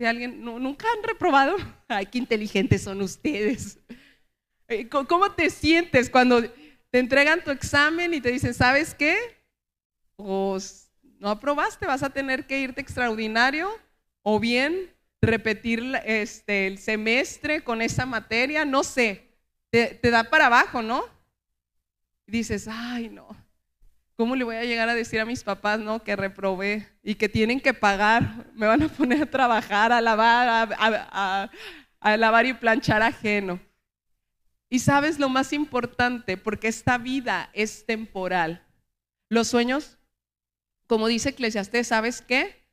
¿Sí 0.00 0.06
alguien 0.06 0.42
nu- 0.42 0.58
nunca 0.58 0.86
han 0.96 1.02
reprobado? 1.02 1.56
Ay, 1.88 2.06
qué 2.06 2.16
inteligentes 2.16 2.80
son 2.82 3.02
ustedes. 3.02 3.78
Eh, 4.66 4.88
¿Cómo- 4.88 5.06
¿Cómo 5.06 5.32
te 5.32 5.50
sientes 5.50 6.08
cuando 6.08 6.42
te 6.42 6.98
entregan 6.98 7.44
tu 7.44 7.50
examen 7.50 8.14
y 8.14 8.20
te 8.22 8.30
dicen, 8.30 8.54
¿sabes 8.54 8.94
qué? 8.94 9.18
Pues 10.16 10.90
no 11.18 11.28
aprobaste, 11.28 11.84
vas 11.86 12.02
a 12.02 12.08
tener 12.10 12.46
que 12.46 12.60
irte 12.60 12.80
extraordinario 12.80 13.68
o 14.22 14.40
bien 14.40 14.90
repetir 15.20 15.82
este, 16.06 16.66
el 16.66 16.78
semestre 16.78 17.62
con 17.62 17.82
esa 17.82 18.06
materia, 18.06 18.64
no 18.64 18.84
sé, 18.84 19.28
te, 19.68 19.88
te 19.88 20.10
da 20.10 20.24
para 20.30 20.46
abajo, 20.46 20.80
¿no? 20.80 21.04
Y 22.26 22.32
dices, 22.32 22.66
ay, 22.70 23.10
no, 23.10 23.28
¿cómo 24.20 24.36
le 24.36 24.44
voy 24.44 24.56
a 24.56 24.64
llegar 24.64 24.86
a 24.86 24.94
decir 24.94 25.18
a 25.18 25.24
mis 25.24 25.42
papás, 25.42 25.80
no, 25.80 26.04
que 26.04 26.14
reprobé 26.14 26.86
y 27.02 27.14
que 27.14 27.30
tienen 27.30 27.58
que 27.58 27.72
pagar? 27.72 28.44
Me 28.54 28.66
van 28.66 28.82
a 28.82 28.88
poner 28.88 29.22
a 29.22 29.30
trabajar, 29.30 29.92
a 29.92 30.00
lavar, 30.02 30.46
a, 30.76 31.50
a- 32.02 32.16
lavar 32.18 32.44
y 32.44 32.52
planchar 32.52 33.00
ajeno. 33.00 33.58
Y 34.68 34.80
sabes 34.80 35.18
lo 35.18 35.30
más 35.30 35.54
importante, 35.54 36.36
porque 36.36 36.68
esta 36.68 36.98
vida 36.98 37.48
es 37.54 37.86
temporal. 37.86 38.62
Los 39.30 39.48
sueños, 39.48 39.96
como 40.86 41.06
dice 41.06 41.30
Eclesiastés, 41.30 41.86
¿sabes 41.86 42.20
qué? 42.20 42.68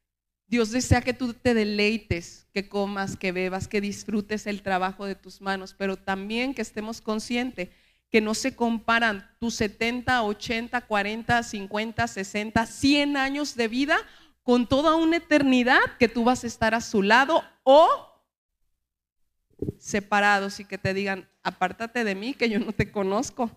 Dios 0.47 0.71
desea 0.71 0.99
que 0.99 1.13
tú 1.13 1.33
te 1.33 1.53
deleites, 1.53 2.45
que 2.53 2.67
comas, 2.67 3.15
que 3.15 3.31
bebas, 3.31 3.69
que 3.69 3.79
disfrutes 3.79 4.47
el 4.47 4.63
trabajo 4.63 5.05
de 5.05 5.15
tus 5.15 5.39
manos, 5.39 5.73
pero 5.77 5.95
también 5.95 6.53
que 6.53 6.61
estemos 6.61 6.99
conscientes 6.99 7.69
que 8.09 8.21
no 8.21 8.33
se 8.33 8.55
comparan 8.55 9.29
tus 9.39 9.55
70, 9.55 10.23
80, 10.23 10.81
40, 10.81 11.43
50, 11.43 12.07
60, 12.07 12.65
100 12.65 13.17
años 13.17 13.55
de 13.55 13.67
vida 13.67 13.97
con 14.43 14.67
toda 14.67 14.95
una 14.95 15.17
eternidad 15.17 15.79
que 15.99 16.07
tú 16.07 16.23
vas 16.23 16.43
a 16.43 16.47
estar 16.47 16.73
a 16.73 16.81
su 16.81 17.01
lado 17.01 17.43
o 17.63 17.87
separados 19.77 20.59
y 20.59 20.65
que 20.65 20.77
te 20.77 20.93
digan, 20.93 21.27
apártate 21.43 22.03
de 22.03 22.15
mí, 22.15 22.33
que 22.33 22.49
yo 22.49 22.59
no 22.59 22.71
te 22.71 22.91
conozco. 22.91 23.51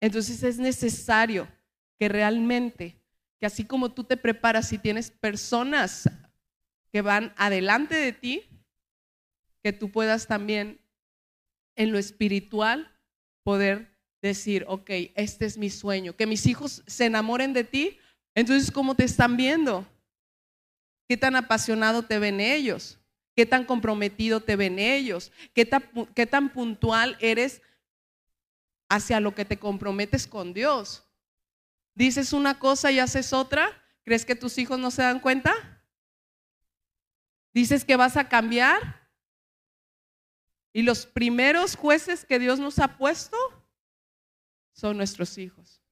Entonces 0.00 0.42
es 0.42 0.58
necesario 0.58 1.48
que 1.98 2.08
realmente, 2.08 3.02
que 3.40 3.46
así 3.46 3.64
como 3.64 3.92
tú 3.92 4.04
te 4.04 4.16
preparas 4.16 4.72
y 4.72 4.78
tienes 4.78 5.10
personas 5.10 6.08
que 6.92 7.02
van 7.02 7.34
adelante 7.36 7.96
de 7.96 8.12
ti, 8.12 8.48
que 9.62 9.72
tú 9.72 9.90
puedas 9.90 10.26
también 10.26 10.80
en 11.78 11.92
lo 11.92 11.98
espiritual 11.98 12.92
poder 13.44 13.96
decir, 14.20 14.64
ok, 14.68 14.90
este 15.14 15.46
es 15.46 15.56
mi 15.56 15.70
sueño, 15.70 16.14
que 16.14 16.26
mis 16.26 16.44
hijos 16.46 16.82
se 16.86 17.06
enamoren 17.06 17.52
de 17.52 17.64
ti. 17.64 17.98
Entonces, 18.34 18.70
¿cómo 18.70 18.96
te 18.96 19.04
están 19.04 19.36
viendo? 19.36 19.86
¿Qué 21.08 21.16
tan 21.16 21.36
apasionado 21.36 22.02
te 22.02 22.18
ven 22.18 22.40
ellos? 22.40 22.98
¿Qué 23.34 23.46
tan 23.46 23.64
comprometido 23.64 24.40
te 24.40 24.56
ven 24.56 24.80
ellos? 24.80 25.30
¿Qué 25.54 25.64
tan, 25.64 25.84
qué 26.14 26.26
tan 26.26 26.52
puntual 26.52 27.16
eres 27.20 27.62
hacia 28.88 29.20
lo 29.20 29.34
que 29.36 29.44
te 29.44 29.56
comprometes 29.56 30.26
con 30.26 30.52
Dios? 30.52 31.04
¿Dices 31.94 32.32
una 32.32 32.58
cosa 32.58 32.90
y 32.90 32.98
haces 32.98 33.32
otra? 33.32 33.70
¿Crees 34.04 34.24
que 34.24 34.34
tus 34.34 34.58
hijos 34.58 34.80
no 34.80 34.90
se 34.90 35.02
dan 35.02 35.20
cuenta? 35.20 35.54
¿Dices 37.54 37.84
que 37.84 37.94
vas 37.94 38.16
a 38.16 38.28
cambiar? 38.28 38.97
Y 40.78 40.82
los 40.82 41.06
primeros 41.06 41.74
jueces 41.74 42.24
que 42.24 42.38
Dios 42.38 42.60
nos 42.60 42.78
ha 42.78 42.96
puesto 42.96 43.36
son 44.72 44.96
nuestros 44.96 45.36
hijos. 45.36 45.82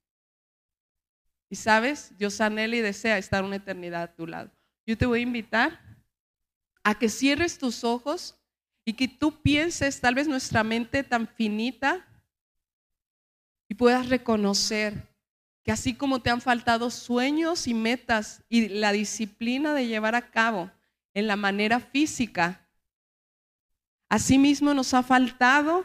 Y 1.50 1.56
sabes, 1.56 2.16
Dios 2.16 2.40
anhela 2.40 2.76
y 2.76 2.82
desea 2.82 3.18
estar 3.18 3.42
una 3.42 3.56
eternidad 3.56 4.02
a 4.04 4.14
tu 4.14 4.28
lado. 4.28 4.52
Yo 4.86 4.96
te 4.96 5.04
voy 5.04 5.18
a 5.18 5.22
invitar 5.24 5.80
a 6.84 6.96
que 6.96 7.08
cierres 7.08 7.58
tus 7.58 7.82
ojos 7.82 8.36
y 8.84 8.92
que 8.92 9.08
tú 9.08 9.42
pienses, 9.42 10.00
tal 10.00 10.14
vez 10.14 10.28
nuestra 10.28 10.62
mente 10.62 11.02
tan 11.02 11.26
finita, 11.26 12.06
y 13.68 13.74
puedas 13.74 14.08
reconocer 14.08 15.12
que 15.64 15.72
así 15.72 15.94
como 15.94 16.22
te 16.22 16.30
han 16.30 16.40
faltado 16.40 16.92
sueños 16.92 17.66
y 17.66 17.74
metas 17.74 18.44
y 18.48 18.68
la 18.68 18.92
disciplina 18.92 19.74
de 19.74 19.88
llevar 19.88 20.14
a 20.14 20.30
cabo 20.30 20.70
en 21.12 21.26
la 21.26 21.34
manera 21.34 21.80
física, 21.80 22.65
asimismo 24.08 24.74
nos 24.74 24.94
ha 24.94 25.02
faltado 25.02 25.84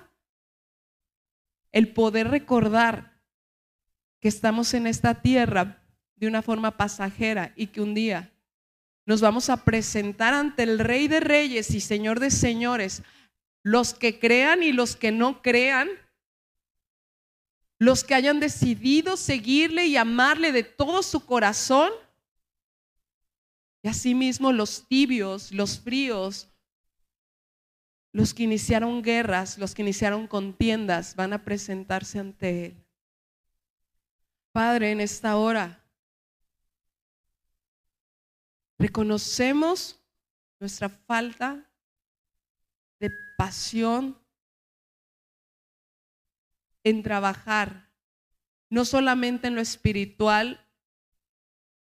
el 1.72 1.93
poder 1.93 2.30
recordar 2.30 3.22
que 4.19 4.28
estamos 4.28 4.74
en 4.74 4.88
esta 4.88 5.22
tierra 5.22 5.84
de 6.15 6.28
una 6.28 6.41
forma 6.41 6.78
pasajera 6.78 7.53
y 7.55 7.67
que 7.67 7.82
un 7.82 7.93
día 7.93 8.32
nos 9.05 9.22
vamos 9.22 9.49
a 9.49 9.65
presentar 9.65 10.34
ante 10.34 10.63
el 10.63 10.80
Rey 10.80 11.07
de 11.07 11.19
Reyes 11.19 11.72
y 11.72 11.82
Señor 11.82 12.19
de 12.19 12.30
Señores. 12.30 13.01
Los 13.63 13.93
que 13.93 14.19
crean 14.19 14.63
y 14.63 14.72
los 14.72 14.95
que 14.95 15.11
no 15.11 15.41
crean, 15.41 15.89
los 17.80 18.03
que 18.03 18.13
hayan 18.13 18.39
decidido 18.39 19.17
seguirle 19.17 19.88
y 19.88 19.97
amarle 19.97 20.51
de 20.51 20.63
todo 20.63 21.01
su 21.01 21.26
corazón, 21.26 21.91
y 23.84 23.88
asimismo 23.88 24.51
los 24.51 24.88
tibios, 24.88 25.51
los 25.51 25.80
fríos, 25.80 26.50
los 28.12 28.34
que 28.34 28.43
iniciaron 28.43 29.01
guerras, 29.01 29.57
los 29.57 29.74
que 29.74 29.82
iniciaron 29.82 30.28
contiendas, 30.28 31.16
van 31.16 31.34
a 31.34 31.43
presentarse 31.43 32.20
ante 32.20 32.66
Él. 32.66 32.86
Padre, 34.51 34.91
en 34.91 34.99
esta 34.99 35.38
hora, 35.38 35.82
reconocemos 38.78 39.97
nuestra 40.59 40.89
falta 40.89 41.66
de 42.99 43.12
pasión 43.38 44.18
en 46.84 47.01
trabajar, 47.01 47.89
no 48.70 48.84
solamente 48.84 49.47
en 49.47 49.55
lo 49.55 49.62
espiritual, 49.62 50.68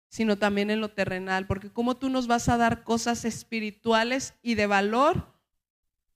sino 0.09 0.37
también 0.37 0.71
en 0.71 0.81
lo 0.81 0.89
terrenal, 0.89 1.45
porque 1.45 1.69
cómo 1.69 1.97
tú 1.97 2.09
nos 2.09 2.25
vas 2.25 2.49
a 2.49 2.57
dar 2.57 2.83
cosas 2.83 3.25
espirituales 3.25 4.33
y 4.41 4.55
de 4.55 4.65
valor 4.65 5.34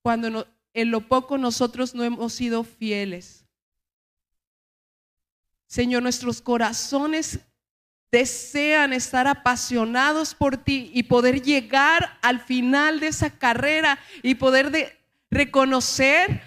cuando 0.10 0.48
en 0.74 0.90
lo 0.90 1.08
poco 1.08 1.38
nosotros 1.38 1.94
no 1.94 2.04
hemos 2.04 2.34
sido 2.34 2.64
fieles. 2.64 3.46
Señor, 5.68 6.02
nuestros 6.02 6.42
corazones 6.42 7.40
desean 8.12 8.92
estar 8.94 9.28
apasionados 9.28 10.34
por 10.34 10.58
ti 10.58 10.90
y 10.96 11.04
poder 11.04 11.44
llegar 11.44 12.18
al 12.24 12.40
final 12.40 13.00
de 13.00 13.10
esa 13.10 13.30
carrera 13.30 14.00
y 14.24 14.34
poder 14.34 15.00
reconocer 15.30 16.42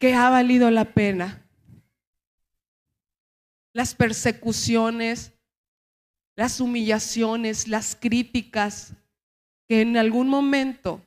que 0.00 0.14
ha 0.14 0.30
valido 0.30 0.68
la 0.72 0.86
pena. 0.86 1.46
Las 3.72 3.94
persecuciones, 3.94 5.30
las 6.34 6.58
humillaciones, 6.58 7.68
las 7.68 7.94
críticas 7.94 8.94
que 9.68 9.82
en 9.82 9.96
algún 9.96 10.26
momento 10.26 11.00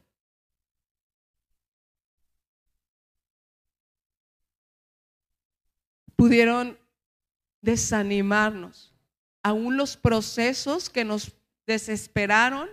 pudieron 6.18 6.78
desanimarnos. 7.61 8.93
Aún 9.41 9.78
los 9.78 9.95
procesos 9.95 10.89
que 10.89 11.05
nos 11.05 11.32
desesperaron, 11.65 12.68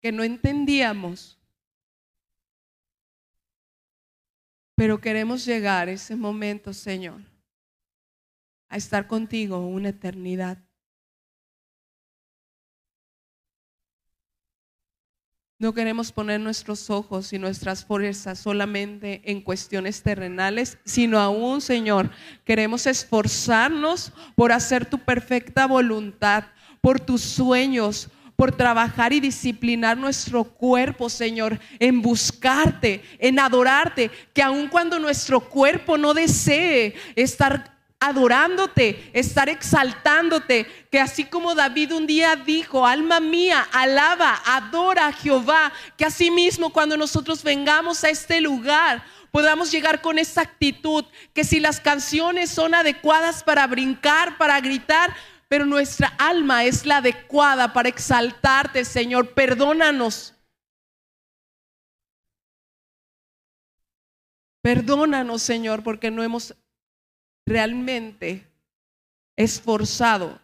que 0.00 0.12
no 0.12 0.22
entendíamos. 0.22 1.40
Pero 4.76 5.00
queremos 5.00 5.44
llegar 5.44 5.88
a 5.88 5.92
ese 5.92 6.14
momento, 6.14 6.72
Señor, 6.72 7.22
a 8.68 8.76
estar 8.76 9.06
contigo 9.06 9.66
una 9.66 9.88
eternidad. 9.88 10.58
No 15.60 15.74
queremos 15.74 16.10
poner 16.10 16.40
nuestros 16.40 16.88
ojos 16.88 17.34
y 17.34 17.38
nuestras 17.38 17.84
fuerzas 17.84 18.38
solamente 18.38 19.20
en 19.26 19.42
cuestiones 19.42 20.02
terrenales, 20.02 20.78
sino 20.86 21.20
aún, 21.20 21.60
Señor, 21.60 22.08
queremos 22.46 22.86
esforzarnos 22.86 24.10
por 24.36 24.52
hacer 24.52 24.86
tu 24.86 24.96
perfecta 24.98 25.66
voluntad, 25.66 26.44
por 26.80 26.98
tus 26.98 27.20
sueños, 27.20 28.08
por 28.36 28.56
trabajar 28.56 29.12
y 29.12 29.20
disciplinar 29.20 29.98
nuestro 29.98 30.44
cuerpo, 30.44 31.10
Señor, 31.10 31.60
en 31.78 32.00
buscarte, 32.00 33.02
en 33.18 33.38
adorarte, 33.38 34.10
que 34.32 34.42
aun 34.42 34.66
cuando 34.66 34.98
nuestro 34.98 35.40
cuerpo 35.40 35.98
no 35.98 36.14
desee 36.14 36.94
estar 37.14 37.79
adorándote, 38.00 39.10
estar 39.12 39.50
exaltándote, 39.50 40.66
que 40.90 40.98
así 40.98 41.26
como 41.26 41.54
David 41.54 41.92
un 41.92 42.06
día 42.06 42.34
dijo, 42.34 42.86
alma 42.86 43.20
mía, 43.20 43.68
alaba, 43.72 44.40
adora 44.46 45.08
a 45.08 45.12
Jehová, 45.12 45.70
que 45.98 46.06
así 46.06 46.30
mismo 46.30 46.72
cuando 46.72 46.96
nosotros 46.96 47.42
vengamos 47.42 48.02
a 48.02 48.08
este 48.08 48.40
lugar, 48.40 49.04
podamos 49.30 49.70
llegar 49.70 50.00
con 50.00 50.18
esa 50.18 50.40
actitud, 50.40 51.04
que 51.34 51.44
si 51.44 51.60
las 51.60 51.78
canciones 51.78 52.50
son 52.50 52.74
adecuadas 52.74 53.44
para 53.44 53.66
brincar, 53.66 54.38
para 54.38 54.58
gritar, 54.60 55.14
pero 55.48 55.66
nuestra 55.66 56.08
alma 56.18 56.64
es 56.64 56.86
la 56.86 56.98
adecuada 56.98 57.74
para 57.74 57.90
exaltarte, 57.90 58.86
Señor, 58.86 59.34
perdónanos. 59.34 60.34
Perdónanos, 64.62 65.42
Señor, 65.42 65.82
porque 65.82 66.10
no 66.10 66.22
hemos 66.22 66.54
realmente 67.50 68.46
esforzado 69.36 70.40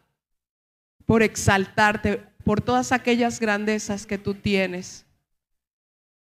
por 1.07 1.23
exaltarte, 1.23 2.17
por 2.45 2.61
todas 2.61 2.91
aquellas 2.91 3.39
grandezas 3.39 4.05
que 4.07 4.19
tú 4.19 4.35
tienes 4.35 5.07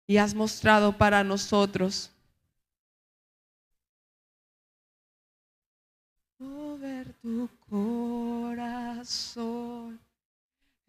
y 0.07 0.17
has 0.17 0.33
mostrado 0.33 0.97
para 0.97 1.23
nosotros. 1.23 2.09
Mover 6.39 7.13
tu 7.21 7.47
corazón 7.69 9.13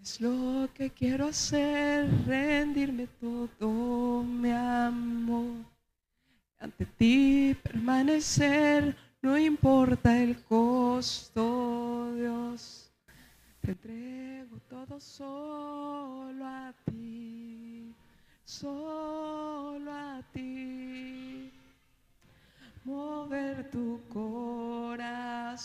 es 0.01 0.19
lo 0.19 0.71
que 0.73 0.89
quiero 0.89 1.27
hacer, 1.27 2.09
rendirme 2.27 3.07
todo 3.21 4.23
mi 4.23 4.51
amor. 4.51 5.57
Ante 6.59 6.87
ti 6.87 7.55
permanecer 7.63 9.04
no 9.25 9.37
importa 9.39 10.23
el 10.23 10.45
costo, 10.45 12.13
Dios, 12.15 12.93
te 13.63 13.71
entrego 13.71 14.59
todo 14.69 15.01
solo 15.01 16.45
a 16.45 16.75
ti, 16.85 17.95
solo 18.45 19.91
a 19.91 20.21
ti. 20.31 21.51
Mover 22.85 23.71
tu 23.71 24.03
corazón 24.11 25.65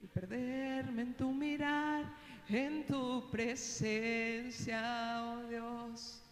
y 0.00 0.06
perderme 0.06 1.02
en 1.02 1.14
tu 1.14 1.32
mirar, 1.32 2.04
en 2.48 2.86
tu 2.86 3.28
presencia, 3.28 4.80
oh 5.24 5.42
Dios, 5.48 6.22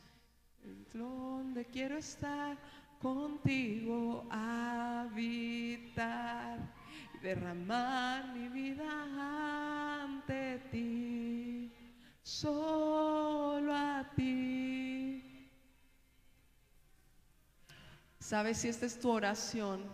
donde 0.94 1.64
quiero 1.64 1.98
estar 1.98 2.56
contigo 3.00 4.26
habitar 4.30 5.38
y 7.14 7.18
derramar 7.18 8.32
mi 8.32 8.48
vida 8.48 10.02
ante 10.02 10.58
ti, 10.70 11.72
solo 12.22 13.74
a 13.74 14.10
ti. 14.14 15.50
¿Sabes 18.18 18.58
si 18.58 18.68
esta 18.68 18.86
es 18.86 18.98
tu 18.98 19.10
oración? 19.10 19.84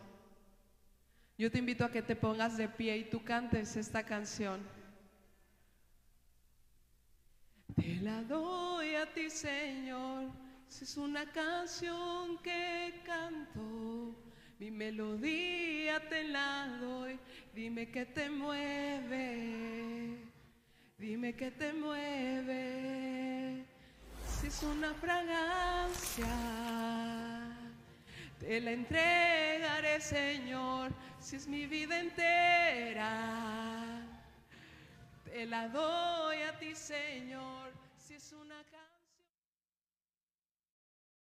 Yo 1.36 1.50
te 1.50 1.58
invito 1.58 1.84
a 1.84 1.90
que 1.90 2.02
te 2.02 2.16
pongas 2.16 2.56
de 2.56 2.68
pie 2.68 2.96
y 2.98 3.04
tú 3.04 3.22
cantes 3.22 3.76
esta 3.76 4.04
canción. 4.04 4.60
Te 7.74 7.96
la 7.96 8.22
doy 8.22 8.94
a 8.94 9.12
ti, 9.12 9.28
Señor 9.28 10.41
es 10.80 10.96
una 10.96 11.30
canción 11.30 12.38
que 12.38 13.02
canto, 13.04 14.16
mi 14.58 14.70
melodía 14.70 16.08
te 16.08 16.24
la 16.24 16.78
doy. 16.80 17.18
Dime 17.54 17.90
que 17.90 18.06
te 18.06 18.30
mueve, 18.30 20.16
dime 20.96 21.34
que 21.34 21.50
te 21.50 21.74
mueve. 21.74 23.66
Si 24.40 24.46
es 24.46 24.62
una 24.62 24.94
fragancia, 24.94 26.26
te 28.40 28.60
la 28.60 28.70
entregaré, 28.70 30.00
Señor. 30.00 30.90
Si 31.20 31.36
es 31.36 31.46
mi 31.46 31.66
vida 31.66 32.00
entera, 32.00 33.04
te 35.24 35.44
la 35.44 35.68
doy 35.68 36.38
a 36.42 36.58
ti, 36.58 36.74
Señor. 36.74 37.72
Si 37.98 38.14
es 38.14 38.32
una 38.32 38.56
canción. 38.64 38.81